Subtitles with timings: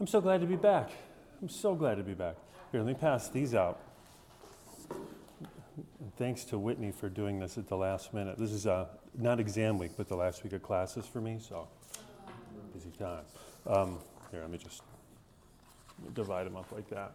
[0.00, 0.90] I'm so glad to be back.
[1.42, 2.36] I'm so glad to be back.
[2.72, 3.80] Here, let me pass these out.
[6.16, 8.38] Thanks to Whitney for doing this at the last minute.
[8.38, 8.86] This is uh,
[9.18, 11.68] not exam week, but the last week of classes for me, so
[12.72, 13.24] busy time.
[13.66, 13.98] Um,
[14.30, 14.82] here, let me just
[16.14, 17.12] divide them up like that.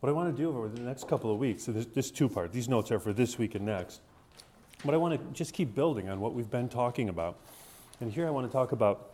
[0.00, 2.28] What I want to do over the next couple of weeks, so this, this two
[2.28, 4.00] part, these notes are for this week and next,
[4.84, 7.38] but I want to just keep building on what we've been talking about.
[8.00, 9.12] And here I want to talk about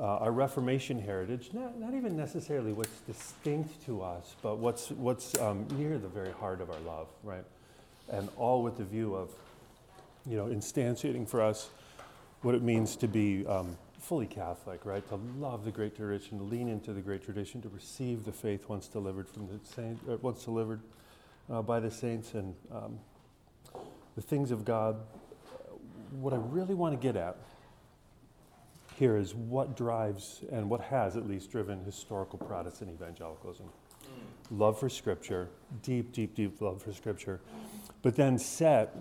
[0.00, 5.38] uh, our Reformation heritage, not, not even necessarily what's distinct to us, but what's, what's
[5.38, 7.44] um, near the very heart of our love, right?
[8.10, 9.30] And all with the view of,
[10.26, 11.68] you know, instantiating for us
[12.40, 15.06] what it means to be um, fully Catholic, right?
[15.10, 18.70] To love the great tradition, to lean into the great tradition, to receive the faith
[18.70, 20.80] once delivered from the saint, uh, once delivered
[21.52, 22.98] uh, by the saints, and um,
[24.16, 24.96] the things of God.
[26.12, 27.36] What I really want to get at
[29.00, 33.64] here is what drives and what has at least driven historical Protestant evangelicalism.
[33.64, 34.58] Mm.
[34.58, 35.48] Love for Scripture,
[35.82, 37.40] deep, deep, deep love for Scripture,
[38.02, 38.94] but then set,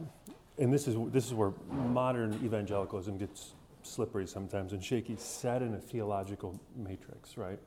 [0.58, 3.52] and this is this is where modern evangelicalism gets
[3.84, 7.60] slippery sometimes and shaky, set in a theological matrix, right?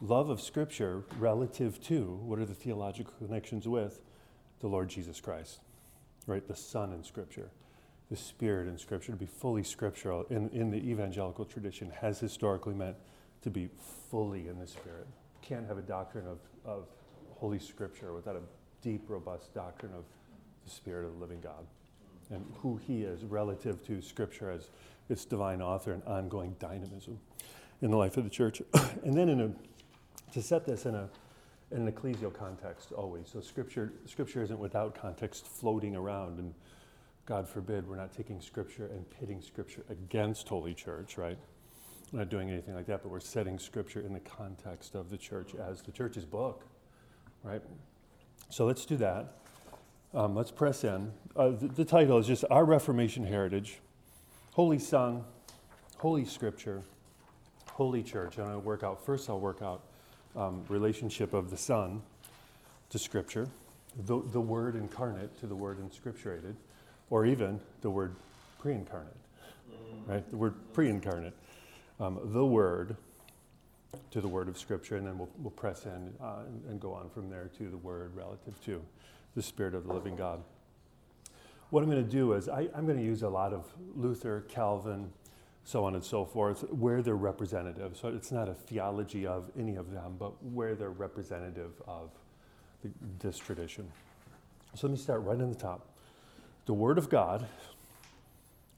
[0.00, 4.00] Love of Scripture relative to what are the theological connections with
[4.60, 5.58] the Lord Jesus Christ,
[6.28, 6.46] right?
[6.46, 7.50] The Son in Scripture
[8.10, 12.74] the Spirit in Scripture, to be fully scriptural in, in the evangelical tradition, has historically
[12.74, 12.96] meant
[13.42, 13.68] to be
[14.10, 15.06] fully in the Spirit.
[15.42, 16.86] Can't have a doctrine of, of
[17.36, 18.40] Holy Scripture without a
[18.82, 20.04] deep, robust doctrine of
[20.64, 21.66] the Spirit of the living God
[22.30, 24.70] and who He is relative to Scripture as
[25.08, 27.18] its divine author and ongoing dynamism
[27.82, 28.62] in the life of the church.
[29.04, 31.08] and then in a, to set this in a
[31.70, 33.28] in an ecclesial context always.
[33.30, 36.54] So scripture scripture isn't without context floating around and
[37.28, 41.36] God forbid, we're not taking Scripture and pitting Scripture against Holy Church, right?
[42.10, 45.18] We're not doing anything like that, but we're setting Scripture in the context of the
[45.18, 46.64] church as the church's book,
[47.42, 47.60] right?
[48.48, 49.34] So let's do that.
[50.14, 51.12] Um, let's press in.
[51.36, 53.80] Uh, the, the title is just Our Reformation Heritage
[54.54, 55.22] Holy Son,
[55.98, 56.80] Holy Scripture,
[57.72, 58.38] Holy Church.
[58.38, 59.82] And I'll work out, first, I'll work out
[60.34, 62.00] um, relationship of the Son
[62.88, 63.48] to Scripture,
[64.06, 66.54] the, the Word incarnate to the Word inscripturated
[67.10, 68.14] or even the word
[68.58, 69.16] pre incarnate,
[70.06, 70.28] right?
[70.30, 71.34] The word pre incarnate.
[72.00, 72.96] Um, the word
[74.10, 76.92] to the word of Scripture, and then we'll, we'll press in uh, and, and go
[76.92, 78.80] on from there to the word relative to
[79.34, 80.42] the Spirit of the living God.
[81.70, 84.44] What I'm going to do is I, I'm going to use a lot of Luther,
[84.48, 85.10] Calvin,
[85.64, 87.96] so on and so forth, where they're representative.
[88.00, 92.10] So it's not a theology of any of them, but where they're representative of
[92.82, 93.90] the, this tradition.
[94.74, 95.86] So let me start right in the top
[96.68, 97.46] the Word of God,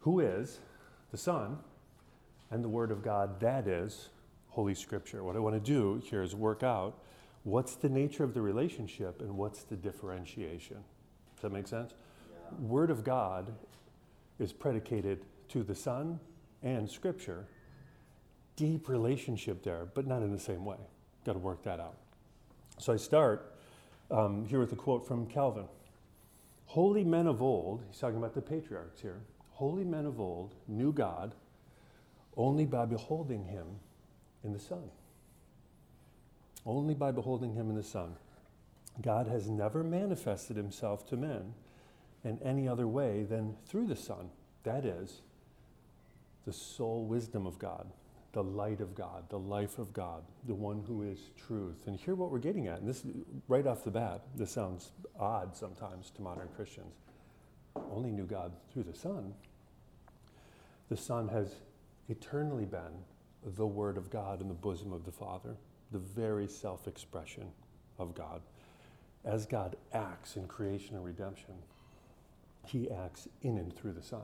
[0.02, 0.60] who is
[1.10, 1.58] the Son,
[2.52, 4.10] and the Word of God, that is
[4.50, 5.24] Holy Scripture.
[5.24, 6.94] What I want to do here is work out
[7.42, 10.76] what's the nature of the relationship and what's the differentiation.
[11.34, 11.92] Does that make sense?
[12.30, 12.58] Yeah.
[12.60, 13.52] Word of God
[14.38, 16.20] is predicated to the Son
[16.62, 17.48] and Scripture.
[18.54, 20.78] Deep relationship there, but not in the same way.
[21.26, 21.96] Got to work that out.
[22.78, 23.52] So I start
[24.12, 25.64] um, here with a quote from Calvin.
[26.70, 30.92] Holy men of old, he's talking about the patriarchs here, holy men of old knew
[30.92, 31.34] God
[32.36, 33.66] only by beholding him
[34.44, 34.84] in the Son.
[36.64, 38.14] Only by beholding him in the Son.
[39.02, 41.54] God has never manifested himself to men
[42.22, 44.30] in any other way than through the Son.
[44.62, 45.22] That is,
[46.46, 47.88] the sole wisdom of God,
[48.32, 51.86] the light of God, the life of God, the one who is truth.
[51.86, 52.80] And hear what we're getting at.
[52.80, 53.02] And this,
[53.48, 56.94] right off the bat, this sounds odd sometimes to modern Christians.
[57.90, 59.34] Only knew God through the Son.
[60.88, 61.56] The Son has
[62.08, 63.04] eternally been
[63.56, 65.56] the Word of God in the bosom of the Father,
[65.90, 67.46] the very self expression
[67.98, 68.42] of God.
[69.24, 71.54] As God acts in creation and redemption,
[72.66, 74.22] He acts in and through the Son.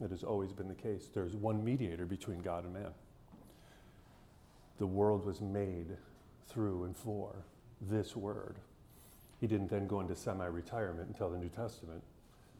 [0.00, 1.08] It has always been the case.
[1.12, 2.92] There's one mediator between God and man
[4.78, 5.96] the world was made
[6.48, 7.44] through and for
[7.80, 8.56] this word.
[9.40, 12.02] He didn't then go into semi retirement until the New Testament,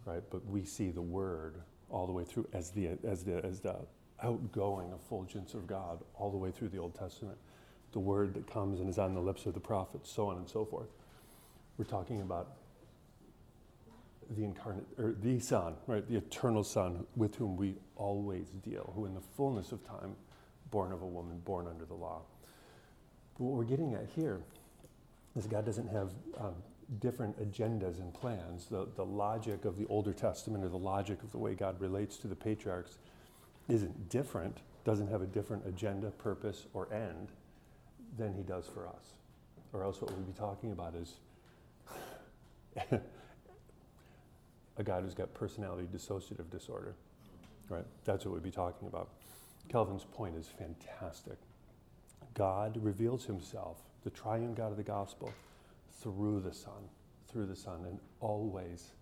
[0.05, 0.23] right?
[0.31, 1.55] But we see the word
[1.90, 3.76] all the way through as the, as the, as the
[4.23, 7.38] outgoing effulgence of God all the way through the Old Testament.
[7.93, 10.49] The word that comes and is on the lips of the prophets, so on and
[10.49, 10.88] so forth.
[11.79, 12.49] We're talking about
[14.31, 16.06] the incarnate, or the Son, right?
[16.08, 20.17] The eternal Son with whom we always deal, who in the fullness of time
[20.70, 22.22] born of a woman, born under the law.
[23.38, 24.40] But what we're getting at here
[25.36, 26.54] is God doesn't have um,
[27.00, 28.66] different agendas and plans.
[28.66, 32.16] The, the logic of the Older Testament or the logic of the way God relates
[32.18, 32.98] to the patriarchs
[33.68, 37.28] isn't different, doesn't have a different agenda, purpose, or end
[38.16, 39.14] than he does for us.
[39.72, 41.16] Or else what we'd be talking about is
[44.78, 46.94] a God who's got personality dissociative disorder.
[47.68, 47.84] Right?
[48.04, 49.08] That's what we'd be talking about.
[49.68, 51.36] Calvin's point is fantastic.
[52.34, 55.32] God reveals himself, the triune God of the gospel,
[56.00, 56.88] through the Son,
[57.30, 58.92] through the Son, and always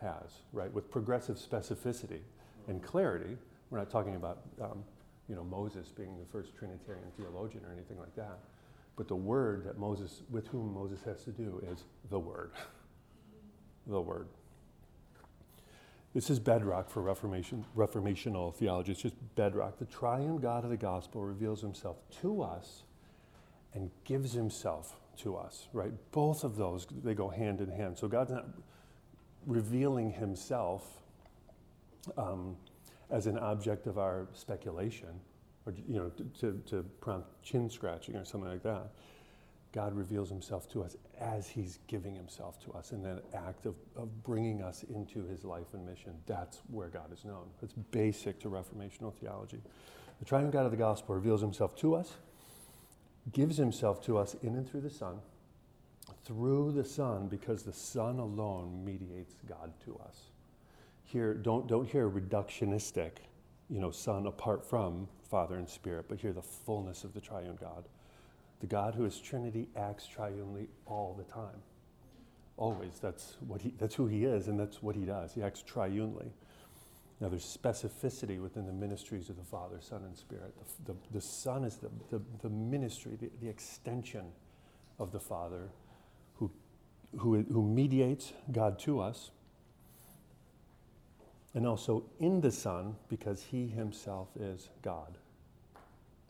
[0.00, 0.72] has, right?
[0.72, 2.20] With progressive specificity
[2.68, 3.36] and clarity.
[3.70, 4.84] We're not talking about, um,
[5.28, 8.38] you know, Moses being the first Trinitarian theologian or anything like that.
[8.96, 12.52] But the word that Moses, with whom Moses has to do, is the Word.
[13.86, 14.28] the Word.
[16.14, 18.92] This is bedrock for Reformation, Reformational theology.
[18.92, 19.78] It's just bedrock.
[19.78, 22.82] The triune God of the gospel reveals himself to us
[23.72, 25.92] and gives himself to us, right?
[26.10, 27.96] Both of those, they go hand in hand.
[27.96, 28.46] So God's not
[29.46, 30.86] revealing himself
[32.18, 32.56] um,
[33.10, 35.08] as an object of our speculation
[35.64, 38.90] or, you know, to, to prompt chin scratching or something like that.
[39.72, 43.74] God reveals himself to us as he's giving himself to us in that act of,
[43.96, 46.12] of bringing us into his life and mission.
[46.26, 47.46] That's where God is known.
[47.62, 49.62] It's basic to reformational theology.
[50.18, 52.12] The triune God of the gospel reveals himself to us,
[53.32, 55.18] gives himself to us in and through the Son,
[56.24, 60.24] through the Son, because the Son alone mediates God to us.
[61.04, 63.12] Here, don't, don't hear reductionistic,
[63.70, 67.56] you know, Son apart from Father and Spirit, but hear the fullness of the triune
[67.60, 67.84] God.
[68.62, 71.60] The God who is Trinity acts triunely all the time.
[72.56, 73.00] Always.
[73.02, 75.34] That's, what he, that's who he is, and that's what he does.
[75.34, 76.28] He acts triunely.
[77.20, 80.54] Now, there's specificity within the ministries of the Father, Son, and Spirit.
[80.86, 84.26] The, the, the Son is the, the, the ministry, the, the extension
[85.00, 85.68] of the Father
[86.34, 86.48] who,
[87.18, 89.32] who, who mediates God to us.
[91.52, 95.18] And also in the Son, because he himself is God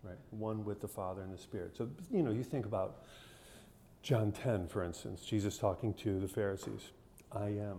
[0.02, 0.18] right?
[0.30, 1.76] One with the Father and the Spirit.
[1.76, 3.04] So, you know, you think about
[4.02, 6.90] John 10, for instance, Jesus talking to the Pharisees.
[7.30, 7.78] I am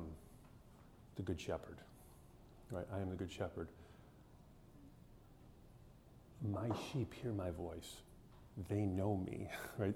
[1.16, 1.78] the Good Shepherd,
[2.72, 2.86] right?
[2.94, 3.68] I am the Good Shepherd.
[6.52, 7.98] My sheep hear my voice.
[8.70, 9.94] They know me, right?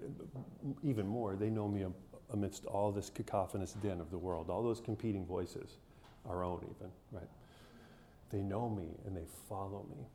[0.84, 1.86] Even more, they know me
[2.34, 5.78] amidst all this cacophonous din of the world, all those competing voices,
[6.28, 7.30] our own even, right?
[8.32, 10.08] They know me and they follow me.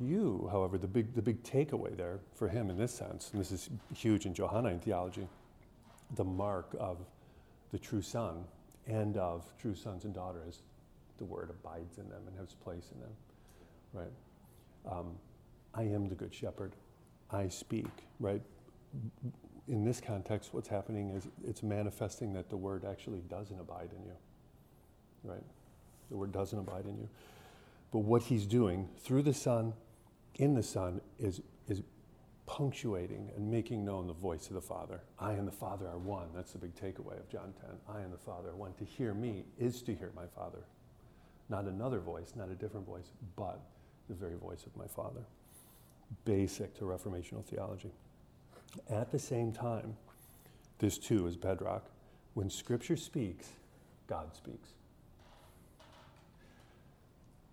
[0.00, 3.52] You, however, the big, the big takeaway there for him in this sense, and this
[3.52, 5.28] is huge in Johannine theology,
[6.16, 6.98] the mark of
[7.70, 8.44] the true son
[8.86, 10.62] and of true sons and daughters,
[11.18, 13.10] the word abides in them and has place in them,
[13.92, 14.92] right?
[14.92, 15.12] Um,
[15.74, 16.72] I am the good shepherd.
[17.30, 17.86] I speak,
[18.20, 18.42] right?
[19.68, 24.04] In this context, what's happening is it's manifesting that the word actually doesn't abide in
[24.04, 24.16] you,
[25.22, 25.44] right?
[26.10, 27.08] The word doesn't abide in you.
[27.92, 29.72] But what he's doing through the Son
[30.36, 31.82] in the Son is, is
[32.46, 35.00] punctuating and making known the voice of the Father.
[35.18, 36.28] I and the Father are one.
[36.34, 37.70] That's the big takeaway of John 10.
[37.88, 38.74] I and the Father are one.
[38.74, 40.64] To hear me is to hear my Father.
[41.48, 43.60] Not another voice, not a different voice, but
[44.08, 45.24] the very voice of my Father.
[46.24, 47.90] Basic to Reformational theology.
[48.90, 49.96] At the same time,
[50.78, 51.86] this too is bedrock.
[52.34, 53.48] When Scripture speaks,
[54.06, 54.70] God speaks.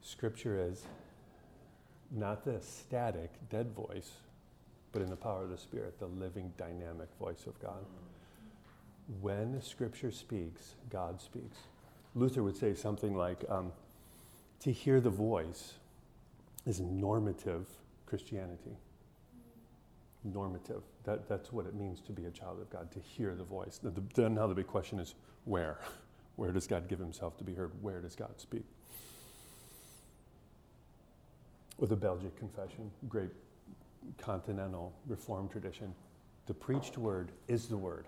[0.02, 0.86] Scripture is
[2.12, 4.12] not the static, dead voice,
[4.92, 7.86] but in the power of the Spirit, the living, dynamic voice of God.
[9.22, 11.58] When Scripture speaks, God speaks.
[12.14, 13.72] Luther would say something like um,
[14.60, 15.74] to hear the voice
[16.66, 17.68] is normative
[18.06, 18.78] Christianity.
[20.24, 20.82] Normative.
[21.04, 23.80] That, that's what it means to be a child of God, to hear the voice.
[23.82, 25.16] The, the, now the big question is
[25.46, 25.80] where?
[26.38, 27.72] Where does God give himself to be heard?
[27.82, 28.64] Where does God speak?
[31.82, 33.32] Or the Belgic Confession, great
[34.20, 35.96] continental Reformed tradition.
[36.46, 38.06] The preached word is the word.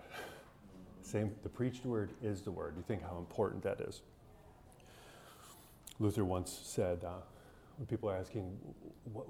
[1.02, 2.74] Same, the preached word is the word.
[2.76, 4.00] You think how important that is.
[5.98, 7.14] Luther once said, uh,
[7.76, 8.56] when people are asking,
[9.12, 9.26] what,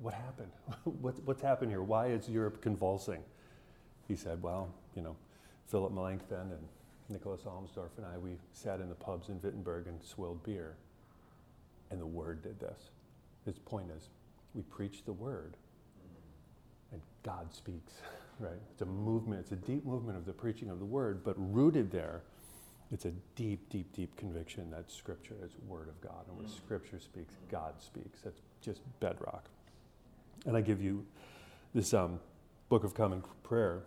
[0.00, 0.52] what happened?
[0.84, 1.82] what, what's happened here?
[1.82, 3.22] Why is Europe convulsing?
[4.06, 5.16] He said, well, you know,
[5.66, 6.68] Philip Melanchthon and
[7.08, 10.76] Nicholas Amsdorf and I, we sat in the pubs in Wittenberg and swilled beer,
[11.90, 12.90] and the word did this.
[13.44, 14.08] His point is,
[14.54, 15.56] we preach the word,
[16.92, 17.94] and God speaks,
[18.40, 18.60] right?
[18.72, 21.90] It's a movement, it's a deep movement of the preaching of the word, but rooted
[21.90, 22.22] there,
[22.92, 26.26] it's a deep, deep, deep conviction that Scripture is Word of God.
[26.28, 26.56] And when mm.
[26.56, 28.20] Scripture speaks, God speaks.
[28.20, 29.44] That's just bedrock.
[30.44, 31.06] And I give you
[31.72, 32.18] this um,
[32.68, 33.84] Book of Common Prayer,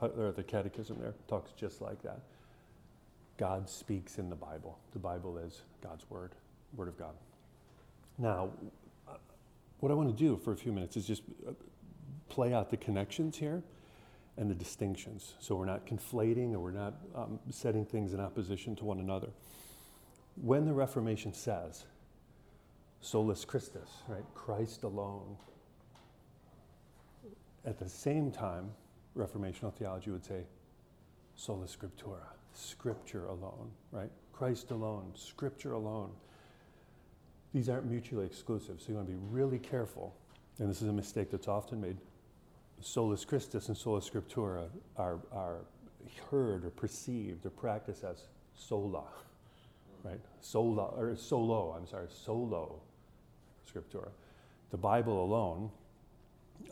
[0.00, 2.20] or the Catechism there, talks just like that.
[3.38, 4.78] God speaks in the Bible.
[4.92, 6.32] The Bible is God's Word,
[6.76, 7.14] Word of God.
[8.18, 8.50] Now,
[9.84, 11.52] what I want to do for a few minutes is just uh,
[12.30, 13.62] play out the connections here
[14.38, 15.34] and the distinctions.
[15.40, 19.28] So we're not conflating or we're not um, setting things in opposition to one another.
[20.40, 21.84] When the Reformation says,
[23.02, 25.36] solus Christus, right, Christ alone,
[27.66, 28.70] at the same time,
[29.14, 30.44] Reformational theology would say,
[31.36, 32.24] sola scriptura,
[32.54, 34.10] scripture alone, right?
[34.32, 36.12] Christ alone, scripture alone.
[37.54, 40.12] These aren't mutually exclusive, so you want to be really careful.
[40.58, 41.96] And this is a mistake that's often made.
[42.80, 45.58] Solus Christus and sola scriptura are, are
[46.30, 48.24] heard or perceived or practiced as
[48.56, 49.04] sola,
[50.02, 50.20] right?
[50.40, 52.80] Sola, or solo, I'm sorry, solo
[53.72, 54.08] scriptura.
[54.70, 55.70] The Bible alone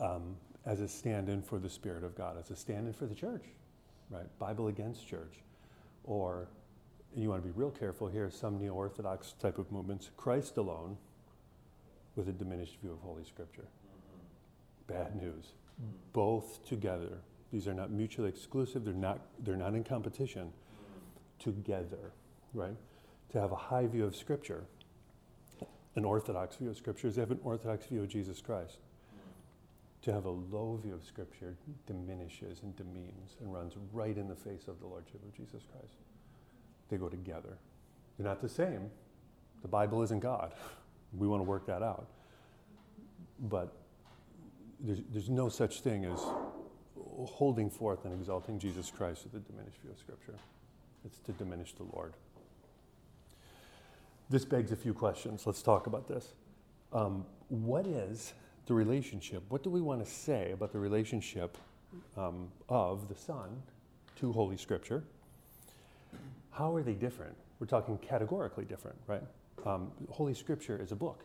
[0.01, 0.35] um,
[0.65, 3.15] as a stand in for the Spirit of God, as a stand in for the
[3.15, 3.45] church,
[4.09, 4.27] right?
[4.37, 5.35] Bible against church.
[6.03, 6.47] Or
[7.15, 10.97] you want to be real careful here, some neo Orthodox type of movements, Christ alone
[12.15, 13.65] with a diminished view of Holy Scripture.
[13.65, 14.93] Mm-hmm.
[14.93, 15.53] Bad news.
[16.13, 17.19] Both together.
[17.51, 20.45] These are not mutually exclusive, they're not, they're not in competition.
[20.45, 21.51] Mm-hmm.
[21.51, 22.13] Together,
[22.53, 22.75] right?
[23.31, 24.65] To have a high view of Scripture,
[25.95, 30.01] an Orthodox view of Scripture is to have an Orthodox view of Jesus Christ mm-hmm.
[30.03, 31.55] to have a low view of Scripture
[31.85, 35.97] diminishes and demeans and runs right in the face of the Lordship of Jesus Christ.
[36.89, 37.57] They go together.
[38.17, 38.89] They're not the same.
[39.61, 40.53] The Bible isn't God.
[41.15, 42.07] We want to work that out.
[43.39, 43.71] But
[44.79, 46.19] there's, there's no such thing as
[47.27, 50.33] holding forth and exalting Jesus Christ with a diminished view of Scripture.
[51.05, 52.13] It's to diminish the Lord.
[54.27, 55.45] This begs a few questions.
[55.45, 56.33] Let's talk about this.
[56.91, 58.33] Um, what is
[58.65, 59.43] the relationship.
[59.49, 61.57] What do we want to say about the relationship
[62.17, 63.61] um, of the Son
[64.17, 65.03] to Holy Scripture?
[66.53, 67.35] How are they different?
[67.59, 69.23] We're talking categorically different, right?
[69.65, 71.23] Um, Holy Scripture is a book.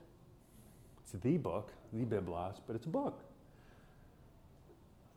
[1.02, 3.22] It's the book, the Biblos, but it's a book.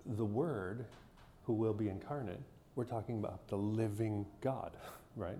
[0.05, 0.85] The Word,
[1.45, 2.41] who will be incarnate,
[2.75, 4.75] we're talking about the living God,
[5.15, 5.39] right?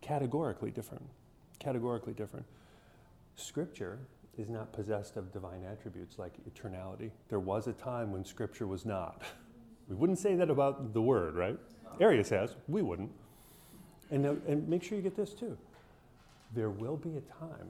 [0.00, 1.04] Categorically different.
[1.58, 2.46] Categorically different.
[3.34, 3.98] Scripture
[4.36, 7.10] is not possessed of divine attributes like eternality.
[7.28, 9.22] There was a time when Scripture was not.
[9.88, 11.56] We wouldn't say that about the Word, right?
[11.98, 12.56] Arius has.
[12.68, 13.10] We wouldn't.
[14.10, 15.56] And, uh, and make sure you get this too.
[16.54, 17.68] There will be a time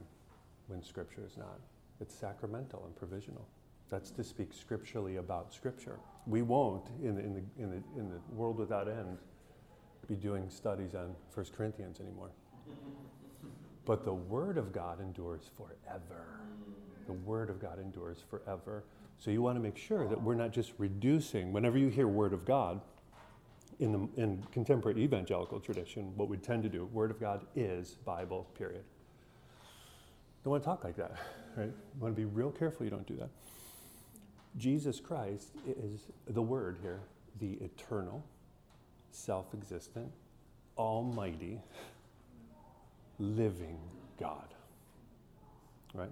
[0.67, 1.59] when Scripture is not.
[1.99, 3.45] It's sacramental and provisional.
[3.89, 5.99] That's to speak scripturally about Scripture.
[6.27, 9.17] We won't, in the, in the, in the, in the world without end,
[10.07, 12.29] be doing studies on 1 Corinthians anymore.
[13.85, 16.27] But the Word of God endures forever.
[17.07, 18.83] The Word of God endures forever.
[19.17, 22.31] So you want to make sure that we're not just reducing, whenever you hear Word
[22.31, 22.81] of God,
[23.79, 27.91] in the in contemporary evangelical tradition, what we tend to do, Word of God is
[28.05, 28.83] Bible, period.
[30.43, 31.15] Don't want to talk like that,
[31.55, 31.67] right?
[31.67, 33.29] You want to be real careful you don't do that.
[34.57, 36.99] Jesus Christ is the Word here,
[37.39, 38.23] the eternal,
[39.11, 40.11] self existent,
[40.77, 41.61] almighty,
[43.17, 43.77] living
[44.19, 44.47] God.
[45.93, 46.11] Right?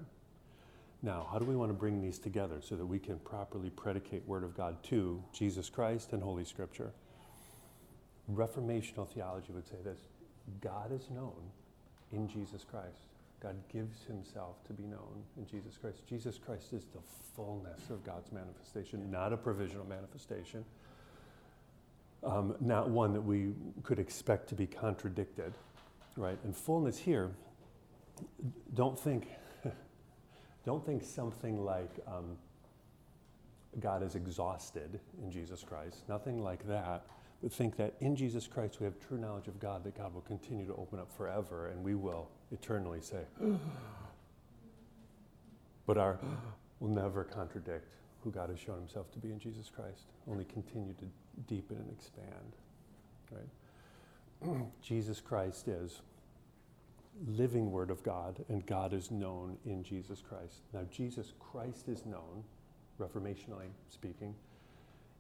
[1.04, 4.28] Now, how do we want to bring these together so that we can properly predicate
[4.28, 6.92] Word of God to Jesus Christ and Holy Scripture?
[8.34, 10.00] Reformational theology would say this
[10.62, 11.52] God is known
[12.12, 13.02] in Jesus Christ.
[13.42, 16.00] God gives himself to be known in Jesus Christ.
[16.08, 17.02] Jesus Christ is the
[17.36, 20.66] fullness of God's manifestation, not a provisional manifestation,
[22.24, 23.54] um, not one that we
[23.84, 25.54] could expect to be contradicted
[26.18, 26.38] right?
[26.44, 27.32] And fullness here,
[28.74, 29.28] don't think,
[30.66, 32.38] don't think something like um,
[33.80, 35.98] God is exhausted in Jesus Christ.
[36.10, 37.06] Nothing like that.
[37.50, 40.66] Think that in Jesus Christ we have true knowledge of God, that God will continue
[40.66, 43.22] to open up forever, and we will eternally say,
[45.86, 46.20] but our
[46.80, 50.94] will never contradict who God has shown himself to be in Jesus Christ, only continue
[50.94, 51.06] to
[51.48, 52.56] deepen and expand,
[53.32, 54.66] right?
[54.82, 56.02] Jesus Christ is
[57.26, 60.62] living Word of God, and God is known in Jesus Christ.
[60.74, 62.44] Now, Jesus Christ is known,
[63.00, 64.36] reformationally speaking,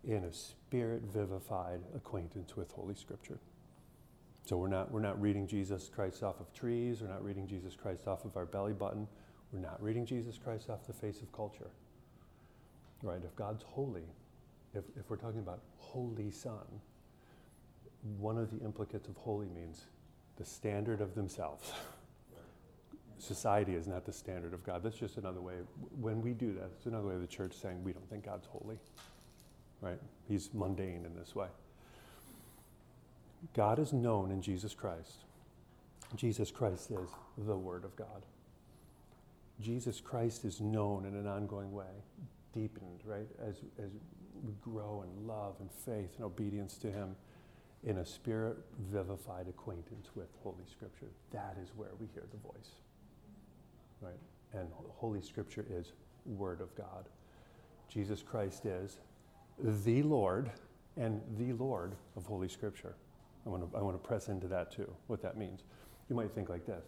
[0.07, 3.37] in a spirit vivified acquaintance with Holy Scripture.
[4.45, 7.75] So we're not, we're not reading Jesus Christ off of trees, we're not reading Jesus
[7.75, 9.05] Christ off of our belly button,
[9.51, 11.67] we're not reading Jesus Christ off the face of culture.
[13.03, 13.19] Right?
[13.23, 14.05] If God's holy,
[14.73, 16.65] if, if we're talking about Holy Son,
[18.17, 19.81] one of the implicates of holy means
[20.37, 21.73] the standard of themselves.
[23.17, 24.83] Society is not the standard of God.
[24.83, 25.55] That's just another way.
[25.99, 28.45] When we do that, it's another way of the church saying we don't think God's
[28.45, 28.79] holy.
[29.81, 29.99] Right?
[30.27, 31.47] He's mundane in this way.
[33.53, 35.23] God is known in Jesus Christ.
[36.15, 38.25] Jesus Christ is the Word of God.
[39.61, 41.85] Jesus Christ is known in an ongoing way,
[42.53, 43.27] deepened, right?
[43.41, 43.91] As, as
[44.43, 47.15] we grow in love and faith and obedience to Him
[47.83, 48.57] in a spirit
[48.91, 51.07] vivified acquaintance with Holy Scripture.
[51.31, 52.71] That is where we hear the voice,
[54.01, 54.19] right?
[54.53, 55.93] And Holy Scripture is
[56.25, 57.05] Word of God.
[57.89, 58.97] Jesus Christ is
[59.59, 60.51] the Lord
[60.95, 62.95] and the Lord of Holy Scripture.
[63.45, 65.63] I want to, I want to press into that too, what that means.
[66.09, 66.85] You might think like this.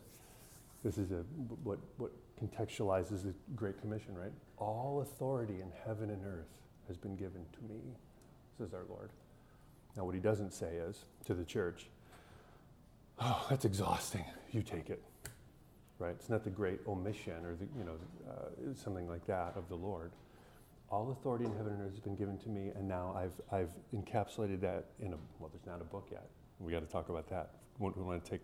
[0.84, 1.24] This is a,
[1.64, 2.12] what, what
[2.42, 4.32] contextualizes the Great Commission, right?
[4.58, 6.48] All authority in heaven and earth
[6.88, 7.80] has been given to me,
[8.58, 9.10] says our Lord.
[9.98, 11.88] Now, what he doesn't say is to the church,
[13.20, 14.26] oh, that's exhausting.
[14.52, 15.04] You take it.
[15.98, 16.16] Right?
[16.18, 17.96] It's not the great omission or the, you know,
[18.30, 20.12] uh, something like that of the Lord.
[20.92, 23.72] All authority in heaven and earth has been given to me, and now I've, I've
[23.94, 26.28] encapsulated that in a, well, there's not a book yet.
[26.60, 27.52] We got to talk about that.
[27.78, 28.42] We want to take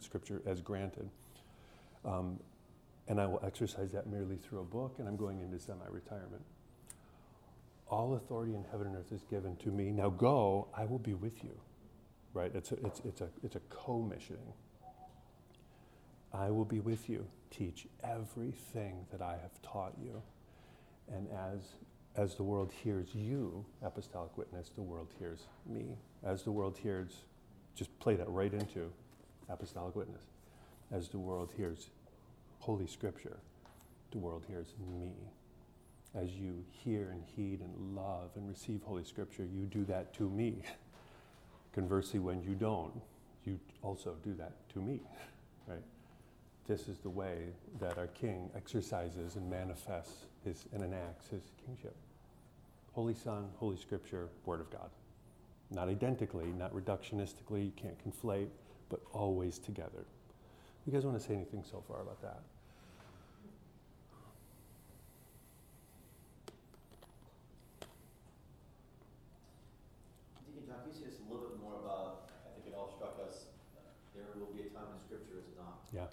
[0.00, 1.08] scripture as granted.
[2.04, 2.40] Um,
[3.06, 6.42] and I will exercise that merely through a book, and I'm going into semi retirement.
[7.90, 9.90] All authority in heaven and earth is given to me.
[9.90, 11.58] Now go, I will be with you.
[12.34, 12.50] Right?
[12.54, 14.52] It's a, it's, it's a, it's a co missioning.
[16.32, 17.26] I will be with you.
[17.50, 20.22] Teach everything that I have taught you.
[21.14, 21.60] And as,
[22.16, 25.96] as the world hears you, apostolic witness, the world hears me.
[26.24, 27.24] As the world hears,
[27.74, 28.90] just play that right into
[29.48, 30.24] apostolic witness.
[30.90, 31.90] As the world hears
[32.58, 33.38] Holy Scripture,
[34.10, 35.12] the world hears me.
[36.14, 40.28] As you hear and heed and love and receive Holy Scripture, you do that to
[40.28, 40.62] me.
[41.74, 42.92] Conversely, when you don't,
[43.44, 45.00] you also do that to me,
[45.66, 45.82] right?
[46.66, 47.50] This is the way
[47.80, 51.94] that our King exercises and manifests his, and enacts his kingship.
[52.92, 54.90] Holy Son, Holy Scripture, Word of God.
[55.70, 58.48] Not identically, not reductionistically, you can't conflate,
[58.88, 60.04] but always together.
[60.86, 62.40] You guys want to say anything so far about that?
[70.46, 72.90] Deacon John, can you say just a little bit more about, I think it all
[72.96, 73.84] struck us, uh,
[74.16, 75.84] there will be a time when scripture is not.
[75.92, 76.08] Yeah.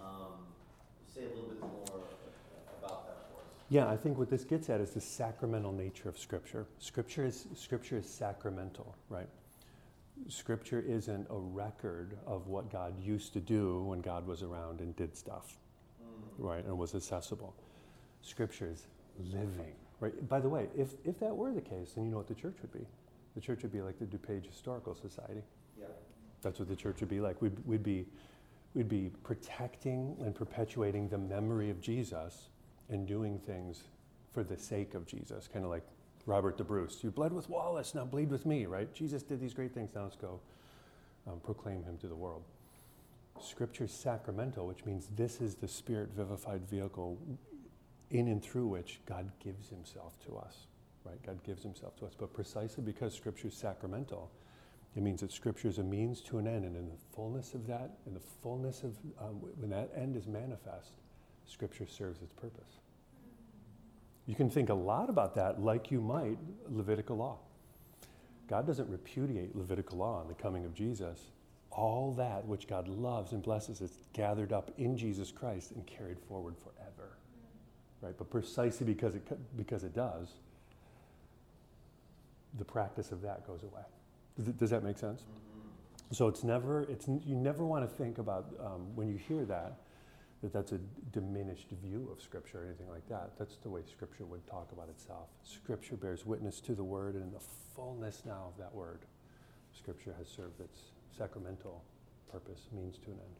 [0.00, 0.48] Um,
[1.04, 1.84] say a little bit more
[2.80, 3.53] about that for us.
[3.70, 6.66] Yeah, I think what this gets at is the sacramental nature of Scripture.
[6.78, 9.28] Scripture is, scripture is sacramental, right?
[10.28, 14.94] Scripture isn't a record of what God used to do when God was around and
[14.96, 15.56] did stuff,
[16.02, 16.44] Mm.
[16.44, 17.54] right, and was accessible.
[18.22, 18.86] Scripture is
[19.18, 20.28] living, right?
[20.28, 22.56] By the way, if, if that were the case, then you know what the church
[22.62, 22.86] would be.
[23.34, 25.42] The church would be like the DuPage Historical Society.
[25.78, 25.86] Yeah.
[26.42, 27.40] That's what the church would be like.
[27.42, 28.06] We'd, we'd, be,
[28.74, 32.50] we'd be protecting and perpetuating the memory of Jesus
[32.88, 33.84] and doing things
[34.32, 35.84] for the sake of Jesus, kind of like
[36.26, 36.98] Robert the Bruce.
[37.02, 38.92] You bled with Wallace, now bleed with me, right?
[38.94, 40.40] Jesus did these great things, now let's go
[41.26, 42.42] um, proclaim him to the world.
[43.40, 47.18] Scripture is sacramental, which means this is the spirit vivified vehicle
[48.10, 50.66] in and through which God gives himself to us,
[51.04, 51.20] right?
[51.24, 52.12] God gives himself to us.
[52.18, 54.30] But precisely because Scripture is sacramental,
[54.96, 57.66] it means that Scripture is a means to an end, and in the fullness of
[57.66, 60.92] that, in the fullness of um, when that end is manifest,
[61.46, 62.80] Scripture serves its purpose.
[64.26, 67.38] You can think a lot about that like you might Levitical law.
[68.48, 71.20] God doesn't repudiate Levitical law in the coming of Jesus.
[71.70, 76.18] All that which God loves and blesses is gathered up in Jesus Christ and carried
[76.20, 77.16] forward forever.
[78.00, 78.14] Right?
[78.16, 80.28] But precisely because it, because it does,
[82.58, 83.82] the practice of that goes away.
[84.36, 85.22] Does, it, does that make sense?
[85.22, 86.14] Mm-hmm.
[86.14, 89.78] So it's never, it's, you never want to think about um, when you hear that,
[90.44, 90.80] that that's a
[91.12, 93.32] diminished view of Scripture or anything like that.
[93.38, 95.28] That's the way Scripture would talk about itself.
[95.42, 97.40] Scripture bears witness to the Word, and in the
[97.74, 99.00] fullness now of that Word,
[99.72, 101.82] Scripture has served its sacramental
[102.30, 103.36] purpose, means to an end.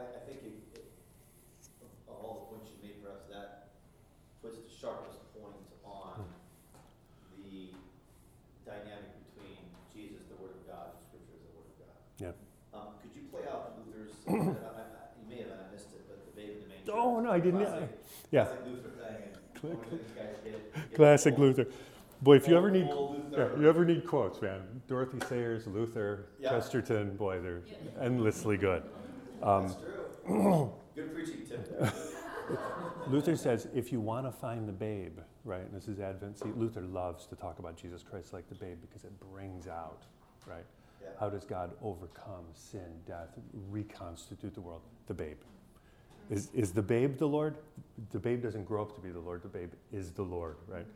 [0.00, 0.88] I, I think it, it,
[2.08, 3.68] of all the points you made, perhaps that
[4.40, 5.52] puts the sharpest point
[5.84, 6.24] on
[7.44, 7.76] the
[8.64, 9.60] dynamic between
[9.92, 11.96] Jesus, the Word of God, and Scripture as the Word of God.
[12.16, 12.32] Yeah.
[12.72, 16.06] Um, could you play out Luther's, I, I, I, you may have, I missed it,
[16.06, 16.77] but the babe in the manger.
[16.92, 17.88] Oh, no, I didn't- Classic,
[18.30, 18.44] yeah.
[18.44, 21.66] Classic Luther thing, and Cla- one of these guys get- get Classic Luther.
[22.20, 22.88] Boy, if you ever need,
[23.30, 26.50] yeah, you ever need quotes, man, Dorothy Sayers, Luther, Yeah.
[26.50, 27.62] Chesterton, boy, they're
[28.00, 28.82] endlessly good.
[29.42, 29.76] Um, That's
[30.26, 30.72] true.
[30.96, 31.92] Good preaching tip.
[33.08, 36.48] Luther says, if you want to find the babe, right, and this is Advent, see,
[36.56, 40.02] Luther loves to talk about Jesus Christ like the babe because it brings out,
[40.46, 40.64] right?
[41.00, 41.08] Yeah.
[41.20, 43.28] How does God overcome sin, death,
[43.70, 44.82] reconstitute the world?
[45.06, 45.36] The babe.
[46.30, 47.56] Is, is the babe the Lord?
[48.12, 50.86] The babe doesn't grow up to be the Lord, the babe is the Lord, right?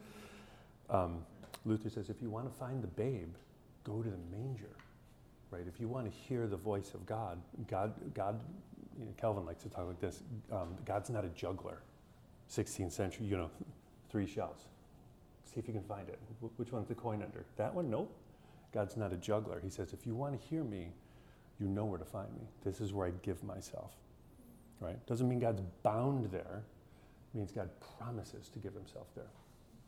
[0.91, 1.25] Um,
[1.65, 3.35] Luther says, if you want to find the babe,
[3.85, 4.71] go to the manger,
[5.51, 5.65] right?
[5.67, 8.41] If you want to hear the voice of God, God, God,
[8.99, 10.23] you know, Calvin likes to talk like this.
[10.51, 11.79] Um, God's not a juggler.
[12.51, 13.51] 16th century, you know,
[14.11, 14.67] three shells.
[15.45, 16.19] See if you can find it.
[16.41, 17.45] Wh- Which one's the coin under?
[17.57, 17.91] That one?
[17.91, 18.15] Nope.
[18.73, 19.61] God's not a juggler.
[19.63, 20.89] He says, if you want to hear me,
[21.61, 22.43] you know where to find me.
[22.65, 23.93] This is where I give myself.
[24.83, 25.07] Right?
[25.07, 26.63] Doesn't mean God's bound there.
[27.33, 29.31] It means God promises to give himself there.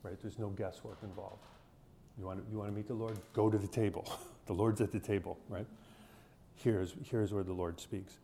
[0.02, 0.20] Right?
[0.20, 1.42] There's no guesswork involved.
[2.18, 3.18] You want to, you want to meet the Lord?
[3.32, 4.06] Go to the table.
[4.46, 5.66] the Lord's at the table, right?
[6.54, 8.14] Here's, here's where the Lord speaks.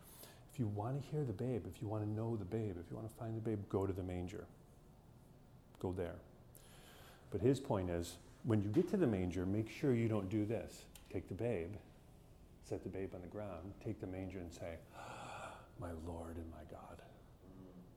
[0.52, 2.90] If you want to hear the babe, if you want to know the babe, if
[2.90, 4.44] you want to find the babe, go to the manger.
[5.80, 6.14] Go there.
[7.32, 10.44] But his point is when you get to the manger, make sure you don't do
[10.44, 10.84] this.
[11.12, 11.72] Take the babe,
[12.68, 14.76] set the babe on the ground, take the manger and say,
[15.80, 17.00] My Lord and my God.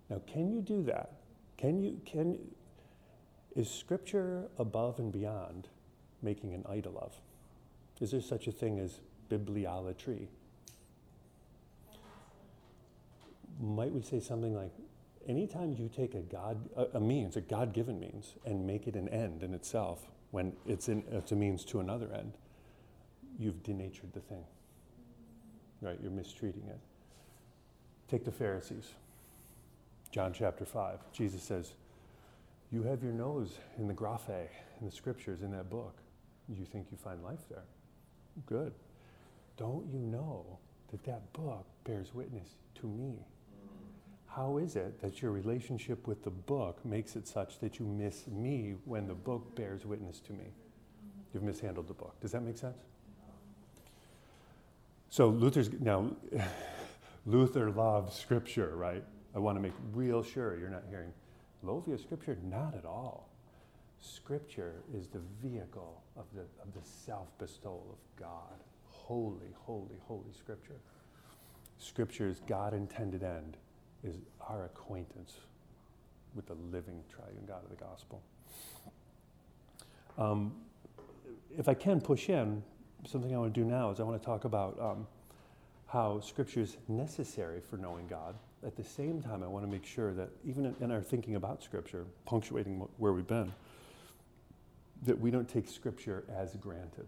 [0.10, 1.12] Now, can you do that?
[1.58, 2.40] Can you, can,
[3.56, 5.68] is Scripture above and beyond
[6.22, 7.14] making an idol of?
[8.02, 10.28] Is there such a thing as bibliolatry?
[13.62, 14.72] Might we say something like,
[15.28, 19.10] anytime you take a God, a, a means, a God-given means, and make it an
[19.10, 22.34] end in itself, when it's, in, it's a means to another end,
[23.38, 24.44] you've denatured the thing.
[25.82, 26.00] Right?
[26.02, 26.80] You're mistreating it.
[28.14, 28.92] Take the Pharisees.
[30.12, 31.00] John chapter 5.
[31.14, 31.74] Jesus says,
[32.72, 35.96] You have your nose in the graphe, in the scriptures, in that book.
[36.48, 37.64] You think you find life there.
[38.46, 38.72] Good.
[39.58, 40.46] Don't you know
[40.92, 43.16] that that book bears witness to me?
[44.28, 48.28] How is it that your relationship with the book makes it such that you miss
[48.28, 50.54] me when the book bears witness to me?
[51.34, 52.14] You've mishandled the book.
[52.22, 52.78] Does that make sense?
[55.10, 56.12] So Luther's now
[57.26, 59.04] Luther loves scripture, right?
[59.36, 61.14] I want to make real sure you're not hearing
[61.64, 63.30] Lovia scripture, not at all.
[64.02, 68.60] Scripture is the vehicle of the, of the self-bestowal of God.
[68.90, 70.76] Holy, holy, holy scripture.
[71.78, 73.58] Scripture's God intended end
[74.04, 75.36] is our acquaintance
[76.36, 78.22] with the living triune God of the gospel.
[80.18, 80.54] Um,
[81.58, 82.62] if I can push in,
[83.08, 85.08] something I want to do now is I want to talk about um,
[85.94, 88.34] how Scripture is necessary for knowing God.
[88.66, 91.62] At the same time, I want to make sure that even in, our thinking about
[91.62, 93.54] Scripture, punctuating where we've been,
[95.04, 97.06] that we don't take Scripture as granted.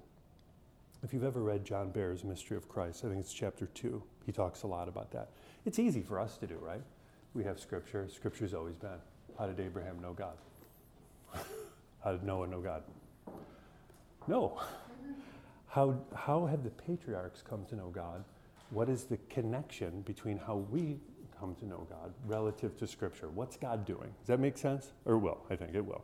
[1.01, 4.31] If you've ever read John Behr's Mystery of Christ, I think it's chapter two, he
[4.31, 5.29] talks a lot about that.
[5.65, 6.83] It's easy for us to do, right?
[7.33, 8.07] We have Scripture.
[8.13, 8.99] Scripture's always been.
[9.39, 10.37] How did Abraham know God?
[12.03, 12.83] How did Noah know God?
[14.27, 14.61] No.
[15.67, 18.23] How, how have the patriarchs come to know God?
[18.75, 20.99] What is the connection between how we
[21.39, 23.29] come to know God relative to Scripture?
[23.29, 24.13] What's God doing?
[24.19, 24.91] Does that make sense?
[25.05, 25.37] Or will?
[25.49, 26.03] I think it will.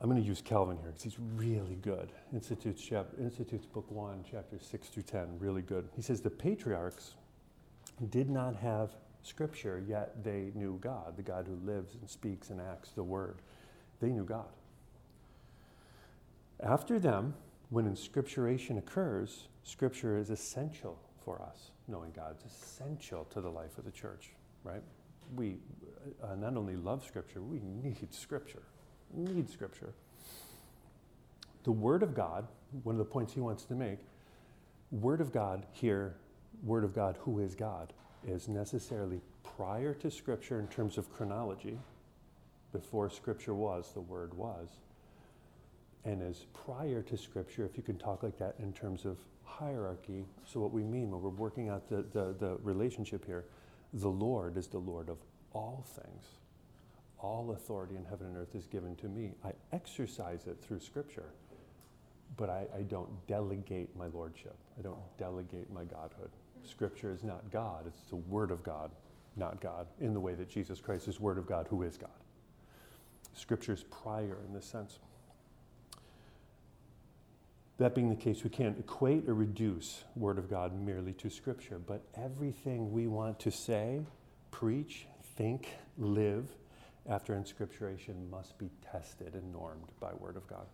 [0.00, 2.10] I'm going to use Calvin here because he's really good.
[2.32, 5.88] Institutes, chap- Institutes, Book 1, chapters 6 through 10, really good.
[5.94, 7.14] He says the patriarchs
[8.10, 8.90] did not have
[9.22, 13.36] Scripture, yet they knew God, the God who lives and speaks and acts the Word.
[14.00, 14.48] They knew God.
[16.58, 17.34] After them,
[17.70, 21.70] when inscripturation occurs, Scripture is essential for us.
[21.88, 24.30] Knowing God is essential to the life of the church,
[24.64, 24.82] right?
[25.34, 25.56] We
[26.22, 28.62] uh, not only love Scripture, we need Scripture.
[29.12, 29.92] We Need Scripture.
[31.64, 32.46] The Word of God,
[32.84, 33.98] one of the points he wants to make,
[34.90, 36.16] Word of God here,
[36.62, 37.92] Word of God, who is God,
[38.26, 39.20] is necessarily
[39.56, 41.78] prior to Scripture in terms of chronology.
[42.72, 44.68] Before Scripture was, the Word was
[46.04, 50.24] and is prior to Scripture, if you can talk like that in terms of hierarchy.
[50.46, 53.44] So, what we mean when we're working out the, the, the, relationship here,
[53.92, 55.18] the Lord is the Lord of
[55.52, 56.24] all things.
[57.18, 59.32] All authority in heaven and earth is given to me.
[59.44, 61.34] I exercise it through Scripture,
[62.36, 64.56] but I, I don't delegate my lordship.
[64.78, 66.30] I don't delegate my godhood.
[66.64, 68.90] Scripture is not God, it's the Word of God,
[69.36, 72.10] not God, in the way that Jesus Christ is Word of God, who is God.
[73.34, 74.98] Scripture is prior in this sense.
[77.80, 81.78] That being the case, we can't equate or reduce Word of God merely to Scripture,
[81.78, 84.00] but everything we want to say,
[84.50, 85.06] preach,
[85.38, 86.44] think, live
[87.08, 90.66] after inscripturation must be tested and normed by Word of God.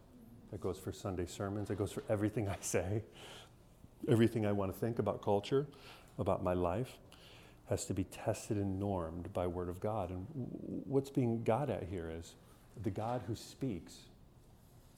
[0.50, 3.04] That goes for Sunday sermons, that goes for everything I say,
[4.08, 5.68] everything I want to think about culture,
[6.18, 6.98] about my life,
[7.68, 10.10] has to be tested and normed by Word of God.
[10.10, 10.26] And
[10.88, 12.34] what's being got at here is
[12.82, 13.94] the God who speaks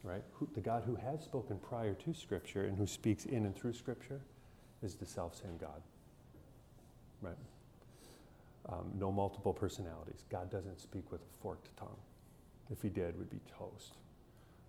[0.03, 0.23] right?
[0.35, 3.73] Who, the God who has spoken prior to Scripture and who speaks in and through
[3.73, 4.21] Scripture
[4.83, 5.83] is the self same God,
[7.21, 7.37] right?
[8.69, 10.25] Um, no multiple personalities.
[10.31, 11.97] God doesn't speak with a forked tongue.
[12.71, 13.95] If he did, we'd be toast.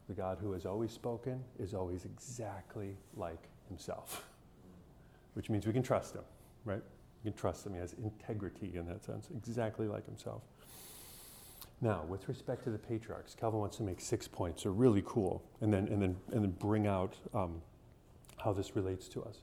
[0.07, 4.25] The God who has always spoken is always exactly like himself,
[5.33, 6.23] which means we can trust him,
[6.65, 6.81] right?
[7.23, 7.73] We can trust him.
[7.73, 10.41] He has integrity in that sense, exactly like himself.
[11.81, 14.63] Now, with respect to the patriarchs, Calvin wants to make six points.
[14.63, 17.61] They're really cool, and then and then and then bring out um,
[18.37, 19.37] how this relates to us.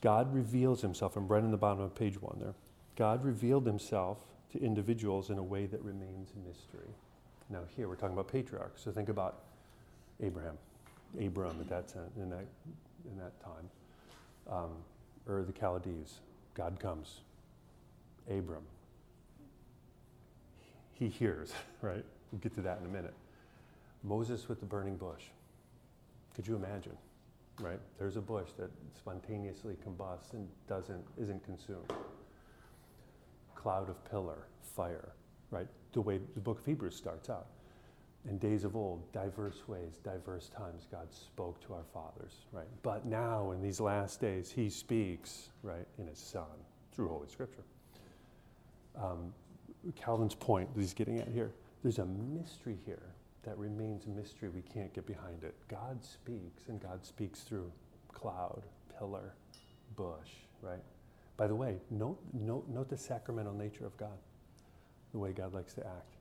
[0.00, 1.16] God reveals Himself.
[1.16, 2.54] I'm right in the bottom of page one there.
[2.96, 4.18] God revealed Himself
[4.52, 6.88] to individuals in a way that remains a mystery.
[7.50, 8.82] Now, here we're talking about patriarchs.
[8.82, 9.42] So think about
[10.22, 10.56] Abraham,
[11.20, 12.46] Abram at that time, in that
[13.04, 13.70] in that time,
[14.50, 14.70] um,
[15.28, 16.20] Ur the Chaldees.
[16.54, 17.20] God comes.
[18.28, 18.62] Abram,
[21.00, 22.04] he hears, right?
[22.30, 23.14] We'll get to that in a minute.
[24.04, 25.24] Moses with the burning bush.
[26.36, 26.96] Could you imagine?
[27.58, 27.80] Right?
[27.98, 31.92] There's a bush that spontaneously combusts and doesn't isn't consumed.
[33.54, 35.12] Cloud of pillar, fire,
[35.50, 35.66] right?
[35.92, 37.46] The way the book of Hebrews starts out.
[38.28, 42.66] In days of old, diverse ways, diverse times, God spoke to our fathers, right?
[42.82, 46.44] But now, in these last days, He speaks, right, in His Son
[46.92, 47.64] through Holy Scripture.
[48.96, 49.32] Um,
[49.96, 51.52] Calvin's point that he's getting at here.
[51.82, 53.02] There's a mystery here
[53.42, 54.48] that remains a mystery.
[54.48, 55.54] We can't get behind it.
[55.68, 57.72] God speaks, and God speaks through
[58.12, 58.62] cloud,
[58.98, 59.34] pillar,
[59.96, 60.82] bush, right?
[61.36, 64.18] By the way, note, note, note the sacramental nature of God,
[65.12, 66.16] the way God likes to act,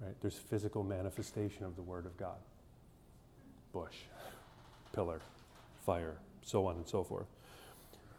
[0.00, 0.14] right?
[0.20, 2.38] There's physical manifestation of the Word of God
[3.72, 3.96] bush,
[4.92, 5.22] pillar,
[5.86, 7.26] fire, so on and so forth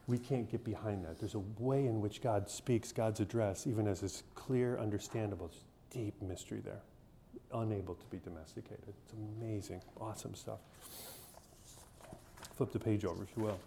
[0.07, 1.19] we can't get behind that.
[1.19, 5.49] There's a way in which God speaks, God's address, even as it's clear, understandable.
[5.91, 6.81] Deep mystery there,
[7.53, 8.83] unable to be domesticated.
[8.87, 10.59] It's amazing, awesome stuff.
[12.57, 13.59] Flip the page over, if you will.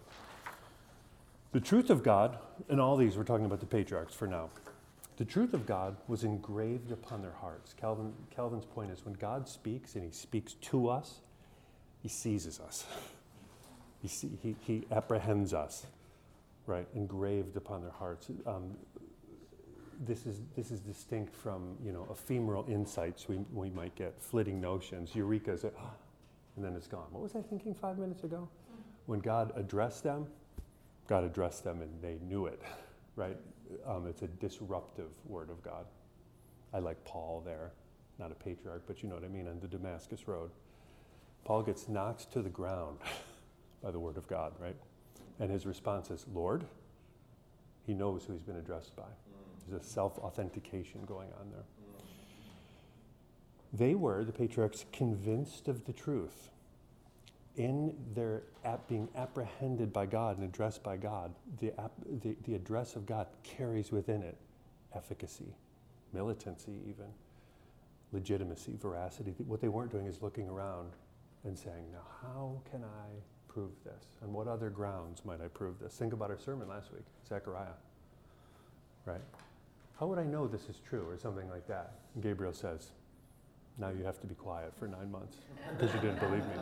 [1.53, 2.37] The truth of God,
[2.69, 4.49] in all these, we're talking about the patriarchs for now.
[5.15, 7.73] The truth of God was engraved upon their hearts.
[7.73, 11.21] Calvin, Calvin's point is when God speaks and he speaks to us,
[12.03, 12.85] he seizes us.
[13.99, 15.87] He, he, he apprehends us
[16.67, 18.29] right, engraved upon their hearts.
[18.45, 18.75] Um,
[20.05, 24.61] this is, this is distinct from, you know, ephemeral insights we, we might get, flitting
[24.61, 25.73] notions, eureka's, and
[26.63, 27.07] then it's gone.
[27.09, 28.47] What was I thinking five minutes ago?
[29.07, 30.27] When God addressed them,
[31.07, 32.61] God addressed them and they knew it,
[33.15, 33.37] right?
[33.87, 35.85] Um, it's a disruptive word of God.
[36.73, 37.71] I like Paul there,
[38.19, 40.51] not a patriarch, but you know what I mean, on the Damascus Road.
[41.45, 42.99] Paul gets knocked to the ground
[43.83, 44.75] by the word of God, right?
[45.39, 46.65] And his response is, Lord.
[47.87, 49.07] He knows who he's been addressed by.
[49.67, 51.63] There's a self authentication going on there.
[53.73, 56.49] They were, the patriarchs, convinced of the truth.
[57.55, 58.43] In their
[58.87, 63.27] being apprehended by God and addressed by God, the, ap- the, the address of God
[63.43, 64.37] carries within it
[64.93, 65.55] efficacy,
[66.13, 67.07] militancy, even,
[68.11, 69.33] legitimacy, veracity.
[69.39, 70.91] What they weren't doing is looking around
[71.45, 73.07] and saying, Now, how can I
[73.57, 74.05] prove this?
[74.21, 75.95] On what other grounds might I prove this?
[75.95, 77.73] Think about our sermon last week, Zechariah.
[79.03, 79.21] Right?
[79.99, 81.93] How would I know this is true or something like that?
[82.13, 82.91] And Gabriel says,
[83.79, 85.37] Now you have to be quiet for nine months
[85.75, 86.53] because you didn't believe me.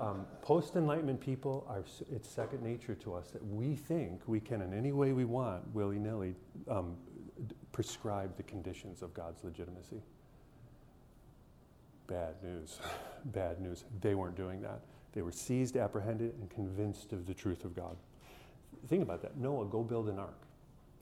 [0.00, 4.62] Um, Post Enlightenment people are, it's second nature to us that we think we can,
[4.62, 6.34] in any way we want, willy nilly,
[6.68, 6.96] um,
[7.46, 10.02] d- prescribe the conditions of God's legitimacy.
[12.08, 12.80] Bad news.
[13.26, 13.84] Bad news.
[14.00, 14.80] They weren't doing that.
[15.12, 17.96] They were seized, apprehended, and convinced of the truth of God.
[18.88, 19.36] Think about that.
[19.36, 20.40] Noah, go build an ark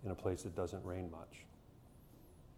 [0.04, 1.44] in a place that doesn't rain much.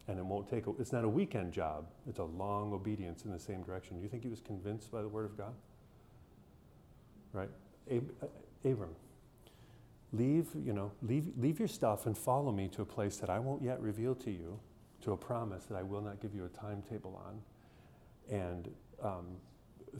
[0.08, 3.30] And it won't take, a, it's not a weekend job, it's a long obedience in
[3.30, 3.96] the same direction.
[3.96, 5.54] Do you think he was convinced by the word of God?
[7.32, 7.50] Right?
[7.90, 8.94] Ab- uh, Abram,
[10.12, 13.38] leave, you know, leave, leave your stuff and follow me to a place that I
[13.38, 14.58] won't yet reveal to you,
[15.02, 17.40] to a promise that I will not give you a timetable on.
[18.34, 18.70] And
[19.02, 19.26] um,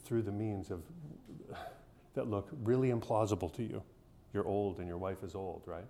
[0.01, 0.83] through the means of
[2.15, 3.83] that look really implausible to you.
[4.35, 5.85] You're old and your wife is old, right?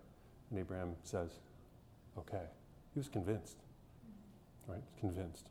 [0.50, 1.30] And Abraham says,
[2.18, 2.44] okay.
[2.94, 3.56] He was convinced,
[4.66, 4.82] right?
[5.00, 5.48] Convinced.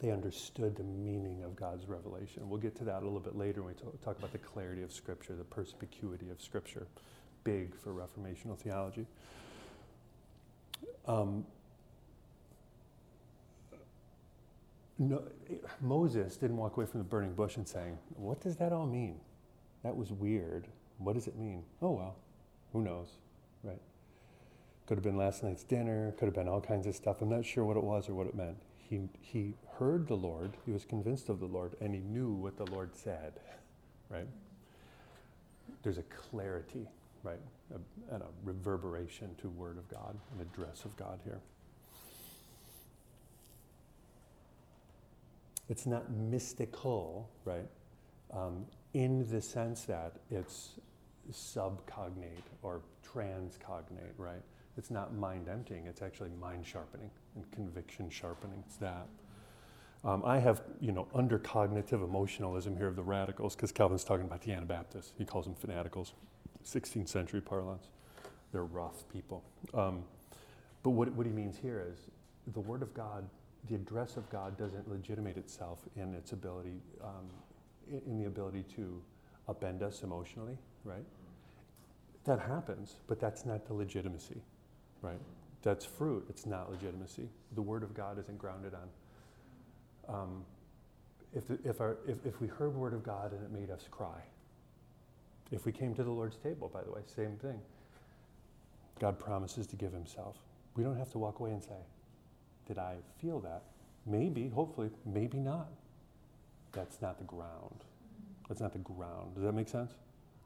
[0.00, 2.48] They understood the meaning of God's revelation.
[2.48, 4.92] We'll get to that a little bit later when we talk about the clarity of
[4.92, 6.86] Scripture, the perspicuity of Scripture.
[7.44, 9.06] Big for Reformational theology.
[11.06, 11.44] Um,
[15.02, 15.22] no,
[15.80, 19.20] Moses didn't walk away from the burning bush and saying, What does that all mean?
[19.82, 20.68] That was weird.
[20.98, 21.64] What does it mean?
[21.80, 22.16] Oh, well,
[22.72, 23.08] who knows,
[23.64, 23.80] right?
[24.86, 27.22] Could have been last night's dinner, could have been all kinds of stuff.
[27.22, 28.58] I'm not sure what it was or what it meant.
[28.76, 32.56] He, he heard the Lord, he was convinced of the Lord, and he knew what
[32.56, 33.34] the Lord said,
[34.10, 34.28] right?
[35.82, 36.88] There's a clarity,
[37.24, 37.40] right?
[37.74, 41.40] A, and a reverberation to Word of God, an address of God here.
[45.72, 47.66] It's not mystical, right?
[48.30, 50.72] Um, in the sense that it's
[51.32, 54.42] subcognate or transcognate, right?
[54.76, 58.62] It's not mind emptying, it's actually mind sharpening and conviction sharpening.
[58.66, 59.06] It's that.
[60.04, 64.26] Um, I have, you know, under cognitive emotionalism here of the radicals, because Calvin's talking
[64.26, 65.14] about the Anabaptists.
[65.16, 66.12] He calls them fanaticals,
[66.66, 67.86] 16th century parlance.
[68.52, 69.42] They're rough people.
[69.72, 70.04] Um,
[70.82, 71.98] but what, what he means here is
[72.52, 73.26] the Word of God,
[73.68, 77.28] the address of God doesn't legitimate itself in its ability, um,
[78.06, 79.00] in, the ability to
[79.48, 81.04] upend us emotionally, right?
[82.24, 84.40] That happens, but that's not the legitimacy,
[85.00, 85.20] right?
[85.62, 87.28] That's fruit, it's not legitimacy.
[87.54, 90.14] The Word of God isn't grounded on.
[90.14, 90.44] Um,
[91.32, 93.86] if, the, if, our, if, if we heard Word of God and it made us
[93.90, 94.22] cry,
[95.52, 97.60] if we came to the Lord's table, by the way, same thing.
[98.98, 100.36] God promises to give Himself.
[100.74, 101.76] We don't have to walk away and say,
[102.66, 103.62] Did I feel that?
[104.06, 105.68] Maybe, hopefully, maybe not.
[106.72, 107.84] That's not the ground.
[108.48, 109.34] That's not the ground.
[109.34, 109.92] Does that make sense?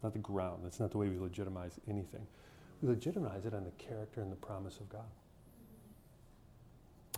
[0.02, 0.60] Not the ground.
[0.64, 2.26] That's not the way we legitimize anything.
[2.82, 5.08] We legitimize it on the character and the promise of God.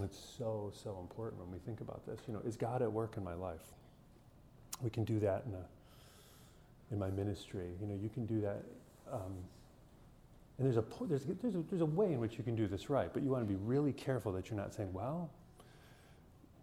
[0.03, 2.21] It's so, so important when we think about this.
[2.29, 3.73] You know, is God at work in my life?
[4.81, 5.65] We can do that in, a,
[6.93, 7.71] in my ministry.
[7.81, 8.63] You know, you can do that.
[9.13, 9.35] Um,
[10.59, 12.91] and there's a, there's, there's, a, there's a way in which you can do this
[12.91, 15.31] right, but you want to be really careful that you're not saying, well,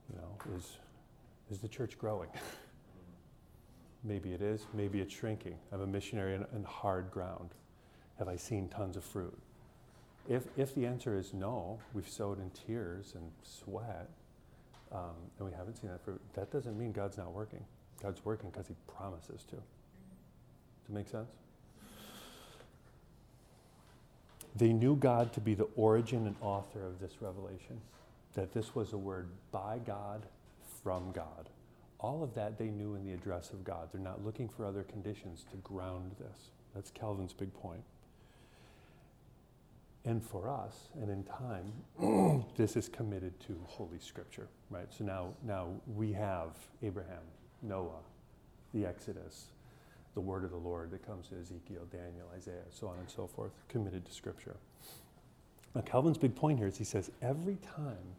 [0.09, 0.77] you know, is,
[1.49, 2.29] is the church growing?
[4.03, 5.57] maybe it is, maybe it's shrinking.
[5.71, 7.51] I'm a missionary in hard ground.
[8.19, 9.37] Have I seen tons of fruit?
[10.27, 14.09] If, if the answer is no, we've sowed in tears and sweat,
[14.91, 17.63] um, and we haven't seen that fruit, that doesn't mean God's not working.
[18.01, 19.55] God's working because He promises to.
[19.55, 21.31] Does it make sense?
[24.55, 27.81] They knew God to be the origin and author of this revelation,
[28.35, 30.25] that this was a word by God,
[30.83, 31.49] from God.
[31.99, 33.89] All of that they knew in the address of God.
[33.91, 36.49] They're not looking for other conditions to ground this.
[36.73, 37.83] That's Calvin's big point.
[40.05, 44.87] And for us, and in time, this is committed to Holy Scripture, right?
[44.95, 46.51] So now, now we have
[46.83, 47.23] Abraham,
[47.63, 48.03] Noah,
[48.73, 49.47] the Exodus,
[50.15, 53.27] the word of the Lord that comes to Ezekiel, Daniel, Isaiah, so on and so
[53.27, 54.55] forth, committed to Scripture.
[55.75, 58.15] Now, Calvin's big point here is he says every time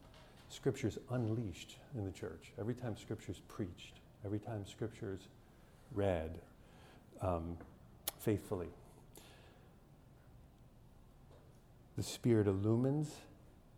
[0.50, 5.26] Scripture is unleashed in the church, every time Scripture is preached, every time Scripture is
[5.94, 6.38] read
[7.22, 7.56] um,
[8.18, 8.68] faithfully,
[11.96, 13.10] the Spirit illumines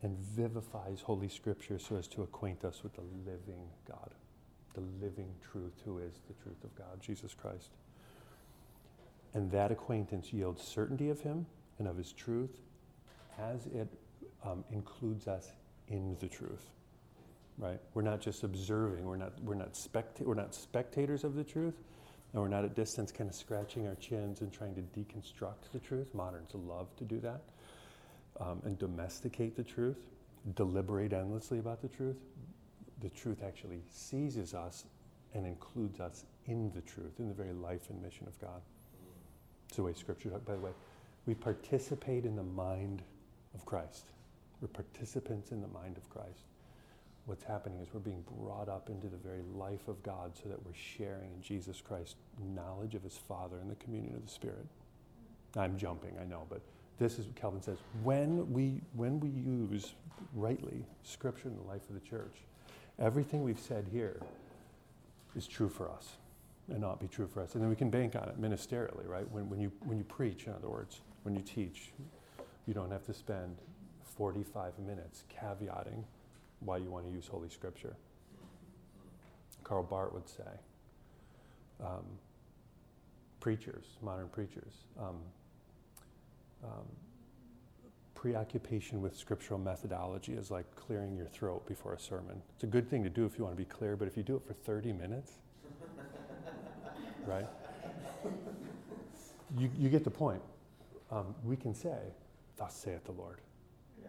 [0.02, 4.10] and vivifies Holy Scripture so as to acquaint us with the living God,
[4.74, 7.70] the living truth, who is the truth of God, Jesus Christ.
[9.34, 11.46] And that acquaintance yields certainty of Him
[11.78, 12.60] and of His truth
[13.38, 13.88] as it
[14.44, 15.52] um, includes us
[15.88, 16.70] in the truth.
[17.58, 17.80] Right?
[17.94, 21.74] We're not just observing, we're not, we're, not specta- we're not spectators of the truth,
[22.32, 25.80] and we're not at distance kind of scratching our chins and trying to deconstruct the
[25.80, 26.14] truth.
[26.14, 27.42] Moderns love to do that
[28.40, 29.98] um, and domesticate the truth,
[30.54, 32.16] deliberate endlessly about the truth,
[33.00, 34.84] the truth actually seizes us
[35.34, 38.60] and includes us in the truth, in the very life and mission of God.
[39.68, 40.70] It's the way Scripture, by the way,
[41.26, 43.02] we participate in the mind
[43.54, 44.06] of Christ.
[44.60, 46.46] We're participants in the mind of Christ.
[47.26, 50.64] What's happening is we're being brought up into the very life of God so that
[50.64, 52.16] we're sharing in Jesus Christ
[52.54, 54.66] knowledge of his Father and the communion of the Spirit.
[55.54, 56.62] I'm jumping, I know, but
[56.98, 57.76] this is what Calvin says.
[58.02, 59.92] When we, when we use
[60.34, 62.36] rightly Scripture in the life of the church,
[62.98, 64.18] everything we've said here
[65.36, 66.16] is true for us
[66.68, 67.54] and not be true for us.
[67.54, 69.28] And then we can bank on it ministerially, right?
[69.30, 71.92] When, when, you, when you preach, in other words, when you teach,
[72.66, 73.56] you don't have to spend
[74.16, 76.04] 45 minutes caveating
[76.60, 77.96] why you want to use Holy Scripture.
[79.64, 80.42] Karl Barth would say,
[81.80, 82.04] um,
[83.40, 85.16] preachers, modern preachers, um,
[86.64, 86.86] um,
[88.14, 92.42] preoccupation with scriptural methodology is like clearing your throat before a sermon.
[92.54, 94.24] It's a good thing to do if you want to be clear, but if you
[94.24, 95.34] do it for 30 minutes,
[97.28, 97.46] right?
[99.56, 100.42] You, you get the point.
[101.10, 101.98] Um, we can say,
[102.56, 103.40] Thus saith the Lord.
[104.02, 104.08] Yeah.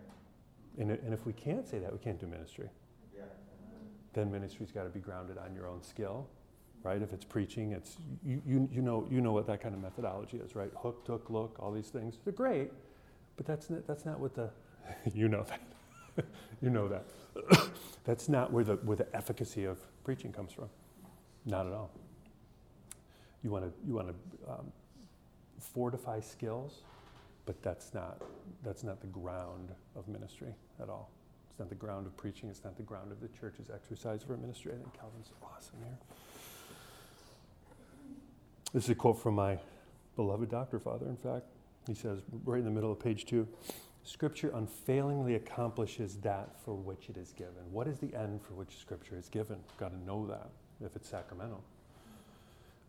[0.82, 2.70] And, and if we can't say that, we can't do ministry.
[3.16, 3.24] Yeah.
[4.14, 6.28] Then ministry's got to be grounded on your own skill,
[6.84, 7.02] right?
[7.02, 10.38] If it's preaching, it's you, you, you, know, you know what that kind of methodology
[10.38, 10.72] is, right?
[10.76, 12.16] Hook, took, look, all these things.
[12.24, 12.72] They're great,
[13.38, 14.50] but that's not, that's not what the,
[15.14, 16.26] you know that.
[16.62, 17.06] you know that.
[18.04, 20.70] that's not where the, where the efficacy of preaching comes from.
[21.46, 21.92] Not at all.
[23.44, 24.72] You want to you want to um,
[25.60, 26.82] fortify skills,
[27.46, 28.22] but that's not
[28.64, 31.10] that's not the ground of ministry at all.
[31.50, 32.50] It's not the ground of preaching.
[32.50, 34.74] It's not the ground of the church's exercise for ministry.
[34.74, 35.98] I think Calvin's awesome here.
[38.74, 39.58] This is a quote from my
[40.16, 41.46] beloved doctor father, in fact.
[41.88, 43.48] He says, right in the middle of page two
[44.04, 47.72] Scripture unfailingly accomplishes that for which it is given.
[47.72, 49.58] What is the end for which Scripture is given?
[49.78, 50.50] Got to know that
[50.84, 51.64] if it's sacramental.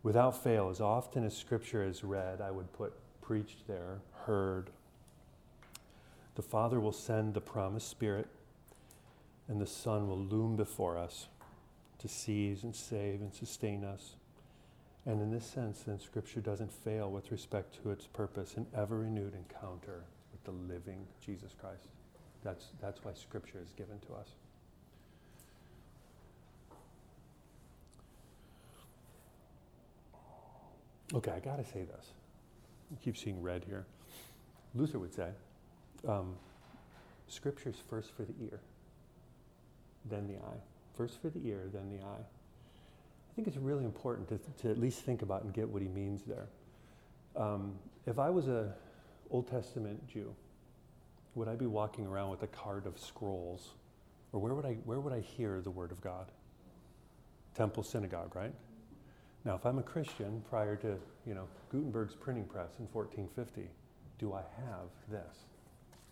[0.03, 4.71] Without fail, as often as Scripture is read, I would put preached there, heard.
[6.35, 8.27] The Father will send the promised Spirit,
[9.47, 11.27] and the Son will loom before us
[11.99, 14.15] to seize and save and sustain us.
[15.05, 18.99] And in this sense, then Scripture doesn't fail with respect to its purpose, an ever
[18.99, 21.89] renewed encounter with the living Jesus Christ.
[22.43, 24.29] That's, that's why Scripture is given to us.
[31.13, 32.13] Okay, I got to say this.
[32.91, 33.85] I keep seeing red here.
[34.75, 35.29] Luther would say,
[36.07, 36.35] um,
[37.27, 38.59] Scripture is first for the ear,
[40.09, 40.59] then the eye.
[40.95, 42.25] First for the ear, then the eye.
[43.31, 45.87] I think it's really important to, to at least think about and get what he
[45.87, 46.47] means there.
[47.35, 47.73] Um,
[48.05, 48.73] if I was a
[49.29, 50.33] Old Testament Jew,
[51.35, 53.69] would I be walking around with a card of scrolls?
[54.33, 56.27] Or where would I, where would I hear the Word of God?
[57.55, 58.53] Temple synagogue, right?
[59.43, 63.69] Now, if I'm a Christian prior to, you know, Gutenberg's printing press in 1450,
[64.19, 65.37] do I have this?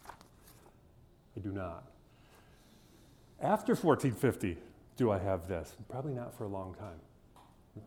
[0.08, 1.84] I do not.
[3.42, 4.58] After 1450,
[4.98, 5.76] do I have this?
[5.90, 7.00] Probably not for a long time.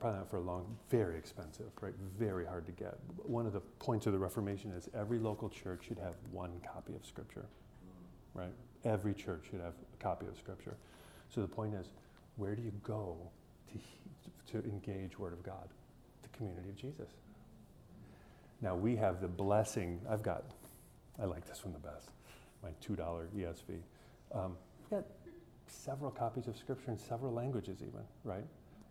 [0.01, 1.93] Probably not for a long, very expensive, right?
[2.19, 2.97] Very hard to get.
[3.19, 6.95] One of the points of the Reformation is every local church should have one copy
[6.95, 7.45] of Scripture,
[8.33, 8.53] right?
[8.85, 10.77] Every church should have a copy of Scripture.
[11.29, 11.89] So the point is,
[12.37, 13.17] where do you go
[13.73, 13.79] to,
[14.53, 15.69] to engage Word of God?
[16.23, 17.11] The community of Jesus.
[18.61, 20.01] Now we have the blessing.
[20.09, 20.45] I've got,
[21.21, 22.11] I like this one the best,
[22.63, 22.97] my $2
[23.37, 23.81] ESV.
[24.33, 25.05] Um, we've got
[25.67, 28.45] several copies of Scripture in several languages, even, right?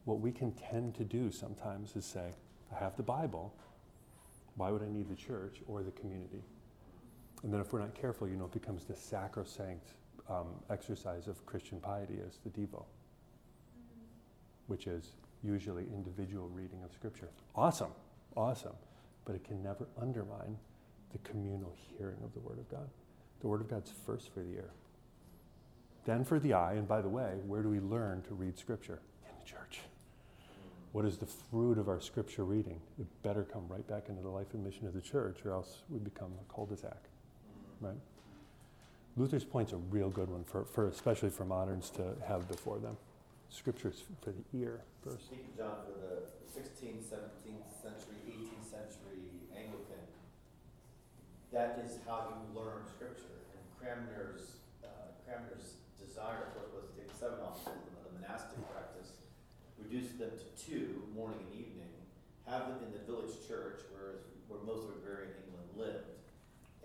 [0.06, 2.32] What we can tend to do sometimes is say,
[2.76, 3.54] I have the Bible.
[4.56, 6.44] Why would I need the church or the community?
[7.44, 9.94] And then if we're not careful, you know, it becomes the sacrosanct
[10.30, 12.84] um, exercise of Christian piety as the Devo,
[14.68, 15.14] which is
[15.44, 17.30] usually individual reading of Scripture.
[17.56, 17.92] Awesome,
[18.36, 18.76] awesome.
[19.26, 20.58] But it can never undermine
[21.12, 22.90] the communal hearing of the Word of God.
[23.42, 24.70] The Word of God's first for the ear,
[26.06, 26.74] then for the eye.
[26.74, 29.00] And by the way, where do we learn to read Scripture?
[29.24, 29.80] In the church.
[30.92, 32.80] What is the fruit of our Scripture reading?
[33.00, 35.84] It better come right back into the life and mission of the church, or else
[35.90, 36.98] we become a cul-de-sac,
[37.80, 37.96] right?
[39.18, 42.98] Luther's point's a real good one, for, for especially for moderns to have before them.
[43.52, 45.28] Scripture's for the ear first.
[45.28, 46.24] Speaking, of John, for the
[46.56, 50.08] 16th, 17th century, 18th century Anglican,
[51.52, 53.44] that is how you learn Scripture.
[53.52, 57.76] And Cranmer's, uh, Cranmer's desire, of course, was to take seven off of
[58.08, 59.20] the monastic practice,
[59.76, 61.92] reduce them to two, morning and evening,
[62.48, 66.08] have them in the village church, where, where most of agrarian England lived,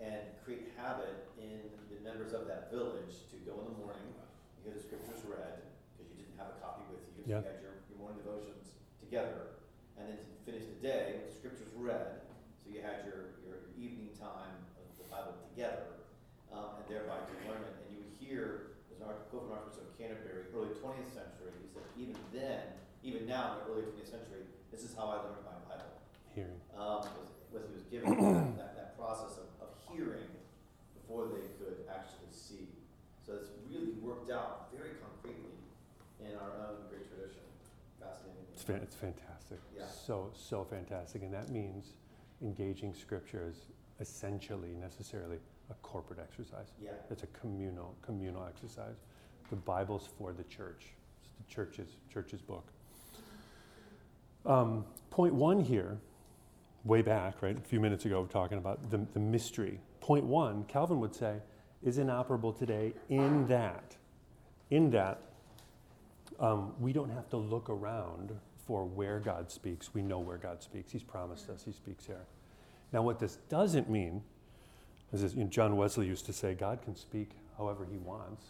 [0.03, 4.03] and create habit in the members of that village to go in the morning,
[4.67, 5.63] hear the scriptures read,
[6.37, 7.41] have a copy with you, so Yeah.
[7.41, 9.57] you had your, your morning devotions together,
[9.97, 12.21] and then to finish the day with the scriptures read,
[12.61, 16.01] so you had your, your, evening time of the Bible together,
[16.49, 17.77] um, and thereby to learn it.
[17.77, 21.69] And you would hear, there's an article from Archbishop of Canterbury, early 20th century, he
[21.69, 22.73] said, even then,
[23.05, 25.93] even now in the early 20th century, this is how I learned my Bible.
[26.33, 26.57] Hearing.
[26.73, 28.09] Um, was, was he was given
[28.57, 30.29] that, that, that process of, of hearing
[30.97, 32.67] before they could actually see.
[33.21, 35.56] So it's really worked out very concretely
[36.19, 37.41] in our own great tradition.
[37.99, 38.43] Fascinating.
[38.53, 39.59] It's, fan- it's fantastic.
[39.75, 39.83] Yeah.
[39.87, 41.23] So, so fantastic.
[41.23, 41.93] And that means
[42.41, 43.65] engaging Scripture is
[43.99, 45.37] essentially, necessarily,
[45.69, 46.67] a corporate exercise.
[46.81, 46.91] Yeah.
[47.09, 48.95] It's a communal, communal exercise.
[49.49, 50.85] The Bible's for the church.
[51.21, 52.67] It's the church's, church's book.
[54.45, 55.97] Um, point one here,
[56.85, 59.81] way back, right, a few minutes ago, we're talking about the, the mystery.
[59.99, 61.37] Point one, Calvin would say,
[61.83, 63.95] is inoperable today in that,
[64.69, 65.19] in that
[66.39, 68.31] um, we don't have to look around
[68.65, 69.93] for where God speaks.
[69.93, 70.91] We know where God speaks.
[70.91, 72.25] He's promised us He speaks here.
[72.93, 74.21] Now, what this doesn't mean
[75.11, 78.45] is, this, you know, John Wesley used to say, God can speak however He wants.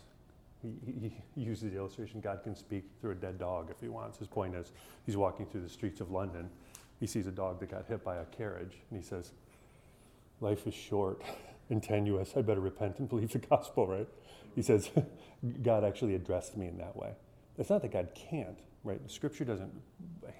[0.61, 3.87] He, he, he uses the illustration God can speak through a dead dog if He
[3.87, 4.17] wants.
[4.17, 4.71] His point is,
[5.05, 6.49] he's walking through the streets of London.
[6.99, 9.31] He sees a dog that got hit by a carriage, and he says,
[10.41, 11.21] Life is short
[11.69, 12.33] and tenuous.
[12.35, 14.07] I better repent and believe the gospel, right?
[14.55, 14.89] He says,
[15.63, 17.11] God actually addressed me in that way.
[17.57, 18.99] It's not that God can't, right?
[19.09, 19.71] Scripture doesn't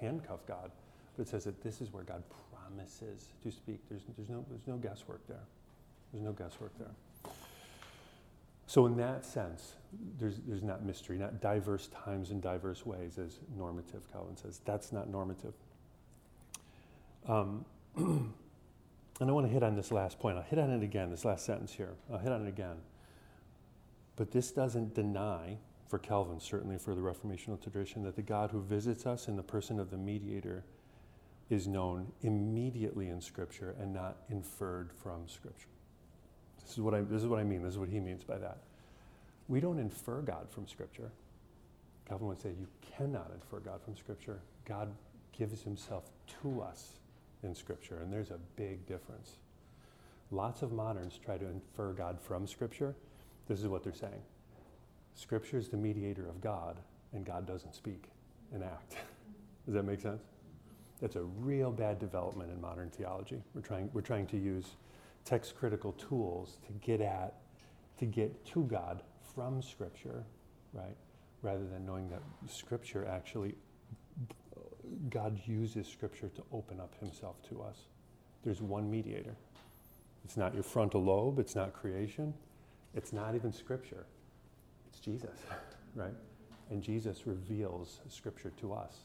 [0.00, 0.70] handcuff God,
[1.16, 3.80] but it says that this is where God promises to speak.
[3.88, 5.44] There's, there's, no, there's no guesswork there.
[6.12, 7.32] There's no guesswork there.
[8.66, 9.72] So, in that sense,
[10.18, 14.60] there's, there's not mystery, not diverse times and diverse ways as normative, Calvin says.
[14.64, 15.54] That's not normative.
[17.26, 17.64] Um,
[17.96, 18.30] and
[19.20, 20.36] I want to hit on this last point.
[20.36, 21.94] I'll hit on it again, this last sentence here.
[22.12, 22.76] I'll hit on it again.
[24.16, 25.56] But this doesn't deny,
[25.88, 29.42] for Calvin, certainly for the Reformational tradition, that the God who visits us in the
[29.42, 30.64] person of the mediator
[31.48, 35.68] is known immediately in Scripture and not inferred from Scripture.
[36.62, 37.62] This is what I, this is what I mean.
[37.62, 38.58] This is what he means by that.
[39.48, 41.10] We don't infer God from Scripture.
[42.06, 44.40] Calvin would say you cannot infer God from Scripture.
[44.66, 44.92] God
[45.32, 46.10] gives himself
[46.42, 46.98] to us
[47.42, 49.36] in Scripture, and there's a big difference.
[50.30, 52.94] Lots of moderns try to infer God from Scripture.
[53.46, 54.20] This is what they're saying
[55.18, 56.78] Scripture is the mediator of God,
[57.12, 58.04] and God doesn't speak
[58.54, 58.94] and act.
[59.66, 60.22] Does that make sense?
[61.00, 63.42] That's a real bad development in modern theology.
[63.52, 64.76] We're trying, we're trying to use
[65.24, 67.34] text critical tools to get at,
[67.98, 69.02] to get to God
[69.34, 70.22] from Scripture,
[70.72, 70.96] right?
[71.42, 73.56] Rather than knowing that Scripture actually
[75.10, 77.86] God uses Scripture to open up Himself to us.
[78.44, 79.34] There's one mediator.
[80.24, 82.32] It's not your frontal lobe, it's not creation,
[82.94, 84.06] it's not even Scripture.
[84.98, 85.38] It's Jesus,
[85.94, 86.14] right?
[86.70, 88.96] And Jesus reveals Scripture to us.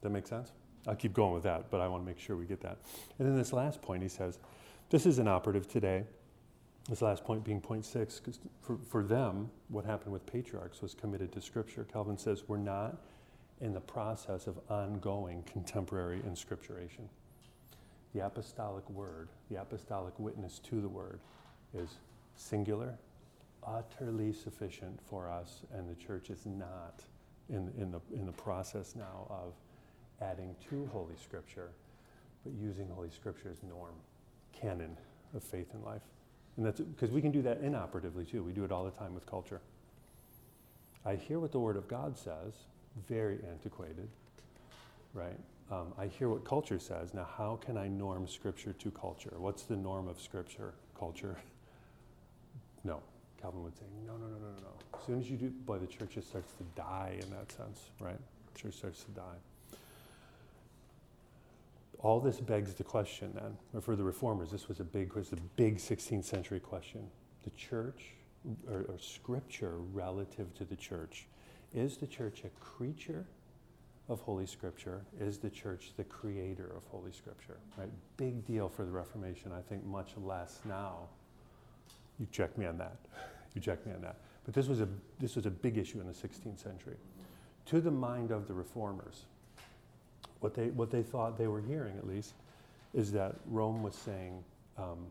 [0.00, 0.52] That make sense?
[0.86, 2.78] I'll keep going with that, but I want to make sure we get that.
[3.18, 4.38] And then this last point, he says,
[4.88, 6.04] this is an operative today.
[6.88, 10.94] This last point being point six, because for, for them, what happened with patriarchs was
[10.94, 11.86] committed to Scripture.
[11.92, 12.96] Calvin says, we're not
[13.60, 17.08] in the process of ongoing contemporary inscripturation.
[18.14, 21.20] The apostolic word, the apostolic witness to the word,
[21.74, 21.90] is
[22.36, 22.96] singular,
[23.66, 27.02] utterly sufficient for us, and the church is not
[27.48, 29.54] in, in, the, in the process now of
[30.20, 31.70] adding to Holy Scripture,
[32.44, 33.94] but using Holy Scripture as norm,
[34.52, 34.96] canon
[35.34, 36.02] of faith and life.
[36.56, 38.42] And that's because we can do that inoperatively too.
[38.42, 39.60] We do it all the time with culture.
[41.04, 42.54] I hear what the Word of God says,
[43.08, 44.08] very antiquated,
[45.12, 45.38] right?
[45.70, 47.12] Um, I hear what culture says.
[47.12, 49.34] Now, how can I norm Scripture to culture?
[49.36, 50.74] What's the norm of Scripture?
[50.98, 51.36] Culture?
[52.84, 53.02] No.
[53.40, 54.98] Calvin would say, no, no, no, no, no.
[54.98, 57.90] As soon as you do, boy, the church just starts to die in that sense,
[58.00, 58.18] right?
[58.54, 59.78] Church starts to die.
[62.00, 65.32] All this begs the question then, or for the reformers, this was a big, was
[65.32, 67.08] a big 16th century question.
[67.42, 68.12] The church,
[68.70, 71.26] or, or scripture relative to the church,
[71.74, 73.26] is the church a creature
[74.08, 75.02] of Holy Scripture?
[75.20, 77.58] Is the church the creator of Holy Scripture?
[77.76, 77.88] Right?
[78.16, 79.52] Big deal for the Reformation.
[79.52, 81.08] I think much less now.
[82.18, 82.96] You check me on that.
[83.54, 84.16] You check me on that.
[84.44, 84.88] But this was a
[85.18, 86.96] this was a big issue in the 16th century.
[87.66, 89.24] To the mind of the reformers,
[90.40, 92.34] what they what they thought they were hearing at least
[92.94, 94.42] is that Rome was saying,
[94.78, 95.06] um,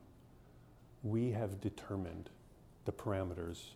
[1.04, 2.30] we have determined
[2.86, 3.72] the parameters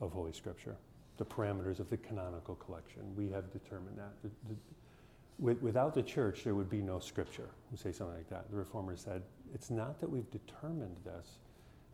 [0.00, 0.76] of Holy Scripture
[1.22, 3.02] the parameters of the canonical collection.
[3.16, 4.12] We have determined that.
[4.22, 4.56] The, the,
[5.38, 7.48] with, without the church, there would be no scripture.
[7.70, 8.50] We say something like that.
[8.50, 9.22] The reformers said,
[9.54, 11.38] it's not that we've determined this,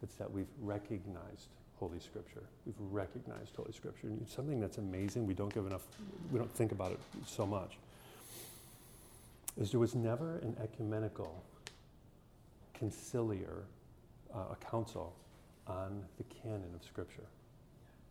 [0.02, 2.42] it's that we've recognized Holy Scripture.
[2.66, 4.08] We've recognized Holy Scripture.
[4.08, 5.26] And it's something that's amazing.
[5.26, 5.86] We don't give enough,
[6.32, 7.78] we don't think about it so much.
[9.56, 11.42] Is there was never an ecumenical
[12.80, 13.62] conciliar,
[14.34, 15.14] uh, a council
[15.66, 17.26] on the canon of Scripture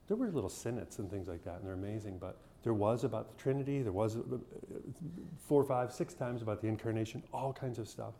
[0.07, 2.17] there were little synods and things like that, and they're amazing.
[2.17, 4.21] But there was about the Trinity, there was uh,
[5.47, 8.13] four, five, six times about the incarnation, all kinds of stuff.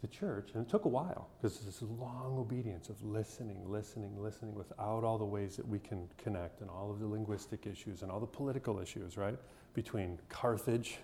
[0.00, 4.54] The church, and it took a while because this long obedience of listening, listening, listening
[4.54, 8.10] without all the ways that we can connect and all of the linguistic issues and
[8.10, 9.36] all the political issues, right?
[9.74, 10.98] Between Carthage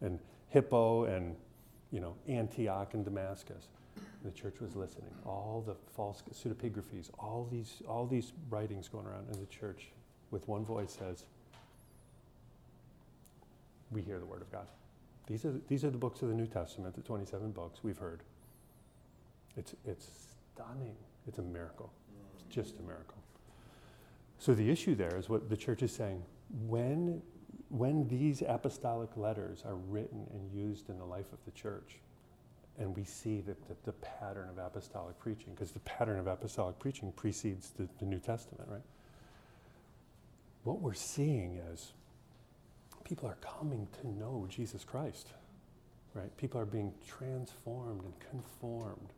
[0.00, 0.18] and
[0.48, 1.36] Hippo and,
[1.90, 3.68] you know, Antioch and Damascus.
[4.24, 5.10] The church was listening.
[5.26, 9.88] All the false pseudepigraphies, all these, all these writings going around in the church
[10.30, 11.24] with one voice says,
[13.90, 14.66] We hear the word of God.
[15.30, 18.20] These are, these are the books of the New Testament, the 27 books we've heard.
[19.56, 20.10] It's, it's
[20.54, 20.96] stunning.
[21.28, 21.92] It's a miracle.
[22.34, 23.14] It's just a miracle.
[24.40, 26.24] So the issue there is what the church is saying.
[26.66, 27.22] When,
[27.68, 32.00] when these apostolic letters are written and used in the life of the church,
[32.80, 37.12] and we see that the, pattern of apostolic preaching, because the pattern of apostolic preaching
[37.12, 38.82] precedes the, the New Testament, right?
[40.64, 41.92] What we're seeing is
[43.10, 45.28] people are coming to know Jesus Christ,
[46.14, 46.34] right?
[46.38, 49.12] People are being transformed and conformed.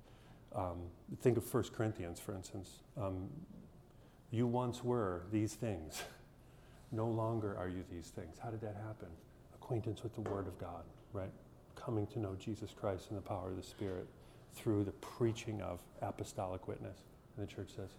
[0.54, 0.78] Um,
[1.20, 2.80] think of 1 Corinthians, for instance.
[3.00, 3.28] Um,
[4.32, 6.02] you once were these things.
[6.94, 8.36] No longer are you these things.
[8.38, 9.08] How did that happen?
[9.54, 10.82] Acquaintance with the Word of God,
[11.14, 11.30] right?
[11.84, 14.06] coming to know Jesus Christ in the power of the Spirit
[14.54, 16.98] through the preaching of apostolic witness.
[17.36, 17.90] And the church says,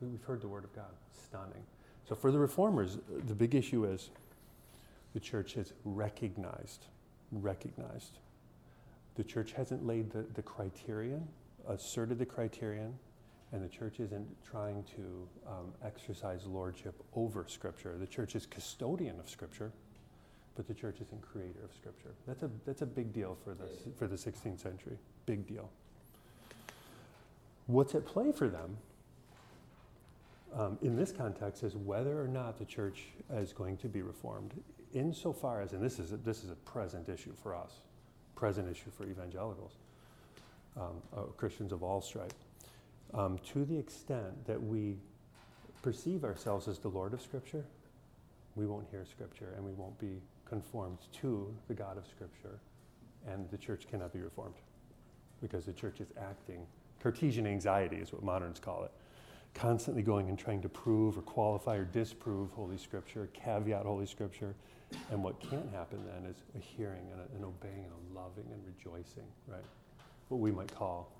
[0.00, 0.90] We've heard the word of God.
[1.24, 1.62] Stunning.
[2.08, 2.98] So for the reformers,
[3.28, 4.10] the big issue is
[5.14, 6.86] the church has recognized,
[7.30, 8.18] recognized
[9.16, 11.28] The church hasn't laid the, the criterion,
[11.68, 12.94] asserted the criterion,
[13.52, 17.96] and the church isn't trying to um, exercise lordship over Scripture.
[17.98, 19.70] The church is custodian of Scripture,
[20.56, 22.14] but the church isn't creator of Scripture.
[22.26, 24.96] That's a, that's a big deal for the, for the 16th century.
[25.26, 25.68] Big deal.
[27.66, 28.78] What's at play for them
[30.54, 33.04] um, in this context is whether or not the church
[33.34, 34.52] is going to be reformed,
[34.92, 37.72] insofar as, and this is a, this is a present issue for us,
[38.34, 39.72] present issue for evangelicals,
[40.76, 42.32] um, uh, Christians of all stripe
[43.14, 44.96] um, to the extent that we
[45.82, 47.64] perceive ourselves as the Lord of Scripture,
[48.54, 52.58] we won't hear Scripture and we won't be conformed to the God of Scripture,
[53.26, 54.54] and the church cannot be reformed
[55.40, 56.66] because the church is acting.
[57.02, 58.92] Cartesian anxiety is what moderns call it.
[59.54, 64.54] Constantly going and trying to prove or qualify or disprove Holy Scripture, caveat Holy Scripture.
[65.10, 68.46] And what can't happen then is a hearing and a, an obeying and a loving
[68.52, 69.64] and rejoicing, right?
[70.28, 71.12] What we might call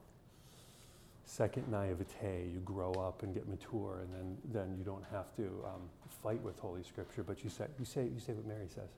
[1.25, 5.45] second naivete, you grow up and get mature, and then, then you don't have to
[5.64, 5.81] um,
[6.23, 8.91] fight with Holy Scripture, but you say, you, say, you say what Mary says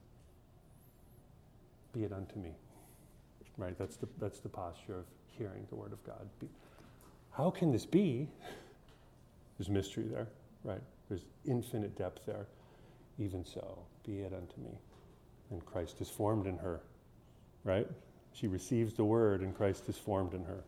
[1.92, 2.50] Be it unto me.
[3.56, 3.78] Right?
[3.78, 6.28] That's the, that's the posture of hearing the Word of God.
[6.40, 6.48] Be,
[7.30, 8.28] how can this be?
[9.58, 10.26] There's mystery there,
[10.64, 10.82] right?
[11.08, 12.46] There's infinite depth there.
[13.18, 14.78] Even so, be it unto me.
[15.50, 16.80] And Christ is formed in her,
[17.62, 17.86] right?
[18.32, 20.64] She receives the Word, and Christ is formed in her.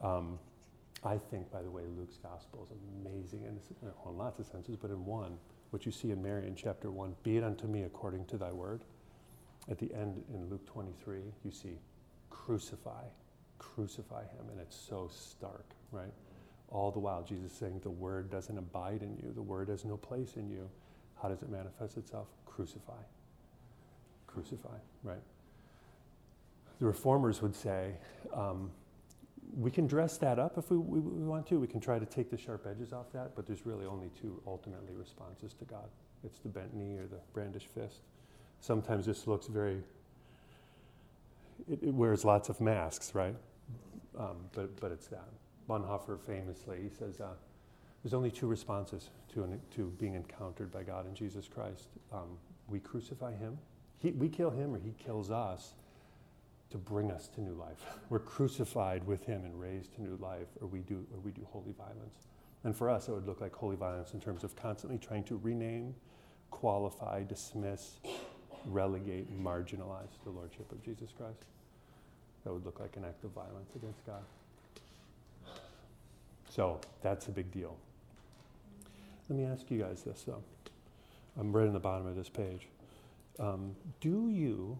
[0.00, 0.38] Um,
[1.04, 4.90] I think, by the way, Luke's gospel is amazing in, in lots of senses, but
[4.90, 5.38] in one,
[5.70, 8.52] what you see in Mary in chapter 1, be it unto me according to thy
[8.52, 8.80] word.
[9.70, 11.78] At the end in Luke 23, you see
[12.30, 13.04] crucify,
[13.58, 16.12] crucify him, and it's so stark, right?
[16.70, 19.84] All the while, Jesus is saying the word doesn't abide in you, the word has
[19.84, 20.68] no place in you.
[21.22, 22.26] How does it manifest itself?
[22.46, 22.92] Crucify.
[24.26, 25.22] Crucify, right?
[26.80, 27.92] The reformers would say,
[28.34, 28.70] um,
[29.56, 31.60] we can dress that up if we, we, we, want to.
[31.60, 34.42] We can try to take the sharp edges off that, but there's really only two
[34.46, 35.88] ultimately responses to God
[36.24, 38.00] it's the bent knee or the brandished fist.
[38.60, 39.82] Sometimes this looks very,
[41.68, 43.36] it, it wears lots of masks, right?
[44.18, 45.28] Um, but, but it's that.
[45.68, 47.34] Bonhoeffer famously, he says, uh,
[48.02, 51.88] there's only two responses to, an, to being encountered by God in Jesus Christ.
[52.12, 52.38] Um,
[52.68, 53.58] we crucify him,
[53.98, 55.74] he, we kill him, or he kills us
[56.70, 57.80] to bring us to new life.
[58.10, 61.46] We're crucified with him and raised to new life, or we do, or we do
[61.50, 62.26] holy violence.
[62.64, 65.36] And for us, it would look like holy violence in terms of constantly trying to
[65.36, 65.94] rename,
[66.50, 68.00] qualify, dismiss,
[68.66, 71.44] relegate, marginalize the Lordship of Jesus Christ.
[72.44, 74.22] That would look like an act of violence against God.
[76.54, 77.76] So that's a big deal.
[79.28, 80.40] Let me ask you guys this, though.
[81.36, 82.68] I'm right in the bottom of this page.
[83.40, 84.78] Um, do you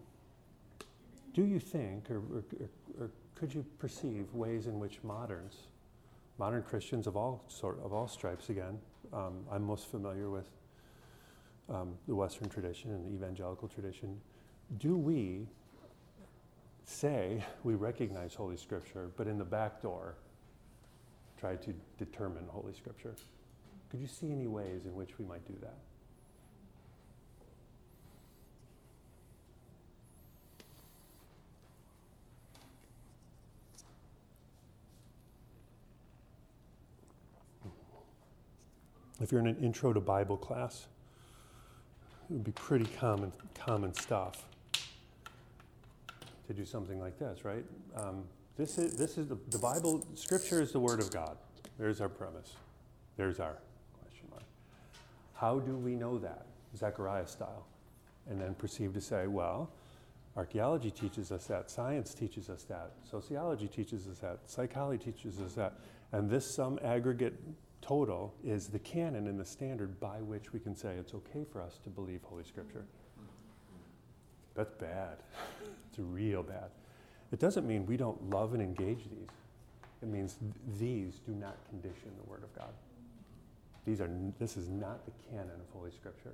[1.33, 2.43] do you think, or, or,
[2.97, 5.67] or, could you perceive ways in which moderns,
[6.37, 8.79] modern Christians of all sort of all stripes, again,
[9.11, 10.47] um, I'm most familiar with
[11.67, 14.21] um, the Western tradition and the evangelical tradition.
[14.77, 15.45] Do we
[16.85, 20.15] say we recognize Holy Scripture, but in the back door
[21.39, 23.15] try to determine Holy Scripture?
[23.89, 25.77] Could you see any ways in which we might do that?
[39.21, 40.87] if you're in an intro to Bible class,
[42.29, 44.45] it would be pretty common, common stuff
[46.45, 47.65] to do something like this, right?
[47.95, 48.23] Um,
[48.57, 51.37] this is, this is the, the Bible, Scripture is the Word of God.
[51.77, 52.53] There's our premise.
[53.17, 53.57] There's our
[53.99, 54.43] question mark.
[55.33, 56.45] How do we know that?
[56.75, 57.65] Zechariah style.
[58.29, 59.69] And then proceed to say, well,
[60.37, 65.53] archaeology teaches us that, science teaches us that, sociology teaches us that, psychology teaches us
[65.53, 65.73] that,
[66.11, 67.35] and this some aggregate
[67.81, 71.61] total is the canon and the standard by which we can say it's okay for
[71.61, 72.85] us to believe Holy Scripture.
[74.55, 75.17] That's bad.
[75.89, 76.69] it's real bad.
[77.35, 79.27] It doesn't mean we don't love and engage these.
[80.01, 82.69] It means th- these do not condition the Word of God.
[83.85, 84.09] These are,
[84.39, 86.31] this is not the canon of Holy Scripture.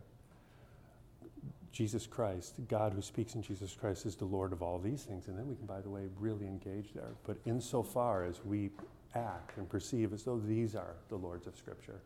[1.71, 5.27] Jesus Christ, God who speaks in Jesus Christ, is the Lord of all these things.
[5.27, 7.13] And then we can, by the way, really engage there.
[7.25, 8.69] But insofar as we
[9.15, 11.99] act and perceive as though these are the Lords of Scripture,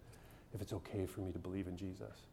[0.53, 2.27] if it's okay for me to believe in Jesus,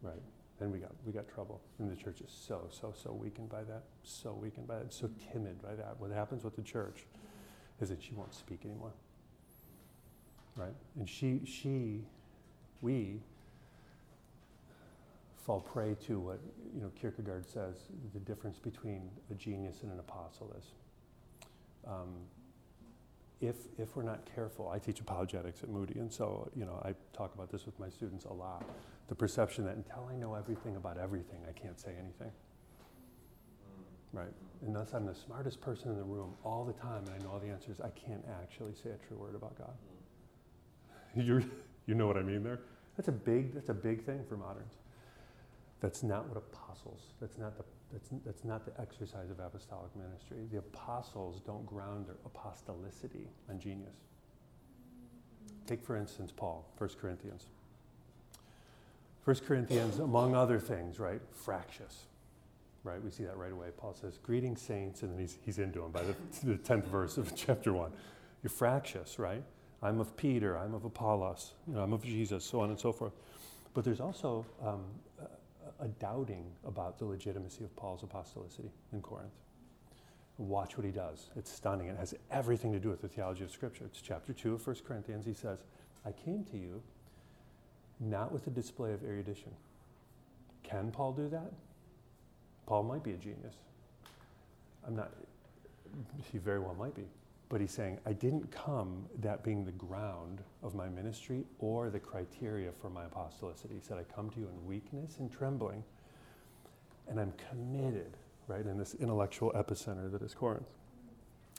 [0.00, 0.22] right?
[0.58, 3.62] Then we got we got trouble, and the church is so so so weakened by
[3.64, 5.96] that, so weakened by that, so timid by that.
[5.98, 7.06] What happens with the church
[7.80, 8.92] is that she won't speak anymore,
[10.56, 10.74] right?
[10.98, 12.02] And she she
[12.80, 13.20] we
[15.36, 16.40] fall prey to what
[16.74, 17.74] you know Kierkegaard says
[18.12, 20.64] the difference between a genius and an apostle is.
[21.86, 22.14] Um,
[23.40, 26.94] if, if we're not careful, I teach apologetics at Moody, and so you know I
[27.16, 28.64] talk about this with my students a lot.
[29.08, 32.30] The perception that until I know everything about everything, I can't say anything.
[34.12, 34.32] Right?
[34.66, 37.38] Unless I'm the smartest person in the room all the time and I know all
[37.38, 39.74] the answers, I can't actually say a true word about God.
[41.16, 41.42] you
[41.86, 42.60] you know what I mean there?
[42.96, 44.74] That's a big that's a big thing for moderns.
[45.80, 47.00] That's not what apostles.
[47.20, 50.38] That's not the that's, that's not the exercise of apostolic ministry.
[50.50, 53.96] The apostles don't ground their apostolicity on genius.
[55.66, 57.46] Take, for instance, Paul, 1 Corinthians.
[59.28, 61.20] 1 Corinthians, among other things, right?
[61.32, 62.06] Fractious,
[62.82, 63.04] right?
[63.04, 63.66] We see that right away.
[63.76, 66.14] Paul says, Greeting saints, and then he's, he's into them by the,
[66.46, 67.92] the 10th verse of chapter 1.
[68.42, 69.42] You're fractious, right?
[69.82, 72.90] I'm of Peter, I'm of Apollos, you know, I'm of Jesus, so on and so
[72.90, 73.12] forth.
[73.74, 74.86] But there's also um,
[75.78, 79.34] a doubting about the legitimacy of Paul's apostolicity in Corinth.
[80.38, 81.28] Watch what he does.
[81.36, 81.88] It's stunning.
[81.88, 83.84] It has everything to do with the theology of Scripture.
[83.84, 85.26] It's chapter 2 of 1 Corinthians.
[85.26, 85.58] He says,
[86.06, 86.82] I came to you
[88.00, 89.52] not with a display of erudition.
[90.62, 91.52] Can Paul do that?
[92.66, 93.54] Paul might be a genius.
[94.86, 95.10] I'm not,
[96.30, 97.04] he very well might be.
[97.48, 101.98] But he's saying, I didn't come that being the ground of my ministry or the
[101.98, 103.72] criteria for my apostolicity.
[103.72, 105.82] He said, I come to you in weakness and trembling,
[107.08, 108.18] and I'm committed,
[108.48, 110.68] right, in this intellectual epicenter that is Corinth.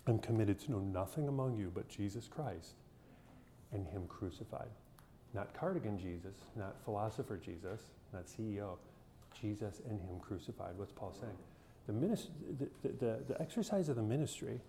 [0.05, 2.75] I'm committed to know nothing among you but Jesus Christ
[3.71, 4.69] and Him crucified.
[5.33, 7.81] Not cardigan Jesus, not philosopher Jesus,
[8.13, 8.77] not CEO,
[9.39, 10.73] Jesus and Him crucified.
[10.77, 11.37] What's Paul saying?
[11.87, 14.59] The, ministry, the, the, the exercise of the ministry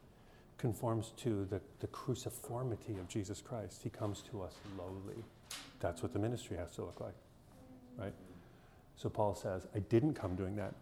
[0.59, 3.81] conforms to the, the cruciformity of Jesus Christ.
[3.83, 5.25] He comes to us lowly.
[5.81, 7.15] That's what the ministry has to look like,
[7.99, 8.13] right?
[8.97, 10.75] So Paul says, I didn't come doing that,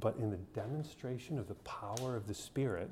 [0.00, 2.88] but in the demonstration of the power of the Spirit,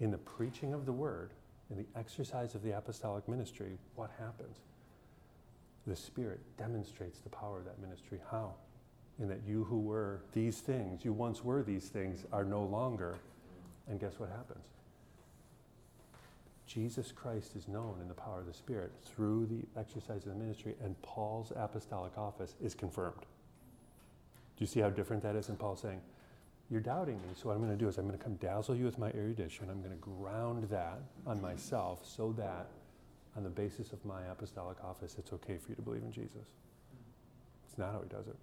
[0.00, 1.30] in the preaching of the word,
[1.70, 4.56] in the exercise of the apostolic ministry, what happens?
[5.86, 8.20] The Spirit demonstrates the power of that ministry.
[8.30, 8.54] How?
[9.18, 13.16] In that you who were these things, you once were these things, are no longer.
[13.88, 14.64] And guess what happens?
[16.66, 20.38] Jesus Christ is known in the power of the Spirit through the exercise of the
[20.38, 23.26] ministry, and Paul's apostolic office is confirmed.
[24.56, 25.48] Do you see how different that is?
[25.50, 26.00] And Paul saying,
[26.70, 28.74] You're doubting me, so what I'm going to do is I'm going to come dazzle
[28.74, 29.68] you with my erudition.
[29.68, 32.68] I'm going to ground that on myself so that
[33.36, 36.48] on the basis of my apostolic office, it's okay for you to believe in Jesus.
[37.68, 38.36] It's not how he does it.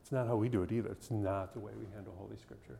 [0.00, 0.90] It's not how we do it either.
[0.90, 2.78] It's not the way we handle Holy Scripture.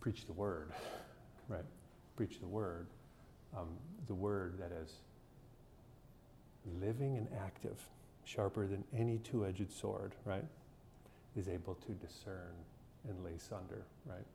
[0.00, 0.72] Preach the word,
[1.48, 1.64] right?
[2.16, 2.86] Preach the word
[3.56, 3.68] um,
[4.06, 4.94] the word that is
[6.80, 7.78] living and active,
[8.24, 10.44] sharper than any two edged sword, right?
[11.36, 12.54] Is able to discern
[13.08, 14.26] and lay sunder, right?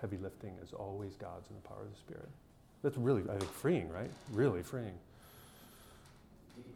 [0.00, 2.28] Heavy lifting is always God's in the power of the Spirit.
[2.82, 4.10] That's really, I think, freeing, right?
[4.32, 4.94] Really freeing.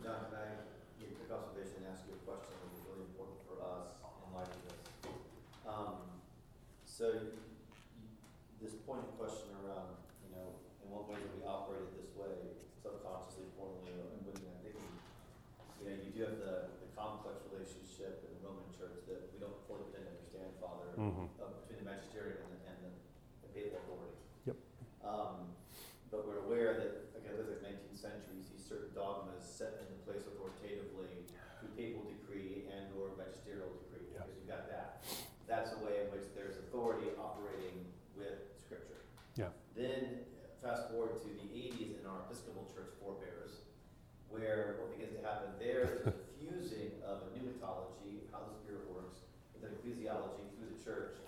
[0.03, 0.51] John, can I
[0.99, 3.87] give a quick observation and ask you a question that is really important for us
[4.03, 4.79] in light of this?
[5.63, 5.95] Um,
[6.87, 7.07] so,
[8.59, 9.95] this point of question around
[10.91, 14.93] what ways we operated this way, subconsciously, formally, and within that thinking,
[15.81, 19.41] you know, you do have the, the complex relationship in the Roman church that we
[19.41, 21.31] don't fully pretend to understand, Father, Mhm.
[21.41, 22.93] uh, between the magisterium and the, and the,
[23.47, 24.19] the papal authority.
[24.53, 24.59] Yep.
[25.01, 25.57] Um,
[26.13, 29.81] but we're aware that, again, this is like nineteenth century, you see certain dogmas set
[29.81, 31.25] into place authoritatively
[31.57, 34.29] through papal decree and or magisterial decree, Yeah.
[34.29, 35.01] because you've got that.
[35.49, 39.01] That's a way in which there's authority operating with scripture.
[39.41, 39.57] Yeah.
[39.73, 40.29] Then
[40.63, 43.67] fast forward to the 80s in our Episcopal Church forebears,
[44.31, 44.79] where
[45.43, 49.67] what begins to there is a fusing of a pneumatology, how the Spirit works, with
[49.67, 51.19] an ecclesiology through the church,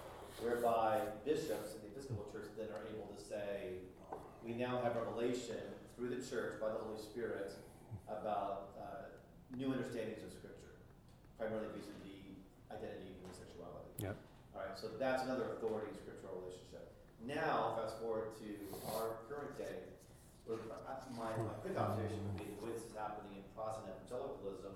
[0.43, 3.83] whereby bishops in the Episcopal Church then are able to say,
[4.45, 5.59] we now have revelation
[5.97, 7.55] through the church by the Holy Spirit
[8.07, 9.11] about uh,
[9.57, 10.79] new understandings of Scripture,
[11.39, 12.39] primarily vis-a-vis
[12.71, 13.91] identity and sexuality.
[13.99, 14.17] Yep.
[14.55, 16.93] All right, so that's another authority scriptural relationship.
[17.25, 18.51] Now, fast forward to
[18.95, 19.95] our current day,
[20.45, 20.77] where my,
[21.17, 21.33] my
[21.65, 24.75] quick observation would be the way this is happening in Protestant evangelicalism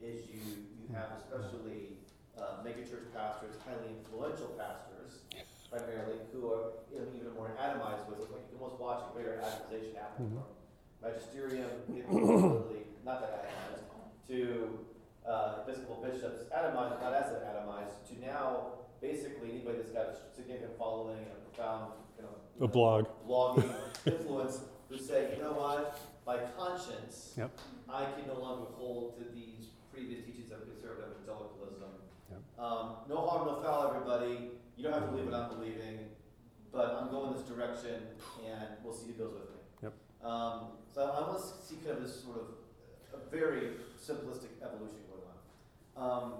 [0.00, 0.40] is you,
[0.80, 2.00] you have especially
[2.36, 5.24] uh, megachurch pastors, highly influential pastors,
[5.70, 9.12] primarily, who are you know, even more atomized with, like you can almost watch a
[9.14, 10.40] greater atomization happen Mhm.
[10.40, 10.48] from
[11.02, 11.70] magisterium,
[13.04, 13.84] not that atomized,
[14.28, 14.78] to
[15.26, 20.76] uh, Episcopal bishops, atomized, not as atomized, to now basically anybody that's got a significant
[20.78, 22.64] following and a profound, you know.
[22.64, 23.06] A blog.
[23.28, 23.70] Blogging
[24.06, 27.52] influence who say, you know what, by conscience, Yep.
[27.88, 31.84] I can no longer hold to these previous teachings of conservative evangelicalism
[32.58, 34.50] Um, no harm, no foul, everybody.
[34.76, 36.08] You don't have to believe what I'm believing,
[36.72, 38.00] but I'm going this direction,
[38.44, 39.60] and we'll see who goes with me.
[39.82, 39.92] Yep.
[40.24, 40.60] Um,
[40.92, 42.46] so I want to see kind of this sort of
[43.12, 45.36] a very simplistic evolution going on.
[46.02, 46.32] Um,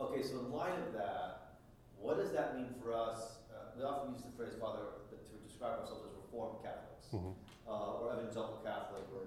[0.00, 1.54] okay, so in light of that,
[1.96, 3.38] what does that mean for us?
[3.48, 7.34] Uh, we often use the phrase, Father, to describe ourselves as Reformed Catholics Mhm.
[7.68, 9.22] Uh, or evangelical Catholic, or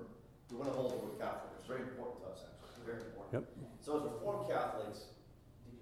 [0.52, 1.52] we want to hold the word Catholic.
[1.58, 2.86] It's very important to us, actually.
[2.86, 3.34] Very important.
[3.34, 3.44] Yep.
[3.82, 5.00] So as Reformed Catholics,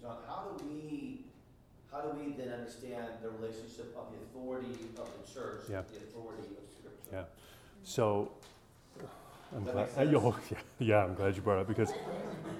[0.01, 1.25] John, how do we,
[1.91, 5.81] how do we then understand the relationship of the authority of the church, Yeah.
[5.91, 7.09] the authority of Scripture?
[7.11, 7.23] Yeah.
[7.83, 8.31] So,
[9.55, 10.01] I'm glad, uh,
[10.51, 11.91] yeah, yeah, I'm glad you brought it up because,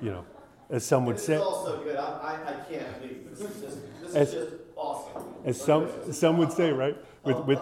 [0.02, 0.26] you know,
[0.70, 1.96] as some would say, is also good.
[1.96, 3.30] I, I, I can't leave.
[3.30, 5.24] This is just, this As- is just awesome.
[5.46, 6.98] as some, some would say, right?
[7.24, 7.60] With, with,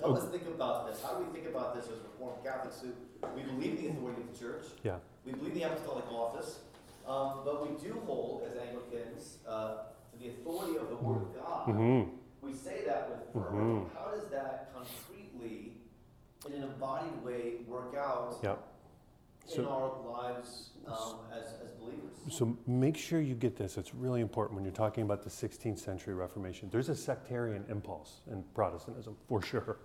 [0.00, 1.02] help- us think about this.
[1.02, 2.92] How do we think about this as Reformed Catholics who,
[3.34, 4.64] we believe in the authority of the church?
[4.82, 6.60] yeah, We believe in the apostolic office,
[7.06, 9.76] um, but we do hold, as Anglicans, uh,
[10.12, 11.64] to the authority of the Word of God.
[11.70, 12.02] hmm
[12.42, 13.56] We say that with fervor.
[13.56, 13.90] Mhm.
[13.94, 15.72] How does that concretely,
[16.46, 18.62] in an embodied way, work out Yep.
[19.48, 22.12] In So- our lives um, as, as believers?
[22.30, 23.76] So make sure you get this.
[23.78, 26.68] It's really important when you're talking about the 16th century Reformation.
[26.70, 29.78] There's a sectarian impulse in Protestantism, for sure.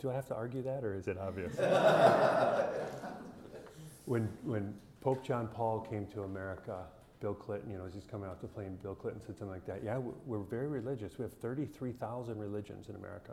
[0.00, 1.56] Do I have to argue that, or is it obvious?
[4.04, 6.84] when, when Pope John Paul came to America,
[7.20, 9.66] Bill Clinton, you know, as he's coming off the plane, Bill Clinton said something like
[9.66, 9.82] that.
[9.82, 11.18] Yeah, we're very religious.
[11.18, 13.32] We have 33,000 religions in America.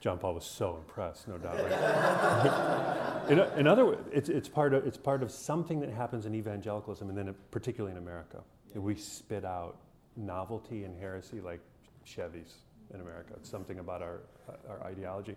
[0.00, 1.56] John Paul was so impressed, no doubt.
[1.56, 3.22] Right?
[3.30, 6.34] in, in other words, it's, it's, part of, it's part of something that happens in
[6.34, 8.42] evangelicalism, and then it- particularly in America.
[8.74, 9.76] We spit out
[10.16, 11.60] novelty and heresy like
[12.06, 12.52] Chevys
[12.94, 13.34] in America.
[13.36, 14.20] It's something about our,
[14.68, 15.36] our ideology.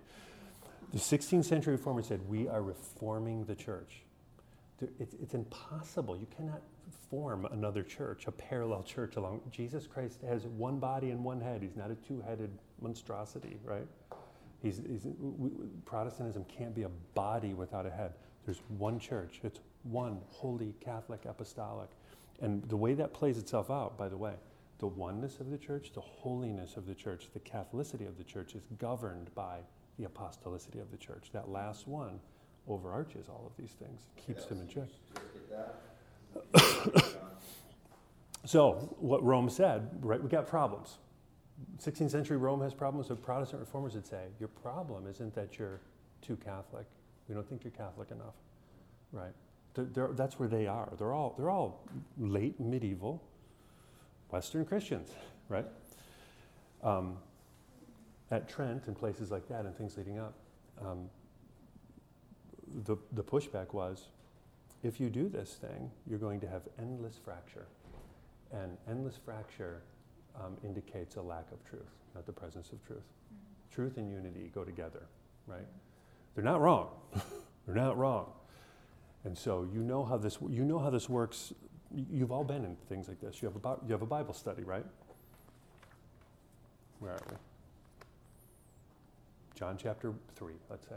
[0.93, 4.03] The 16th century reformers said, We are reforming the church.
[4.99, 6.17] It's, it's impossible.
[6.17, 6.61] You cannot
[7.09, 9.41] form another church, a parallel church along.
[9.51, 11.61] Jesus Christ has one body and one head.
[11.61, 12.49] He's not a two headed
[12.81, 13.87] monstrosity, right?
[14.63, 18.13] He's, he's, w- w- Protestantism can't be a body without a head.
[18.45, 19.41] There's one church.
[19.43, 21.89] It's one holy Catholic apostolic.
[22.41, 24.33] And the way that plays itself out, by the way,
[24.79, 28.55] the oneness of the church, the holiness of the church, the Catholicity of the church
[28.55, 29.59] is governed by
[29.99, 31.29] the apostolicity of the church.
[31.33, 32.19] That last one
[32.67, 34.89] overarches all of these things, keeps them in check.
[38.45, 40.97] So, what Rome said, right, we got problems.
[41.81, 45.79] 16th century Rome has problems, so Protestant reformers would say, your problem isn't that you're
[46.21, 46.85] too Catholic.
[47.27, 48.35] We don't think you're Catholic enough,
[49.11, 49.33] right?
[49.73, 50.91] They're, they're, that's where they are.
[50.97, 51.83] They're all, they're all
[52.17, 53.21] late medieval
[54.29, 55.09] Western Christians,
[55.49, 55.65] right?
[56.83, 57.17] Um,
[58.31, 60.33] at Trent and places like that and things leading up,
[60.81, 61.09] um,
[62.85, 64.07] the, the pushback was,
[64.83, 67.67] if you do this thing, you're going to have endless fracture.
[68.51, 69.81] And endless fracture
[70.39, 73.03] um, indicates a lack of truth, not the presence of truth.
[73.71, 75.03] Truth and unity go together,
[75.47, 75.65] right?
[76.35, 76.89] They're not wrong.
[77.65, 78.27] They're not wrong.
[79.25, 81.53] And so you know how this you know how this works.
[82.11, 83.41] You've all been in things like this.
[83.41, 84.85] You have a you have a Bible study, right?
[86.99, 87.35] Where are we?
[89.55, 90.95] John chapter three, let's say.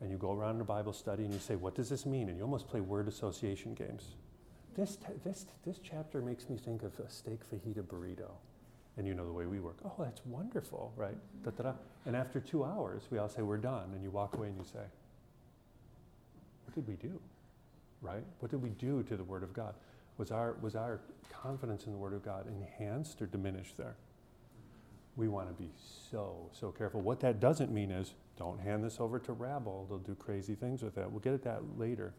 [0.00, 2.28] And you go around in a Bible study and you say, "What does this mean?"
[2.28, 4.14] And you almost play word association games.
[4.76, 8.30] This, this, this chapter makes me think of a steak fajita burrito.
[8.96, 9.76] And you know the way we work.
[9.84, 11.16] Oh, that's wonderful, right?
[12.04, 13.90] And after two hours, we all say, we're done.
[13.94, 14.84] And you walk away and you say,
[16.64, 17.20] what did we do?
[18.02, 18.24] Right?
[18.40, 19.74] What did we do to the Word of God?
[20.16, 21.00] Was our, was our
[21.30, 23.94] confidence in the Word of God enhanced or diminished there?
[25.16, 25.70] We want to be
[26.10, 27.00] so, so careful.
[27.00, 29.86] What that doesn't mean is don't hand this over to rabble.
[29.88, 31.10] They'll do crazy things with that.
[31.10, 32.14] We'll get at that later.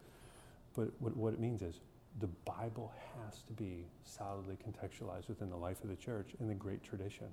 [0.74, 1.80] But what, what it means is
[2.18, 6.54] the Bible has to be solidly contextualized within the life of the church in the
[6.54, 7.26] great tradition.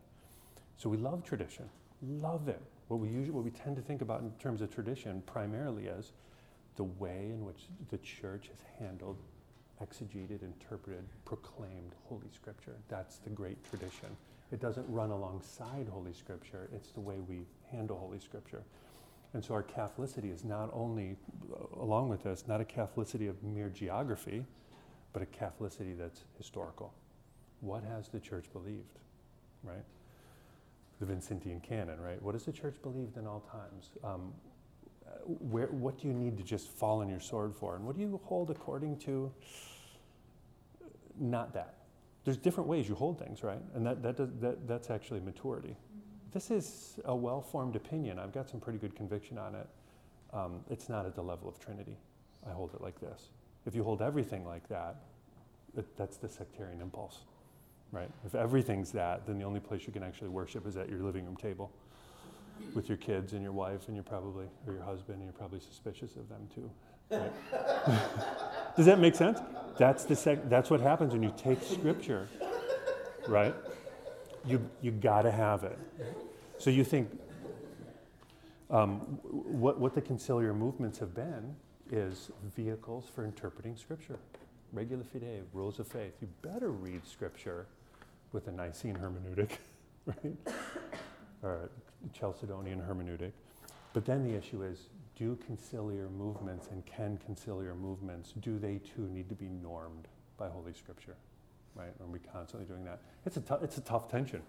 [0.78, 1.70] So we love tradition,
[2.02, 2.62] love it.
[2.88, 6.14] What we usually, what we tend to think about in terms of tradition primarily is
[6.76, 9.18] the way in which the church has handled,
[9.82, 12.76] exegeted, interpreted, proclaimed Holy Scripture.
[12.88, 14.16] That's the great tradition.
[14.52, 18.64] It doesn't run alongside Holy Scripture, it's the way we handle Holy Scripture.
[19.34, 21.18] And so our Catholicity is not only,
[21.52, 24.46] uh, along with this, not a Catholicity of mere geography,
[25.18, 26.94] but a Catholicity that's historical.
[27.62, 29.00] What has the church believed,
[29.64, 29.84] right?
[31.00, 32.22] The Vincentian canon, right?
[32.22, 33.90] What has the church believed in all times?
[34.04, 34.32] Um,
[35.08, 37.76] uh, where, what do you need to just fall on your sword for?
[37.76, 39.32] And what do you hold according to
[41.20, 41.78] not that?
[42.24, 43.62] There's different ways you hold things, right?
[43.74, 45.76] And that, that, does, that, that's actually maturity.
[46.32, 48.20] This is a well formed opinion.
[48.20, 49.68] I've got some pretty good conviction on it.
[50.32, 51.98] Um, it's not at the level of Trinity.
[52.48, 53.30] I hold it like this.
[53.68, 54.96] If you hold everything like that,
[55.98, 57.20] that's the sectarian impulse,
[57.92, 58.10] right?
[58.26, 61.26] If everything's that, then the only place you can actually worship is at your living
[61.26, 61.70] room table
[62.74, 65.60] with your kids and your wife, and you're probably, or your husband, and you're probably
[65.60, 66.72] suspicious of them too.
[67.12, 67.32] Right?
[68.78, 69.40] Does that make sense?
[69.78, 72.30] That's, the sec- that's what happens when you take scripture,
[73.28, 73.54] right?
[74.46, 75.78] You, you got to have it.
[76.58, 77.10] So you think
[78.70, 81.56] um, what, what the conciliar movements have been
[81.92, 84.18] is vehicles for interpreting Scripture.
[84.74, 86.14] Regula fidei, rules of faith.
[86.22, 87.66] You better read Scripture
[88.34, 89.52] with a Nicene hermeneutic,
[90.06, 90.36] right?
[91.44, 91.70] or
[92.18, 93.32] Chalcedonian hermeneutic.
[93.94, 99.08] But then the issue is do conciliar movements and can conciliar movements, do they too
[99.12, 100.08] need to be normed
[100.38, 101.16] by Holy Scripture?
[101.76, 101.94] Right?
[102.00, 103.02] Are we constantly doing that?
[103.26, 104.42] It's a, t- it's a tough tension.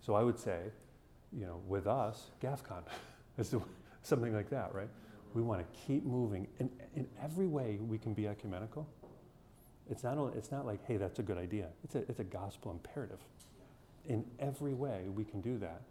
[0.00, 0.58] So I would say,
[1.32, 2.82] you know, with us, GAFCON
[3.38, 3.54] is
[4.02, 4.88] something like that, right?
[5.34, 6.46] We want to keep moving.
[6.58, 8.88] In, in every way we can be ecumenical.
[9.90, 11.68] It's not, only, it's not like, hey, that's a good idea.
[11.84, 13.20] It's a, it's a gospel imperative.
[14.06, 15.82] In every way we can do that.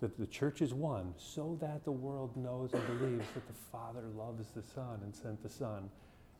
[0.00, 4.02] That the church is one so that the world knows and believes that the Father
[4.16, 5.88] loves the Son and sent the Son,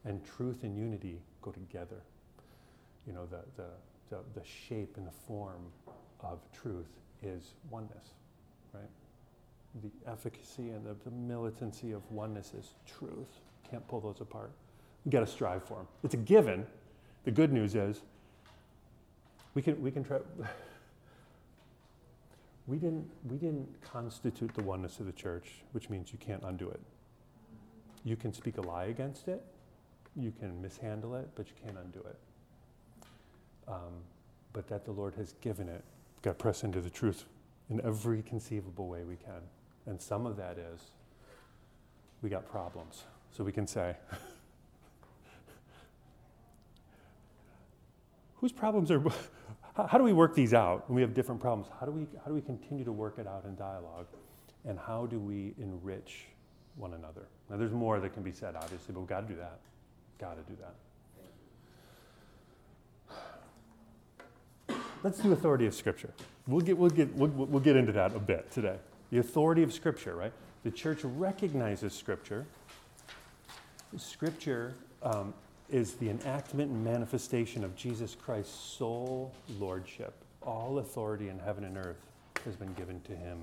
[0.05, 2.03] and truth and unity go together.
[3.07, 3.69] You know, the, the,
[4.11, 5.63] the, the shape and the form
[6.21, 6.91] of truth
[7.23, 8.11] is oneness,
[8.73, 8.91] right?
[9.83, 13.41] The efficacy and the, the militancy of oneness is truth.
[13.71, 14.51] Can't pull those apart.
[15.05, 15.87] We got to strive for them.
[16.03, 16.67] It's a given.
[17.25, 18.01] The good news is
[19.55, 20.19] we can, we can try.
[22.67, 26.69] we didn't, we didn't constitute the oneness of the church, which means you can't undo
[26.69, 26.81] it.
[28.05, 29.43] You can speak a lie against it,
[30.15, 32.19] you can mishandle it, but you can't undo it.
[33.67, 34.03] Um,
[34.53, 35.83] but that the Lord has given it,
[36.23, 37.25] got to press into the truth
[37.69, 39.43] in every conceivable way we can.
[39.87, 40.81] And some of that is
[42.23, 43.05] we got problems.
[43.33, 43.97] So we can say,
[48.35, 49.03] whose problems are
[49.77, 51.71] how, do we work these out when we have different problems?
[51.79, 54.07] How do we, how do we continue to work it out in dialogue?
[54.65, 56.25] And how do we enrich
[56.77, 57.29] one another?
[57.51, 59.61] Now, there's more that can be said, obviously, but we've got to do that.
[60.19, 60.75] Got to do that.
[65.05, 66.11] Let's do authority of Scripture.
[66.49, 68.77] We'll get, we'll, get, we'll, we'll get into that a bit today.
[69.11, 70.33] The authority of Scripture, right?
[70.65, 72.45] The church recognizes Scripture.
[73.97, 75.33] Scripture um,
[75.71, 80.15] is the enactment and manifestation of Jesus Christ's sole lordship.
[80.43, 82.05] All authority in heaven and earth
[82.45, 83.39] has been given to him.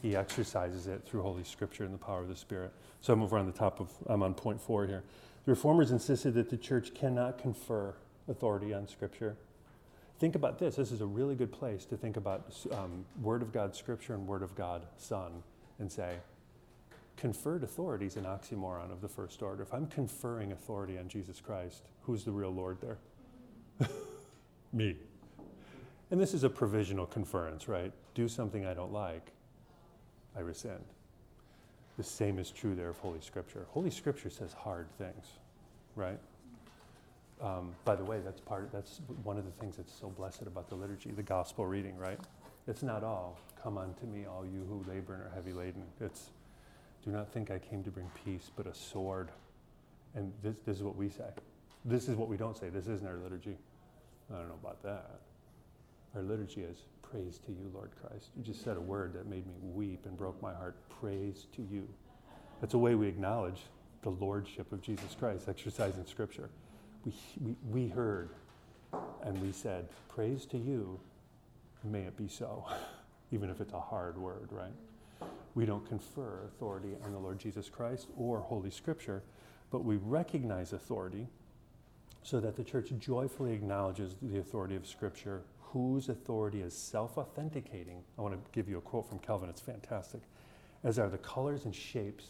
[0.00, 2.72] He exercises it through Holy Scripture and the power of the Spirit.
[3.00, 5.02] So I'm over on the top of, I'm on point four here.
[5.44, 7.94] The reformers insisted that the church cannot confer
[8.28, 9.36] authority on Scripture.
[10.18, 10.76] Think about this.
[10.76, 14.26] This is a really good place to think about um, Word of God Scripture and
[14.26, 15.42] Word of God Son
[15.78, 16.16] and say,
[17.16, 19.62] conferred authority is an oxymoron of the first order.
[19.62, 22.98] If I'm conferring authority on Jesus Christ, who's the real Lord there?
[24.72, 24.96] Me.
[26.10, 27.92] And this is a provisional conference, right?
[28.14, 29.30] Do something I don't like,
[30.36, 30.84] I rescind.
[31.96, 33.66] The same is true there of Holy Scripture.
[33.70, 35.26] Holy Scripture says hard things,
[35.94, 36.18] right?
[37.40, 38.70] Um, by the way, that's part.
[38.72, 42.18] That's one of the things that's so blessed about the liturgy, the gospel reading, right?
[42.66, 46.30] It's not all "Come unto me, all you who labor and are heavy laden." It's
[47.04, 49.30] do not think I came to bring peace, but a sword.
[50.14, 51.30] And this, this is what we say.
[51.84, 52.70] This is what we don't say.
[52.70, 53.56] This isn't our liturgy.
[54.32, 55.20] I don't know about that.
[56.14, 58.30] Our liturgy is praise to you, Lord Christ.
[58.36, 60.76] You just said a word that made me weep and broke my heart.
[61.00, 61.88] Praise to you.
[62.60, 63.62] That's a way we acknowledge
[64.02, 66.50] the lordship of Jesus Christ, exercising Scripture.
[67.04, 68.30] We, we, we heard
[69.22, 70.98] and we said, Praise to you,
[71.84, 72.66] may it be so,
[73.32, 74.72] even if it's a hard word, right?
[75.54, 79.22] We don't confer authority on the Lord Jesus Christ or Holy Scripture,
[79.70, 81.26] but we recognize authority
[82.22, 88.02] so that the church joyfully acknowledges the authority of Scripture, whose authority is self authenticating.
[88.18, 90.20] I want to give you a quote from Calvin, it's fantastic.
[90.84, 92.26] As are the colors and shapes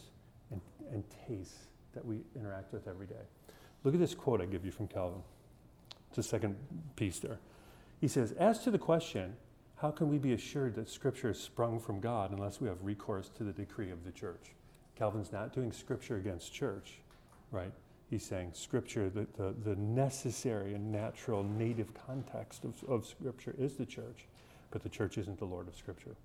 [0.51, 0.61] and,
[0.91, 3.25] and tastes that we interact with every day.
[3.83, 5.21] Look at this quote I give you from Calvin.
[6.07, 6.55] It's the second
[6.95, 7.39] piece there.
[8.01, 9.35] He says, As to the question,
[9.77, 13.29] how can we be assured that Scripture is sprung from God unless we have recourse
[13.37, 14.51] to the decree of the church?
[14.97, 16.99] Calvin's not doing Scripture against church,
[17.51, 17.71] right?
[18.09, 23.75] He's saying Scripture, the, the, the necessary and natural native context of, of Scripture is
[23.75, 24.25] the church,
[24.71, 26.15] but the church isn't the Lord of Scripture.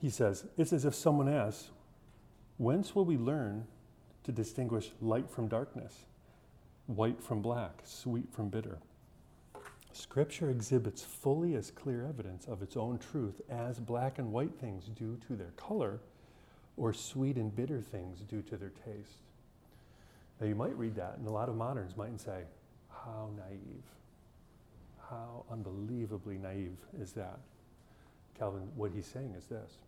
[0.00, 1.70] He says, It's as if someone asks,
[2.58, 3.66] Whence will we learn
[4.26, 6.04] to distinguish light from darkness,
[6.86, 8.78] white from black, sweet from bitter?
[9.92, 14.90] Scripture exhibits fully as clear evidence of its own truth as black and white things
[14.98, 16.00] do to their color,
[16.76, 19.22] or sweet and bitter things do to their taste.
[20.40, 22.42] Now, you might read that, and a lot of moderns might say,
[22.90, 23.84] How naive.
[25.08, 27.38] How unbelievably naive is that?
[28.38, 29.78] Calvin, what he's saying is this,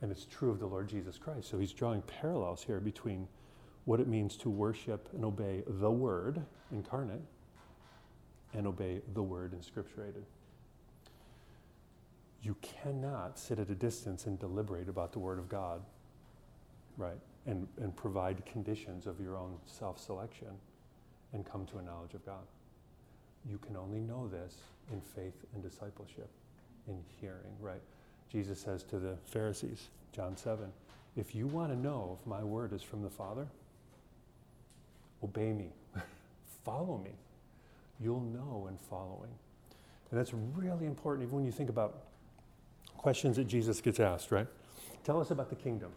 [0.00, 1.50] and it's true of the Lord Jesus Christ.
[1.50, 3.28] So he's drawing parallels here between
[3.86, 7.22] what it means to worship and obey the Word incarnate
[8.52, 10.24] and obey the Word inscripturated.
[12.42, 15.80] You cannot sit at a distance and deliberate about the Word of God,
[16.96, 17.18] right?
[17.46, 20.48] And, and provide conditions of your own self selection
[21.32, 22.44] and come to a knowledge of God.
[23.48, 24.56] You can only know this
[24.92, 26.28] in faith and discipleship,
[26.88, 27.82] in hearing, right?
[28.32, 30.66] Jesus says to the Pharisees, John 7,
[31.16, 33.46] if you want to know if my word is from the Father,
[35.22, 35.68] obey me,
[36.64, 37.12] follow me.
[38.00, 39.30] You'll know in following.
[40.10, 42.02] And that's really important, even when you think about
[42.96, 44.46] questions that Jesus gets asked, right?
[45.04, 45.90] Tell us about the kingdom.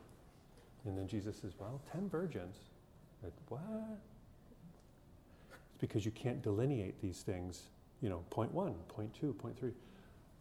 [0.85, 2.55] And then Jesus says, Well, 10 virgins.
[3.23, 3.61] Like, what?
[5.51, 7.63] It's because you can't delineate these things,
[8.01, 9.73] you know, point one, point two, point three.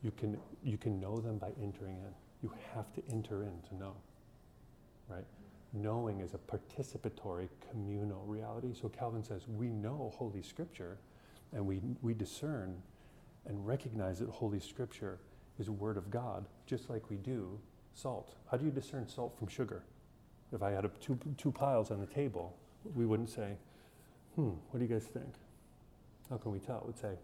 [0.03, 2.14] You can, you can know them by entering in.
[2.43, 3.95] You have to enter in to know,
[5.09, 5.24] right?
[5.73, 8.73] Knowing is a participatory communal reality.
[8.81, 10.99] So Calvin says we know Holy Scripture
[11.53, 12.83] and we, we discern
[13.47, 15.19] and recognize that Holy Scripture
[15.59, 17.59] is a Word of God, just like we do
[17.95, 18.35] salt.
[18.51, 19.83] How do you discern salt from sugar?
[20.53, 22.57] If I had a, two, two piles on the table,
[22.95, 23.57] we wouldn't say,
[24.35, 25.35] hmm, what do you guys think?
[26.31, 26.85] How can we tell?
[26.87, 27.14] We'd say,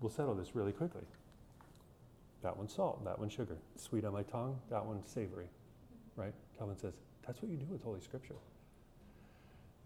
[0.00, 1.02] we'll settle this really quickly.
[2.42, 3.58] That one's salt, that one's sugar.
[3.76, 5.46] Sweet on my tongue, that one's savory,
[6.16, 6.34] right?
[6.58, 6.94] Calvin says,
[7.26, 8.34] that's what you do with Holy Scripture.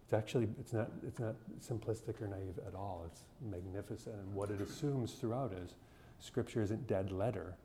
[0.03, 3.05] It's actually, it's not, it's not simplistic or naive at all.
[3.11, 4.15] It's magnificent.
[4.15, 5.73] And what it assumes throughout is
[6.19, 7.55] Scripture isn't dead letter,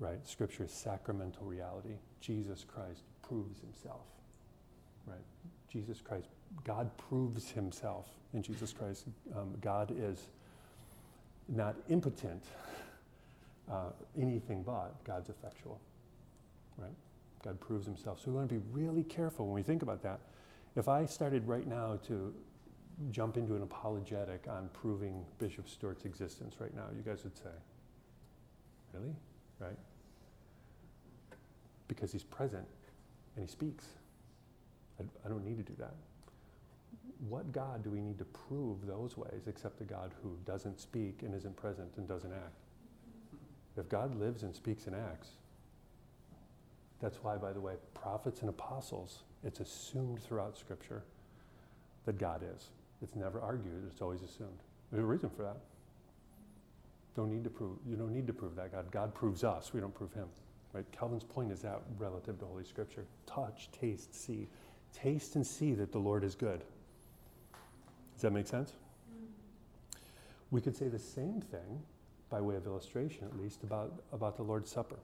[0.00, 0.26] right?
[0.26, 1.94] Scripture is sacramental reality.
[2.20, 4.02] Jesus Christ proves himself,
[5.06, 5.22] right?
[5.72, 6.26] Jesus Christ,
[6.64, 9.04] God proves himself in Jesus Christ.
[9.36, 10.26] Um, God is
[11.48, 12.42] not impotent,
[13.70, 13.90] uh,
[14.20, 15.80] anything but God's effectual,
[16.76, 16.90] right?
[17.44, 18.20] God proves himself.
[18.20, 20.20] So we want to be really careful when we think about that.
[20.76, 22.34] If I started right now to
[23.10, 27.50] jump into an apologetic on proving Bishop Stewart's existence right now, you guys would say,
[28.92, 29.14] Really?
[29.58, 29.78] Right?
[31.88, 32.66] Because he's present
[33.36, 33.86] and he speaks.
[34.98, 35.94] I, I don't need to do that.
[37.28, 41.22] What God do we need to prove those ways except the God who doesn't speak
[41.22, 42.54] and isn't present and doesn't act?
[43.76, 45.28] If God lives and speaks and acts,
[47.00, 51.02] that's why, by the way, prophets and apostles, it's assumed throughout Scripture
[52.04, 52.70] that God is.
[53.02, 54.58] It's never argued, it's always assumed.
[54.92, 55.56] There's a reason for that.
[57.16, 58.90] Don't need to prove, you don't need to prove that God.
[58.90, 60.26] God proves us, we don't prove him.
[60.72, 60.84] Right?
[60.92, 63.04] Calvin's point is that relative to Holy Scripture.
[63.26, 64.46] Touch, taste, see.
[64.92, 66.62] Taste and see that the Lord is good.
[68.14, 68.72] Does that make sense?
[70.50, 71.82] We could say the same thing,
[72.28, 74.98] by way of illustration at least, about, about the Lord's Supper.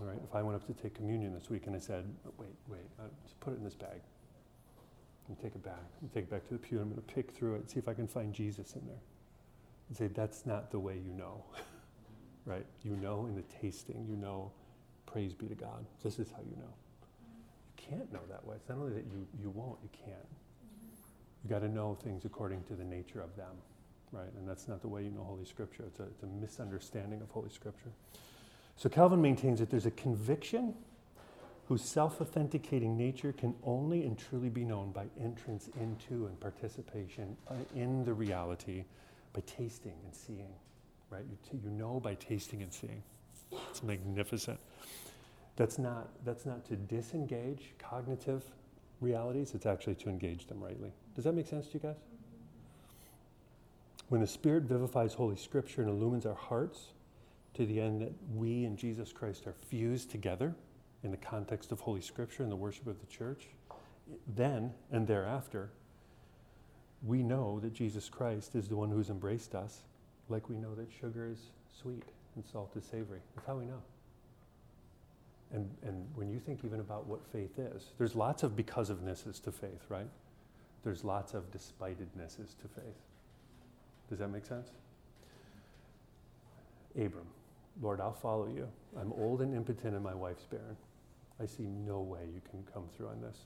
[0.00, 2.04] All right, if I went up to take communion this week and I said,
[2.38, 4.00] wait, wait, uh, just put it in this bag.
[5.28, 5.82] And take it back.
[6.02, 6.78] And take it back to the pew.
[6.78, 9.00] I'm going to pick through it, and see if I can find Jesus in there.
[9.88, 11.44] And say, that's not the way you know.
[12.44, 12.66] right?
[12.82, 14.52] You know in the tasting, you know,
[15.06, 15.84] praise be to God.
[16.02, 16.72] This is how you know.
[17.76, 18.56] You can't know that way.
[18.56, 20.28] It's not only that you, you won't, you can't.
[21.42, 23.56] You got to know things according to the nature of them,
[24.12, 24.32] right?
[24.36, 25.84] And that's not the way you know Holy Scripture.
[25.86, 27.90] It's a, it's a misunderstanding of Holy Scripture.
[28.76, 30.74] So Calvin maintains that there's a conviction
[31.66, 37.36] whose self authenticating nature can only and truly be known by entrance into and participation
[37.74, 38.84] in the reality
[39.32, 40.52] by tasting and seeing,
[41.10, 41.24] right?
[41.28, 43.02] You, t- you know by tasting and seeing.
[43.70, 44.58] It's magnificent.
[45.56, 48.44] That's not, that's not to disengage cognitive
[49.00, 50.92] realities, it's actually to engage them rightly.
[51.14, 51.96] Does that make sense to you guys?
[54.08, 56.90] When the Spirit vivifies Holy Scripture and illumines our hearts
[57.56, 60.54] to the end that we and Jesus Christ are fused together
[61.02, 63.48] in the context of Holy Scripture and the worship of the church,
[64.34, 65.70] then and thereafter,
[67.02, 69.80] we know that Jesus Christ is the one who's embraced us,
[70.28, 71.38] like we know that sugar is
[71.80, 72.04] sweet
[72.34, 73.20] and salt is savory.
[73.34, 73.82] That's how we know.
[75.52, 79.40] And, and when you think even about what faith is, there's lots of because ofnesses
[79.44, 80.08] to faith, right?
[80.82, 82.96] There's lots of despitednesses to faith.
[84.08, 84.70] Does that make sense?
[86.96, 87.26] Abram,
[87.80, 88.68] Lord, I'll follow you.
[88.98, 90.76] I'm old and impotent, and my wife's barren.
[91.40, 93.36] I see no way you can come through on this.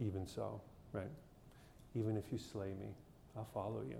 [0.00, 0.60] Even so,
[0.92, 1.10] right?
[1.94, 2.94] Even if you slay me,
[3.36, 3.96] I'll follow you.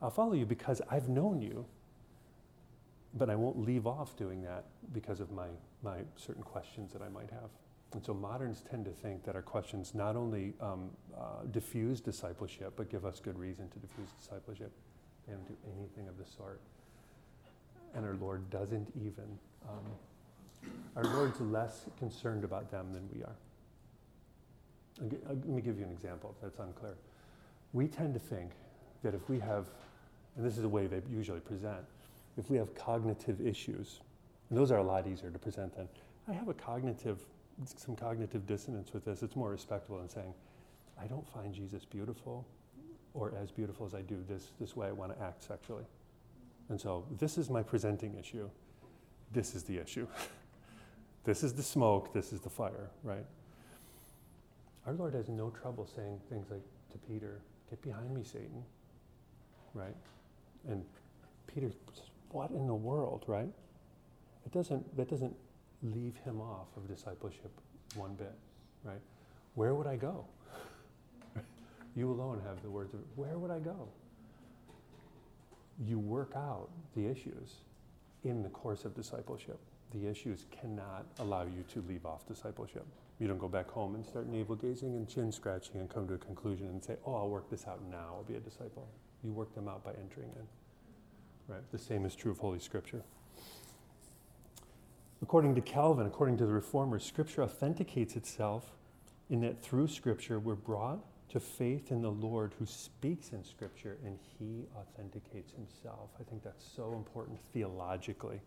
[0.00, 1.64] I'll follow you because I've known you,
[3.14, 5.46] but I won't leave off doing that because of my,
[5.82, 7.50] my certain questions that I might have.
[7.92, 12.74] And so moderns tend to think that our questions not only um, uh, diffuse discipleship,
[12.76, 14.72] but give us good reason to diffuse discipleship.
[15.26, 16.60] They don't do anything of the sort.
[17.94, 19.38] And our Lord doesn't even.
[19.68, 19.84] Um,
[20.96, 23.36] our Lord's less concerned about them than we are.
[25.26, 26.94] Let me give you an example if that's unclear.
[27.72, 28.52] We tend to think
[29.02, 29.66] that if we have,
[30.36, 31.84] and this is the way they usually present,
[32.36, 34.00] if we have cognitive issues,
[34.50, 35.88] and those are a lot easier to present than,
[36.28, 37.24] I have a cognitive,
[37.64, 40.32] some cognitive dissonance with this, it's more respectable than saying,
[41.00, 42.46] I don't find Jesus beautiful
[43.14, 45.84] or as beautiful as I do this, this way I want to act sexually.
[46.68, 48.48] And so this is my presenting issue.
[49.32, 50.06] This is the issue.
[51.24, 53.26] this is the smoke, this is the fire, right?
[54.86, 56.62] Our Lord has no trouble saying things like
[56.92, 58.62] to Peter, Get behind me, Satan,
[59.72, 59.96] right?
[60.68, 60.84] And
[61.46, 61.70] Peter,
[62.30, 63.48] what in the world, right?
[64.44, 65.34] It doesn't, that doesn't
[65.82, 67.50] leave him off of discipleship
[67.94, 68.34] one bit,
[68.84, 69.00] right?
[69.54, 70.26] Where would I go?
[71.96, 73.88] you alone have the words of where would I go?
[75.82, 77.56] You work out the issues
[78.24, 79.58] in the course of discipleship.
[79.92, 82.86] The issues cannot allow you to leave off discipleship.
[83.20, 86.14] You don't go back home and start navel gazing and chin scratching and come to
[86.14, 88.88] a conclusion and say, oh, I'll work this out now, I'll be a disciple.
[89.22, 90.46] You work them out by entering in.
[91.54, 91.62] Right?
[91.70, 93.02] The same is true of Holy Scripture.
[95.22, 98.72] According to Calvin, according to the Reformers, Scripture authenticates itself
[99.30, 101.04] in that through Scripture we're brought
[101.34, 106.10] to faith in the Lord who speaks in Scripture and he authenticates himself.
[106.20, 108.40] I think that's so important theologically.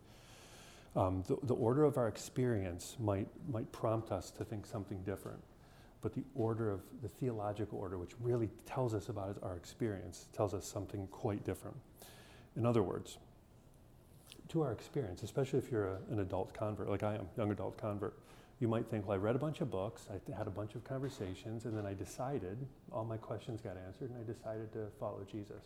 [0.96, 5.38] Um, the, the order of our experience might, might prompt us to think something different,
[6.00, 10.54] but the order of the theological order, which really tells us about our experience, tells
[10.54, 11.76] us something quite different.
[12.56, 13.18] In other words,
[14.48, 17.76] to our experience, especially if you're a, an adult convert, like I am, young adult
[17.76, 18.18] convert,
[18.60, 20.82] you might think, well, I read a bunch of books, I had a bunch of
[20.84, 22.58] conversations, and then I decided,
[22.92, 25.62] all my questions got answered, and I decided to follow Jesus.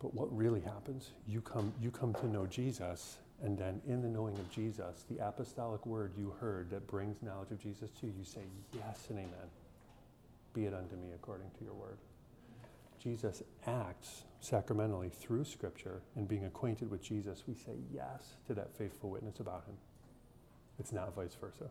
[0.00, 4.08] But what really happens, you come, you come to know Jesus, and then in the
[4.08, 8.12] knowing of Jesus, the apostolic word you heard that brings knowledge of Jesus to you,
[8.18, 8.40] you say,
[8.74, 9.50] Yes and amen.
[10.52, 11.98] Be it unto me according to your word.
[13.06, 18.76] Jesus acts sacramentally through Scripture, and being acquainted with Jesus, we say yes to that
[18.76, 19.76] faithful witness about him.
[20.80, 21.70] It's not vice versa.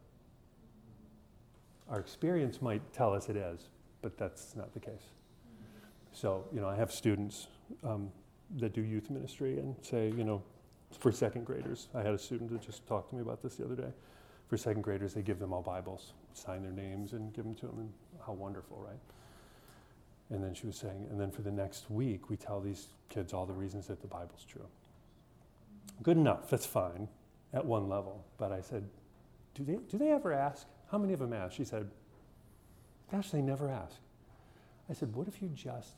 [1.90, 3.68] Our experience might tell us it is,
[4.02, 5.12] but that's not the case.
[6.14, 7.48] So, you know, I have students
[7.84, 8.10] um,
[8.62, 10.42] that do youth ministry and say, you know,
[10.98, 13.66] for second graders, I had a student that just talked to me about this the
[13.66, 13.92] other day.
[14.48, 17.66] For second graders, they give them all Bibles, sign their names, and give them to
[17.66, 17.94] them, and
[18.26, 19.00] how wonderful, right?
[20.30, 23.32] And then she was saying, and then for the next week, we tell these kids
[23.34, 24.66] all the reasons that the Bible's true.
[26.02, 27.08] Good enough, that's fine
[27.54, 28.26] at one level.
[28.38, 28.86] But I said,
[29.54, 30.68] do they, do they ever ask?
[30.92, 31.56] How many of them ask?
[31.56, 31.90] She said,
[33.12, 33.98] Gosh, they never ask.
[34.90, 35.94] I said, What if you just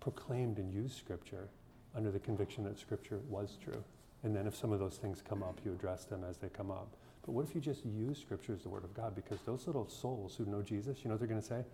[0.00, 1.48] proclaimed and used Scripture
[1.96, 3.82] under the conviction that Scripture was true.
[4.22, 6.70] And then if some of those things come up, you address them as they come
[6.70, 6.94] up.
[7.24, 9.16] But what if you just use Scripture as the Word of God?
[9.16, 11.64] Because those little souls who know Jesus, you know what they're going to say?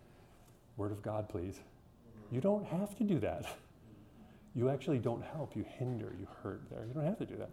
[0.76, 1.60] Word of God, please.
[2.30, 3.46] You don't have to do that.
[4.54, 5.56] You actually don't help.
[5.56, 6.84] You hinder, you hurt there.
[6.86, 7.50] You don't have to do that.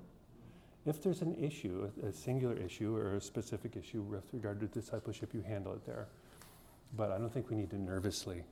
[0.86, 5.34] If there's an issue, a, singular issue or a specific issue with regard to discipleship,
[5.34, 6.08] you handle it there.
[6.98, 8.44] But I don't think we need to nervously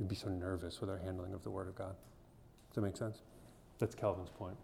[0.00, 1.94] we'd be so nervous with our handling of the Word of God.
[2.70, 3.18] Does that make sense?
[3.78, 4.56] That's Calvin's point.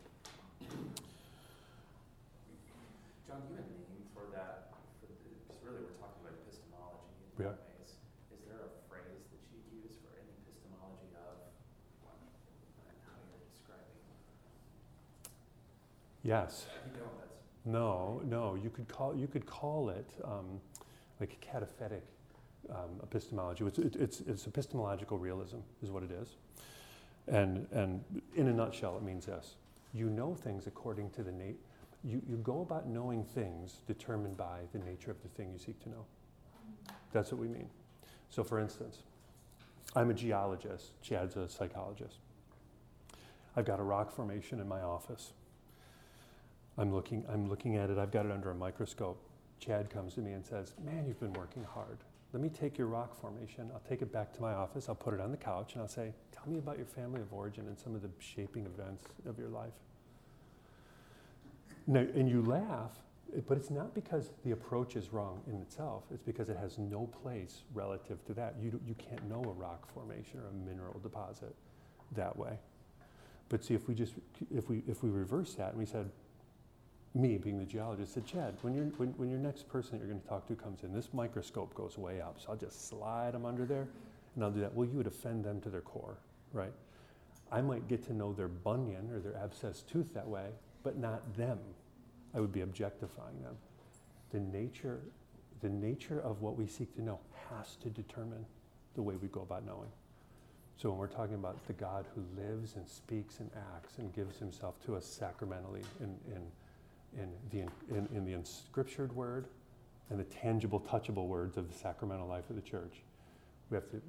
[3.28, 4.72] John, do you have a name for that?
[4.96, 5.28] For the,
[5.60, 7.52] really, we're talking about epistemology yeah.
[7.52, 8.00] ways.
[8.32, 11.36] Is there a phrase that you use for an epistemology of
[12.00, 14.00] how you're describing?
[16.26, 16.66] Yes.
[17.64, 18.56] No, no.
[18.56, 20.60] You could call you could call it um,
[21.20, 22.02] like cataphatic
[22.68, 23.64] um, epistemology.
[23.64, 26.36] It's, it, it's, it's, epistemological realism, is what it is.
[27.28, 28.02] And, and
[28.34, 29.54] in a nutshell, it means this
[29.94, 31.58] you know things according to the nature.
[32.04, 35.80] You, you go about knowing things determined by the nature of the thing you seek
[35.84, 36.04] to know.
[37.12, 37.68] That's what we mean.
[38.30, 38.98] So, for instance,
[39.94, 42.18] I'm a geologist, Chad's a psychologist.
[43.56, 45.32] I've got a rock formation in my office.
[46.78, 49.22] I'm looking, I'm looking at it, I've got it under a microscope.
[49.58, 51.98] Chad comes to me and says, Man, you've been working hard
[52.36, 55.14] let me take your rock formation, I'll take it back to my office, I'll put
[55.14, 57.78] it on the couch, and I'll say, Tell me about your family of origin and
[57.78, 59.72] some of the shaping events of your life.
[61.86, 62.92] Now, and you laugh,
[63.48, 67.06] but it's not because the approach is wrong in itself, it's because it has no
[67.22, 68.56] place relative to that.
[68.60, 71.54] You, you can't know a rock formation or a mineral deposit
[72.16, 72.58] that way.
[73.48, 74.12] But see, if we just
[74.54, 76.10] if we if we reverse that and we said,
[77.16, 80.20] me being the geologist said, Chad, when, you're, when, when your next person you're going
[80.20, 82.38] to talk to comes in, this microscope goes way up.
[82.38, 83.88] So I'll just slide them under there
[84.34, 84.74] and I'll do that.
[84.74, 86.18] Well, you would offend them to their core,
[86.52, 86.72] right?
[87.50, 90.48] I might get to know their bunion or their abscess tooth that way,
[90.82, 91.58] but not them.
[92.34, 93.56] I would be objectifying them.
[94.30, 95.00] The nature,
[95.62, 97.18] the nature of what we seek to know
[97.50, 98.44] has to determine
[98.94, 99.88] the way we go about knowing.
[100.76, 104.38] So when we're talking about the God who lives and speaks and acts and gives
[104.38, 106.42] himself to us sacramentally in, in,
[107.16, 109.46] in, the, in, in the inscriptured word
[110.10, 113.02] and the tangible, touchable words of the sacramental life of the church,
[113.70, 114.00] we have to,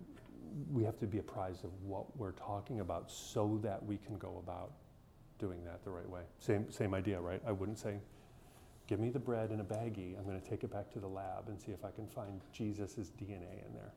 [0.72, 4.42] we have to be apprised of what we're talking about so that we can go
[4.44, 4.72] about
[5.40, 6.22] doing that the right way.
[6.40, 7.42] Same, same idea, right?
[7.46, 7.98] I wouldn't say,
[8.88, 10.18] give me the bread in a baggie.
[10.18, 12.42] I'm going to take it back to the lab and see if I can find
[12.54, 13.92] Jesus' DNA in there.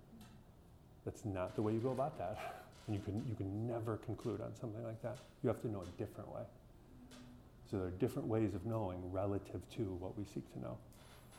[1.04, 2.38] That's not the way you go about that.
[2.86, 5.18] And you can, you can never conclude on something like that.
[5.44, 6.40] You have to know a different way.
[7.70, 10.76] So there are different ways of knowing relative to what we seek to know.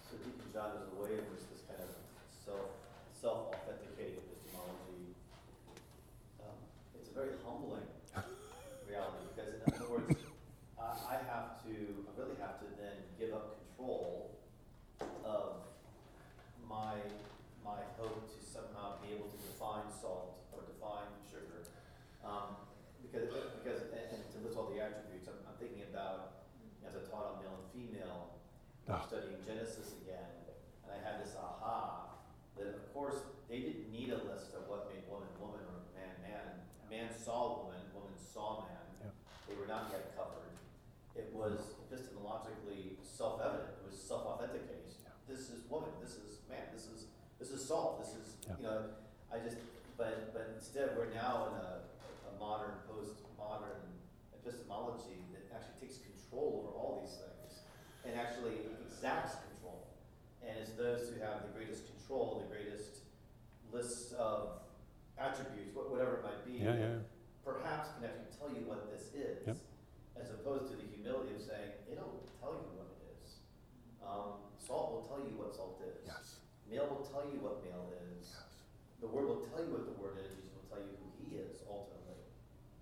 [0.10, 1.92] So Deacon John, there's a way in which this kind of
[2.32, 2.72] self,
[3.20, 5.12] self-authenticating epistemology,
[6.40, 6.56] um,
[6.96, 7.84] it's a very humbling
[8.88, 10.16] reality, because in other words,
[10.80, 11.76] I, I have to,
[12.08, 14.40] I really have to then give up control
[15.28, 15.68] of
[16.64, 16.96] my,
[17.60, 21.68] my hope to somehow be able to define salt or define sugar.
[22.24, 22.56] Um,
[23.04, 23.28] because,
[23.60, 26.44] because, and, and to list all the attributes, I'm, I'm thinking about,
[26.84, 28.36] as I taught on male and female,
[28.90, 29.06] Ah.
[29.08, 30.26] studying Genesis again,
[30.84, 32.18] and I had this aha,
[32.58, 36.12] that of course, they didn't need a list of what made woman woman or man
[36.26, 36.66] man.
[36.90, 38.84] Man saw woman, woman saw man.
[39.06, 39.14] Yep.
[39.48, 40.58] They were not yet covered.
[41.16, 44.98] It was epistemologically self-evident, it was self-authenticating.
[45.06, 45.14] Yeah.
[45.30, 47.06] This is woman, this is man, this is,
[47.72, 48.56] salt, this is, Yeah.
[48.60, 48.80] you know,
[49.32, 49.56] I just,
[49.96, 51.88] but, but instead, we're now in a,
[52.28, 53.80] a modern, post-modern
[54.36, 57.64] epistemology that actually takes control over all these things
[58.04, 59.88] and actually exacts control.
[60.44, 63.08] And it's those who have the greatest control, the greatest
[63.72, 64.68] lists of
[65.18, 66.96] attributes, whatever it might be, Yeah, yeah.
[67.46, 69.56] perhaps can actually tell you what this is, Yep.
[70.20, 73.40] as opposed to the humility of saying, it'll tell you what it is.
[74.04, 76.04] Um, salt will tell you what salt is.
[76.06, 76.41] Yes.
[76.72, 78.32] Male will tell you what male is.
[79.04, 80.32] The word will tell you what the word is.
[80.32, 82.24] Jesus will tell you who he is ultimately.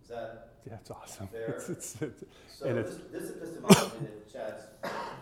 [0.06, 1.28] Is that Yeah, it's awesome.
[1.34, 1.50] Fair.
[1.58, 2.70] It's, it's, it's, so?
[2.70, 4.64] And this, this epistemology that Chad's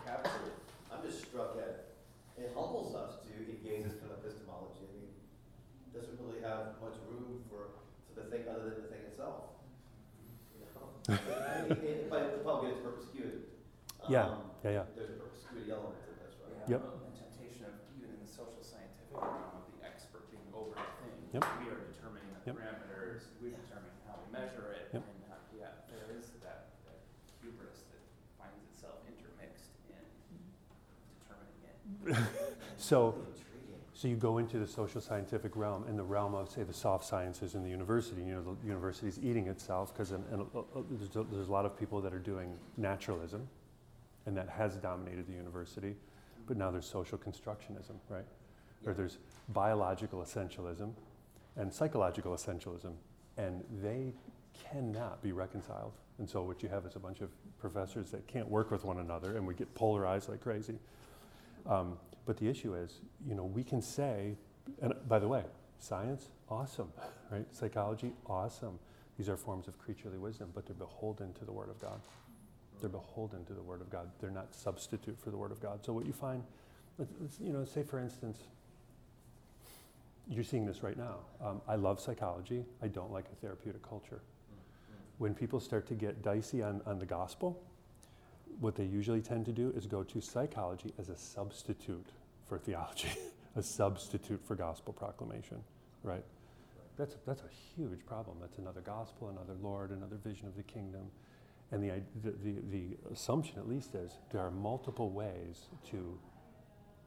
[0.04, 0.52] captured,
[0.92, 1.96] I'm just struck at.
[2.36, 4.84] It humbles us to engage this kind of epistemology.
[4.84, 7.72] I mean, it doesn't really have much room for
[8.06, 9.58] for the thing other than the thing itself.
[10.54, 10.84] You know,
[11.72, 13.48] it, it, but the public is perspicuity.
[14.08, 14.86] Yeah, Um, yeah, yeah.
[14.94, 16.54] There's a perspicuity element to this, right?
[16.68, 16.82] Yeah, Yep.
[16.84, 20.86] And temptation of, even in the social scientific realm, of the expert being over the
[21.02, 21.18] thing.
[21.38, 21.46] Yep.
[21.62, 22.56] We are determining the Yep.
[22.58, 25.02] parameters, we determine how we measure it, Yep.
[25.06, 26.98] and, how- yeah, there is that, that
[27.40, 28.02] hubris that
[28.42, 30.02] finds itself intermixed in
[31.22, 32.44] determining it.
[32.80, 33.14] So,
[33.92, 37.04] so you go into the social scientific realm, in the realm of, say, the soft
[37.04, 38.22] sciences in the university.
[38.22, 41.76] You know, the university's eating itself because uh, uh, there's, a, there's a lot of
[41.78, 43.48] people that are doing naturalism,
[44.26, 45.94] and that has dominated the university.
[46.46, 48.24] But now there's social constructionism, right?
[48.86, 48.92] Or Yeah.
[48.92, 50.92] there's biological essentialism
[51.58, 52.92] and psychological essentialism,
[53.36, 54.14] and they
[54.70, 55.92] cannot be reconciled.
[56.18, 58.98] And so what you have is a bunch of professors that can't work with one
[58.98, 60.78] another, and we get polarized like crazy.
[61.66, 64.36] Um, but the issue is, you know, we can say,
[64.80, 65.44] and by the way,
[65.78, 66.92] science, awesome,
[67.30, 67.46] right?
[67.52, 68.78] Psychology, awesome.
[69.16, 72.00] These are forms of creaturely wisdom, but they're beholden to the Word of God.
[72.80, 74.08] They're beholden to the Word of God.
[74.20, 75.84] They're not substitute for the Word of God.
[75.84, 76.44] So what you find,
[77.40, 78.38] you know, say for instance,
[80.28, 81.16] you're seeing this right now.
[81.42, 82.64] Um, I love psychology.
[82.82, 84.20] I don't like a therapeutic culture.
[85.18, 87.60] When people start to get dicey on, on the gospel,
[88.60, 92.06] what they usually tend to do is go to psychology as a substitute
[92.48, 93.10] for theology,
[93.56, 95.58] a substitute for gospel proclamation,
[96.02, 96.24] right?
[96.96, 98.38] That's, that's a huge problem.
[98.40, 101.10] That's another gospel, another Lord, another vision of the kingdom.
[101.70, 106.18] And the, the, the, the assumption, at least, is there are multiple ways to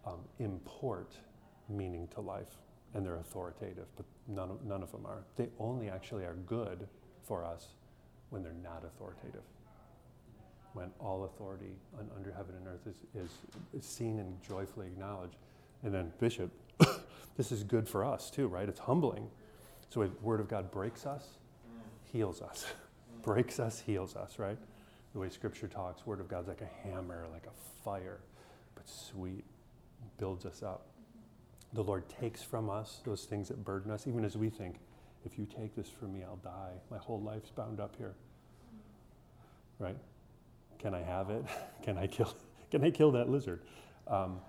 [0.05, 1.13] um, import
[1.67, 2.57] meaning to life,
[2.93, 5.23] and they're authoritative, but none of, none of them are.
[5.35, 6.87] They only actually are good
[7.23, 7.67] for us
[8.29, 9.43] when they're not authoritative.
[10.73, 13.31] When all authority on, under heaven and earth is, is,
[13.77, 15.35] is seen and joyfully acknowledged.
[15.83, 16.51] And then, Bishop,
[17.37, 18.67] this is good for us too, right?
[18.67, 19.29] It's humbling.
[19.89, 21.25] So, the Word of God breaks us,
[22.11, 22.65] heals us.
[23.21, 24.57] breaks us, heals us, right?
[25.13, 28.19] The way Scripture talks, Word of God's like a hammer, like a fire,
[28.75, 29.43] but sweet,
[30.17, 30.90] builds us up.
[31.73, 34.77] The Lord takes from us those things that burden us, even as we think,
[35.25, 36.73] if you take this from me, I'll die.
[36.89, 38.15] My whole life's bound up here.
[39.79, 39.97] Right?
[40.79, 41.45] Can I have it?
[41.83, 42.35] Can I kill
[42.71, 43.61] can I kill that lizard?
[44.07, 44.39] Um,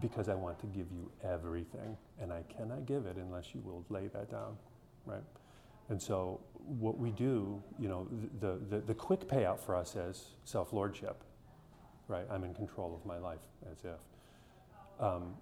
[0.00, 3.84] because I want to give you everything, and I cannot give it unless you will
[3.88, 4.56] lay that down,
[5.06, 5.22] right?
[5.88, 8.08] And so, what we do, you know,
[8.40, 11.22] the, the, the quick payout for us is self lordship,
[12.08, 12.26] right?
[12.30, 13.40] I'm in control of my life,
[13.70, 14.00] as if.
[15.00, 15.34] Um,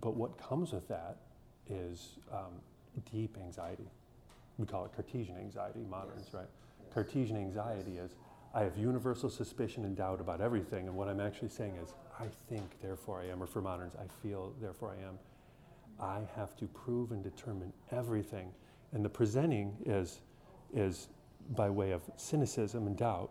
[0.00, 1.16] but what comes with that
[1.68, 2.60] is um,
[3.10, 3.88] deep anxiety.
[4.58, 6.34] We call it Cartesian anxiety, moderns, Yes.
[6.34, 6.48] right?
[6.92, 8.14] Cartesian anxiety is
[8.52, 12.26] I have universal suspicion and doubt about everything, and what I'm actually saying is I
[12.48, 15.18] think, therefore I am, or for moderns, I feel, therefore I am.
[16.00, 18.52] I have to prove and determine everything.
[18.92, 20.20] And the presenting is,
[20.74, 21.08] is
[21.50, 23.30] by way of cynicism and doubt.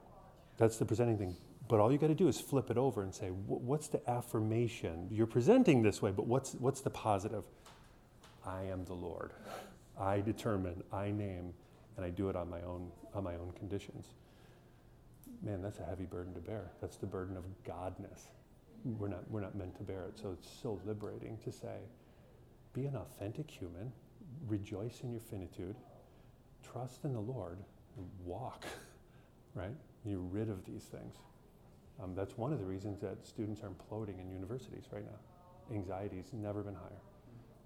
[0.58, 1.36] That's the presenting thing.
[1.70, 5.08] But all you got to do is flip it over and say, what's the affirmation?
[5.12, 7.44] You're presenting this way, but what's, what's the positive?
[8.44, 9.34] I am the Lord.
[9.98, 11.54] I determine, I name,
[11.96, 14.08] and I do it on my own, on my own conditions.
[15.44, 16.72] Man, that's a heavy burden to bear.
[16.82, 18.30] That's the burden of godness.
[18.84, 20.18] We're not, we're not meant to bear it.
[20.18, 21.78] So it's so liberating to say,
[22.74, 23.92] be an authentic human,
[24.48, 25.76] rejoice in your finitude,
[26.64, 27.60] trust in the Lord,
[28.26, 28.66] walk,
[29.54, 29.76] right?
[30.04, 31.14] You're rid of these things.
[32.02, 35.76] Um, that's one of the reasons that students are imploding in universities right now.
[35.76, 37.02] Anxiety's never been higher.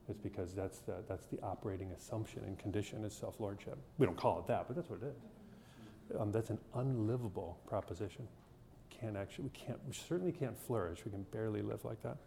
[0.09, 3.77] It's because that's the, that's the operating assumption and condition is self lordship.
[3.97, 6.19] We don't call it that, but that's what it is.
[6.19, 8.27] Um, that's an unlivable proposition.
[8.89, 11.05] Can't actually, we can't, we certainly can't flourish.
[11.05, 12.17] We can barely live like that.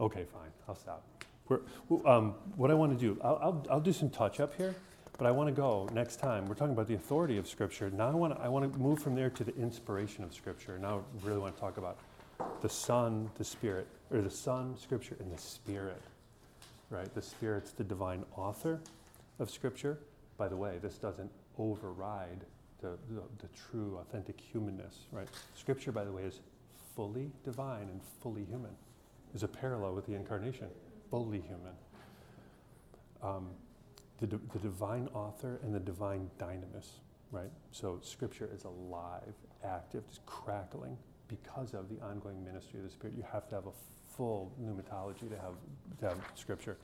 [0.00, 1.17] Okay, fine, I'll stop.
[2.04, 4.74] Um, what I want to do, I'll, I'll, I'll do some touch up here,
[5.16, 6.46] but I want to go next time.
[6.46, 7.90] We're talking about the authority of Scripture.
[7.90, 10.78] Now I want to, I want to move from there to the inspiration of Scripture.
[10.78, 11.98] Now I really want to talk about
[12.60, 16.00] the Son, the Spirit, or the Son, Scripture, and the Spirit.
[16.90, 17.12] Right?
[17.14, 18.80] The Spirit's the divine author
[19.38, 19.98] of Scripture.
[20.36, 22.44] By the way, this doesn't override
[22.80, 25.06] the, the, the true, authentic humanness.
[25.10, 25.28] Right?
[25.54, 26.40] Scripture, by the way, is
[26.94, 28.70] fully divine and fully human.
[29.32, 30.68] There's a parallel with the incarnation,
[31.10, 31.74] fully human.
[33.22, 33.48] Um,
[34.20, 36.86] the, the divine author and the divine dynamis,
[37.30, 37.50] right?
[37.72, 40.96] So scripture is alive, active, just crackling
[41.28, 43.14] because of the ongoing ministry of the Spirit.
[43.16, 43.72] You have to have a
[44.16, 45.54] full pneumatology to have,
[46.00, 46.76] to have scripture.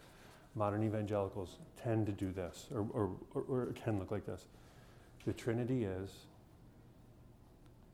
[0.55, 4.47] Modern evangelicals tend to do this, or, or, or, or it can look like this.
[5.27, 6.11] The Trinity is,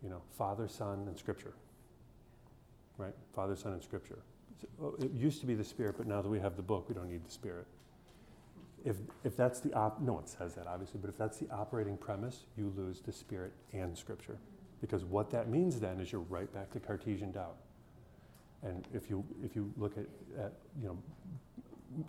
[0.03, 1.55] you know, Father, Son, and Scripture,
[2.99, 3.15] right?
[3.35, 4.19] Father, Son, and Scripture.
[4.99, 7.09] It used to be the Spirit, but now that we have the book, we don't
[7.09, 7.67] need the Spirit.
[8.85, 11.97] If, if that's the op, no one says that obviously, but if that's the operating
[11.97, 14.39] premise, you lose the Spirit and Scripture.
[14.81, 17.57] Because what that means then is you're right back to Cartesian doubt.
[18.63, 20.07] And if you, if you look at,
[20.43, 22.05] at, you know,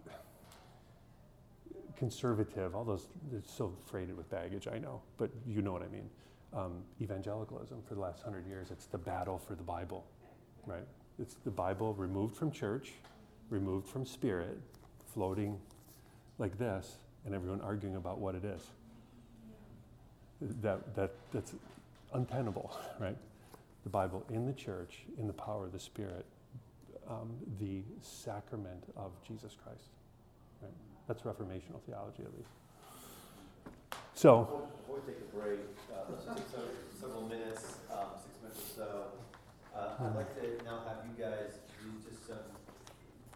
[1.97, 5.87] conservative, all those, it's so freighted with baggage, I know, but you know what I
[5.87, 6.09] mean.
[6.53, 10.05] Um, evangelicalism for the last hundred years, it's the battle for the Bible,
[10.65, 10.87] right?
[11.21, 12.93] It's the Bible removed from church,
[13.51, 14.59] removed from spirit,
[15.13, 15.59] floating
[16.39, 16.95] like this,
[17.25, 18.61] and everyone arguing about what it is.
[20.63, 21.53] That, that, that's
[22.13, 23.17] untenable, right?
[23.83, 26.25] The Bible in the church, in the power of the Spirit,
[27.07, 27.29] um,
[27.59, 29.89] the sacrament of Jesus Christ.
[30.61, 30.71] Right?
[31.07, 32.49] That's reformational theology, at least.
[34.15, 35.59] So, Before before we take a break,
[35.93, 36.33] uh,
[36.99, 39.20] several minutes, um, six minutes or so.
[39.81, 42.45] Uh, I'd like to now have you guys do just some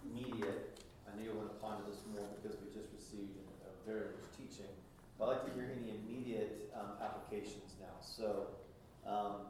[0.05, 0.77] immediate,
[1.09, 3.33] I know you want to ponder this more because we just received
[3.65, 4.69] a very rich teaching.
[5.17, 7.97] But I'd like to hear any immediate, um, applications now.
[7.97, 8.53] So,
[9.09, 9.49] um,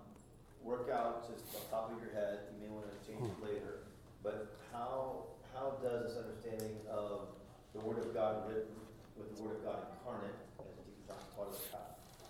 [0.64, 3.40] work out just off the top of your head, you may want to change it
[3.44, 3.84] later.
[4.24, 7.36] But how, how does this understanding of
[7.76, 8.72] the Word of God written
[9.20, 11.60] with the Word of God incarnate, as Deacon John taught us,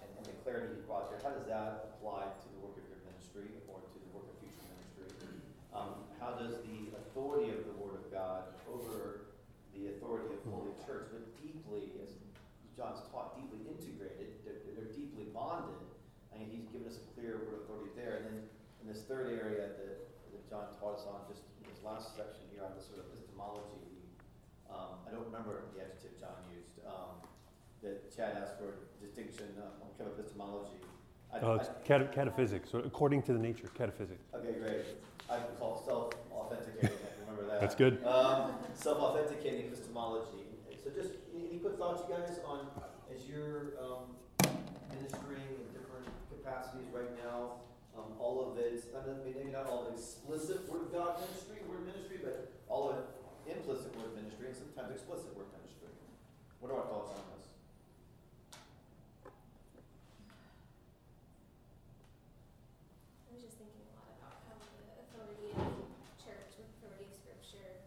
[0.02, 2.86] and, and the clarity he brought there, how does that apply to the work of
[2.90, 5.12] your ministry or to the work of future ministry?
[5.76, 9.28] Um, how does the authority of the Word of God over
[9.76, 12.16] the authority of Holy Church, but deeply, as
[12.80, 15.76] John's taught, deeply integrated, they're, they're deeply bonded.
[16.32, 18.24] I mean, he's given us a clear word of authority there.
[18.24, 18.40] And then
[18.80, 22.48] in this third area that, that John taught us on, just in this last section
[22.56, 24.00] here on the sort of epistemology,
[24.72, 27.20] um, I don't remember the adjective John used, um,
[27.84, 30.80] that Chad asked for distinction uh, on kind of epistemology.
[31.36, 34.24] I, uh, it's I, cate- cataphysics, so according to the nature, cataphysics.
[34.32, 35.04] okay, great.
[35.30, 37.62] I would call it self-authenticating, I remember that.
[37.62, 38.04] That's good.
[38.06, 40.46] Um, self-authenticating epistemology.
[40.84, 42.70] So just, any, quick thoughts, you guys, on,
[43.10, 44.14] as you're, um,
[44.94, 47.58] ministering in different capacities right now,
[47.98, 51.18] um, all of it, I mean, maybe not all of it explicit Word of God
[51.26, 53.06] ministry, word ministry, but all of it
[53.50, 55.90] implicit word ministry and sometimes explicit word ministry.
[56.60, 57.46] What are our thoughts on this?
[63.26, 65.72] I was just thinking a lot about how the authority of
[66.20, 67.86] church with authority of scripture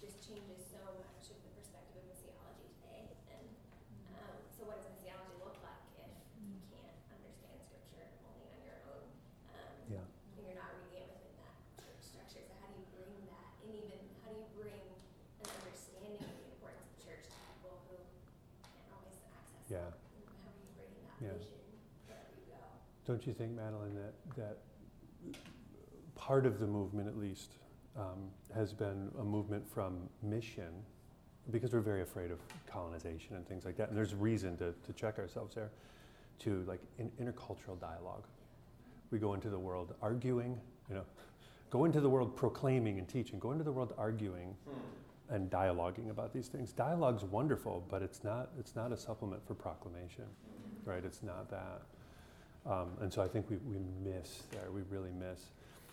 [0.00, 3.12] just changes so much of the perspective of missiology today.
[3.34, 3.44] And
[4.14, 8.78] um, so, what does missiology look like if you can't understand scripture only on your
[8.94, 9.04] own?
[9.50, 10.06] Um, Yeah.
[10.38, 12.42] and you're not reading it within that church structure.
[12.46, 14.84] So, how do you bring that, and even how do you bring
[15.40, 17.96] an understanding of the importance of church to people who
[18.68, 19.88] can't always access Yeah.
[19.88, 19.96] it?
[20.20, 21.36] And how do you bring that Yeah.
[21.40, 21.64] vision
[22.04, 22.60] wherever you go?
[23.06, 24.58] Don't you think, Madeline, that, that
[26.14, 27.52] part of the movement, at least,
[27.96, 30.72] um, has been a movement from mission,
[31.50, 34.92] because we're very afraid of colonization and things like that, and there's reason to, to
[34.94, 35.70] check ourselves there,
[36.38, 38.24] to like in, intercultural dialogue.
[39.10, 40.58] We go into the world arguing,
[40.88, 41.04] you know,
[41.70, 45.34] go into the world proclaiming and teaching, go into the world arguing Hmm.
[45.34, 46.72] and dialoguing about these things.
[46.72, 50.24] Dialogue's wonderful, but it's not, it's not a supplement for proclamation
[50.84, 51.04] right?
[51.04, 51.82] It's not that.
[52.66, 55.40] Um, and so I think we, we miss there, we really miss.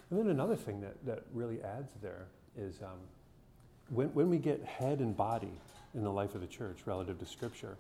[0.10, 2.28] And then another thing that, that really adds there
[2.58, 3.00] is um,
[3.90, 5.52] when, when we get head and body
[5.94, 7.78] in the life of the church relative to Scripture,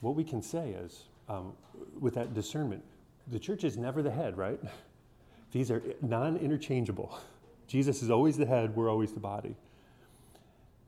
[0.00, 1.52] what we can say is, um,
[2.00, 2.82] with that discernment,
[3.28, 4.60] the church is never the head, right?
[5.52, 7.18] These are non interchangeable.
[7.66, 9.54] Jesus is always the head, we're always the body.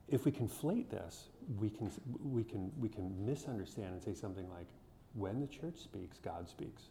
[0.09, 1.29] If we conflate this,
[1.59, 1.91] we can,
[2.25, 4.67] we, can, we can misunderstand and say something like,
[5.15, 6.85] when the church speaks, God speaks.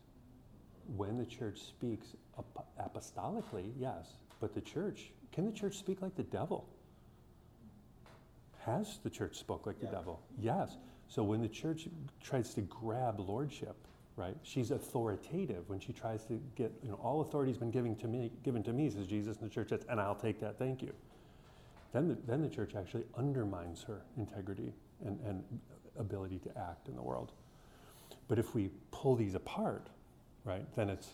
[0.95, 6.15] When the church speaks ap- apostolically, yes, but the church, can the church speak like
[6.15, 6.67] the devil?
[8.65, 9.89] Has the church spoke like Yeah.
[9.89, 10.21] the devil?
[10.39, 10.77] Yes.
[11.07, 11.87] So when the church
[12.21, 13.75] tries to grab lordship,
[14.15, 14.37] right?
[14.43, 18.07] She's authoritative when she tries to get, you know, all authority has been given to
[18.07, 20.81] me, given to me, says Jesus, and the church says, and I'll take that, thank
[20.81, 20.93] you.
[21.93, 24.73] Then the, then the church actually undermines her integrity
[25.03, 25.43] and, and
[25.97, 27.31] ability to act in the world.
[28.27, 29.87] But if we pull these apart,
[30.45, 31.09] right, then it's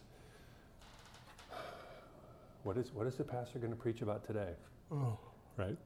[2.64, 4.53] what is what is the pastor going to preach about today?
[4.91, 5.18] Oh.
[5.57, 5.77] Right?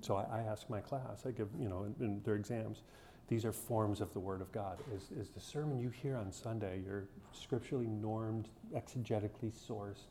[0.00, 2.82] So I, I ask my class, I give, you know, in, in their exams,
[3.28, 4.78] these are forms of the Word of God.
[4.94, 10.06] Is, is the sermon you hear on Sunday, your scripturally normed, exegetically sourced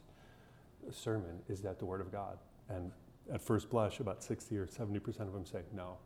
[0.91, 2.37] sermon, is that the Word of God?
[2.69, 2.91] And
[3.33, 5.97] at first blush, about 60 or 70% of them say no.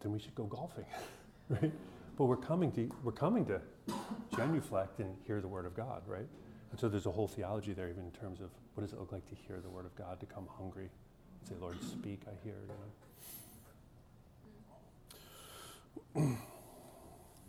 [0.00, 0.86] Then we should go golfing,
[1.48, 1.72] right?
[2.18, 3.60] But we're coming to we're coming to
[4.34, 6.26] genuflect and hear the word of God, right?
[6.72, 9.12] And so there's a whole theology there, even in terms of what does it look
[9.12, 10.90] like to hear the word of God, to come hungry,
[11.40, 12.56] and say, Lord, speak, I hear.
[16.16, 16.34] You know?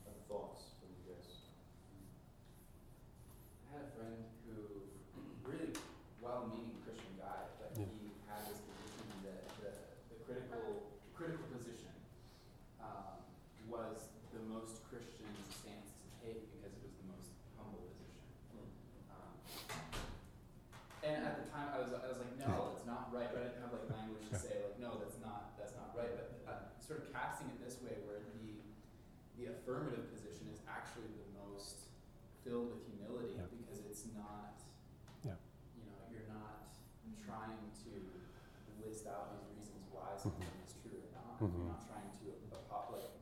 [0.07, 1.27] Other thoughts from you guys?
[3.67, 4.53] I had a friend who,
[5.43, 5.73] really
[6.21, 7.89] well-meaning Christian guy, but Yeah.
[7.99, 9.71] he had this position that the,
[10.15, 11.91] the critical, critical position
[12.79, 13.19] um,
[13.67, 18.23] was the most Christian stance to take because it was the most humble position.
[19.11, 19.33] Um,
[21.01, 23.29] and at the time, I was, I was like, no, that's not right.
[23.33, 24.45] But I didn't have like language to Yeah.
[24.45, 26.13] say like, no, that's not, that's not right.
[26.13, 28.61] But uh, sort of casting it this way, where the
[29.39, 31.87] the affirmative position is actually the most
[32.43, 33.47] filled with humility Yeah.
[33.55, 34.59] because it's not,
[35.23, 35.39] Yeah.
[35.79, 36.67] you know, you're not
[37.23, 37.55] trying
[37.87, 37.91] to
[38.83, 41.39] list out these reasons why something is true or not.
[41.39, 41.55] Mhm.
[41.55, 43.15] You're not trying to apo- like,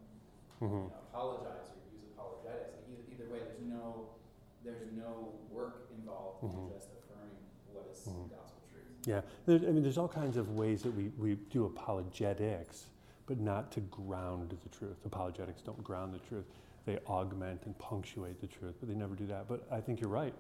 [0.58, 0.90] Mhm.
[0.90, 2.74] you know, apologize or use apologetics.
[2.74, 4.18] Like either, either way, there's no
[4.66, 6.66] there's no work involved Mhm.
[6.66, 8.26] in just affirming what is Mhm.
[8.34, 8.97] gospel truth.
[9.08, 12.88] Yeah, I mean, there's all kinds of ways that we, we do apologetics,
[13.26, 14.98] but not to ground the truth.
[15.06, 16.44] Apologetics don't ground the truth.
[16.86, 19.48] They augment and punctuate the truth, but they never do that.
[19.48, 20.34] But I think you're right.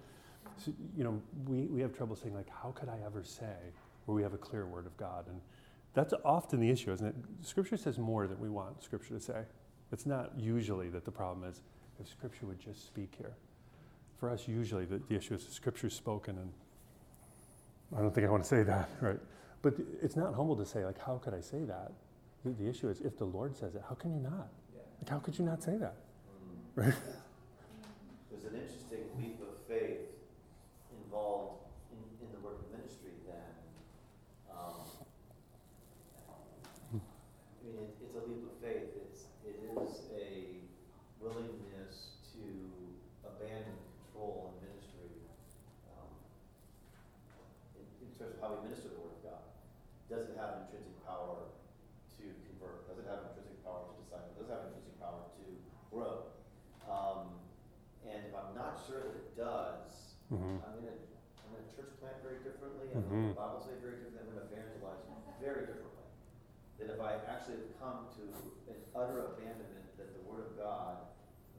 [0.57, 3.55] So, you know, we, we have trouble saying, like, how could I ever say
[4.05, 5.27] where we have a clear word of God?
[5.29, 5.39] And
[5.93, 7.15] that's often the issue, isn't it?
[7.43, 9.43] Scripture says more than we want Scripture to say.
[9.93, 11.61] It's not usually that the problem is
[12.01, 13.37] if Scripture would just speak here.
[14.19, 16.51] For us, usually the, the issue is Scripture's spoken and
[17.95, 19.19] I don't think I want to say that, right?
[19.61, 21.91] But it's not humble to say, like, how could I say that?
[22.45, 24.49] The, the issue is, if the Lord says it, how can you not?
[24.75, 24.81] Yeah.
[25.01, 25.95] Like, how could you not say that?
[25.95, 26.85] Mm.
[26.85, 26.93] Right.
[28.29, 30.05] There's an interesting leap of faith
[31.03, 33.55] involved in, in the work of ministry then.
[34.53, 34.85] Um,
[36.93, 40.61] I mean, it, it's a leap of faith, it's, it is a
[41.19, 42.43] willingness to
[43.25, 43.73] abandon
[44.05, 45.11] control in ministry.
[45.97, 46.07] um,
[47.75, 49.43] In, in terms of how we minister the word of God.
[50.07, 51.51] Does it have intrinsic power
[52.15, 52.85] to convert?
[52.87, 54.31] Does it have intrinsic power to disciple?
[54.39, 55.45] Does it have intrinsic power to
[55.91, 56.31] grow?
[56.87, 57.35] Um,
[58.07, 60.59] and if I'm not sure that it does, Mm-hmm.
[60.59, 60.91] I'm gonna,
[61.39, 63.39] I'm gonna church plant very differently, I'm gonna Mhm.
[63.39, 64.99] Bible say very differently, I'm gonna evangelize
[65.39, 66.03] very differently.
[66.83, 68.23] That if I actually have come to
[68.67, 70.97] an utter abandonment that the Word of God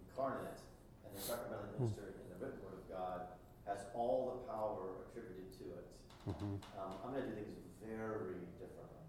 [0.02, 0.58] incarnate
[1.06, 1.84] and the sacramental Hmm.
[1.86, 3.20] ministered in the written Word of God
[3.64, 5.86] has all the power attributed to it,
[6.26, 6.58] Mhm.
[6.76, 9.04] um, I'm gonna do things very differently.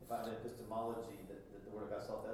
[0.00, 2.24] If I have an epistemology that, that the Word of God self,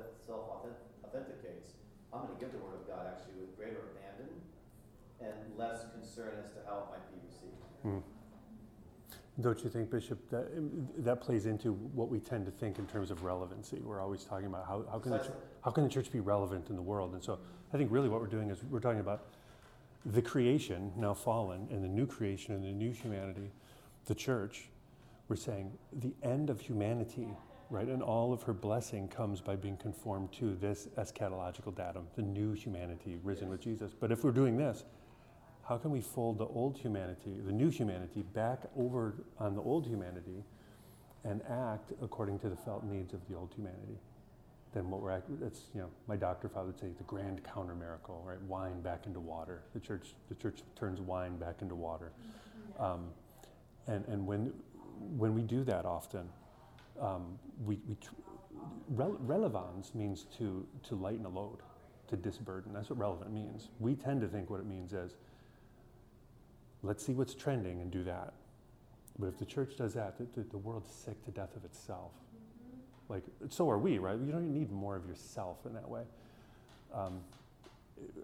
[1.05, 1.73] authenticates,
[2.13, 4.43] I'm gonna give the Word of God actually with greater abandon
[5.21, 7.63] and less concern as to how it might be received.
[7.85, 8.03] Mm.
[9.43, 12.87] Don't you think, Bishop, that um, that plays into what we tend to think in
[12.87, 13.81] terms of relevancy?
[13.83, 15.33] We're always talking about how, how, can, the,
[15.65, 17.15] how can the church be relevant in the world?
[17.15, 17.39] And so
[17.73, 19.27] I think really what we're doing is we're talking about
[20.07, 23.51] the creation, now fallen, and the new creation and the new humanity,
[24.07, 24.69] the church.
[25.29, 27.29] We're saying the end of humanity,
[27.71, 27.87] right?
[27.87, 32.53] And all of her blessing comes by being conformed to this eschatological datum, the new
[32.53, 33.93] humanity risen with Jesus.
[33.99, 34.85] But if we're doing this,
[35.73, 39.87] how can we fold the old humanity, the new humanity, back over on the old
[39.87, 40.45] humanity
[41.25, 43.99] and act according to the felt needs of the old humanity?
[44.75, 47.75] Then what we're act- that's you know my doctor father would say the grand counter
[47.75, 48.41] miracle, right?
[48.43, 49.63] Wine back into water.
[49.73, 52.13] The church the church turns wine back into water,
[52.79, 53.09] um,
[53.87, 54.53] and and when
[55.17, 56.29] when we do that often,
[57.01, 58.11] um, we we tr-
[58.91, 61.61] rel- relevance means to to lighten a load,
[62.09, 62.75] to disburden.
[62.75, 63.71] That's what relevant means.
[63.81, 65.17] We tend to think what it means is
[66.83, 68.33] let's see what's trending and do that.
[69.19, 72.13] But if the church does that, the, the, world's sick to death of itself.
[73.09, 74.19] Like, so are we, right?
[74.19, 76.03] You don't need more of yourself in that way.
[76.95, 77.21] Um,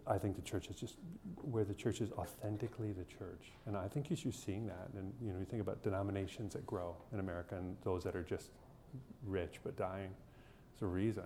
[0.07, 0.97] I think the church is just
[1.43, 4.89] where the church is authentically the church, and I think you're seeing that.
[4.97, 8.23] And you know, you think about denominations that grow in America and those that are
[8.23, 8.51] just
[9.27, 10.11] rich but dying.
[10.73, 11.25] There's a reason,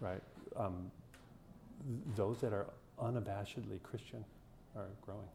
[0.00, 0.22] right?
[0.54, 0.90] Um,
[1.88, 2.66] th- those that are
[3.00, 4.24] unabashedly Christian
[4.76, 5.28] are growing.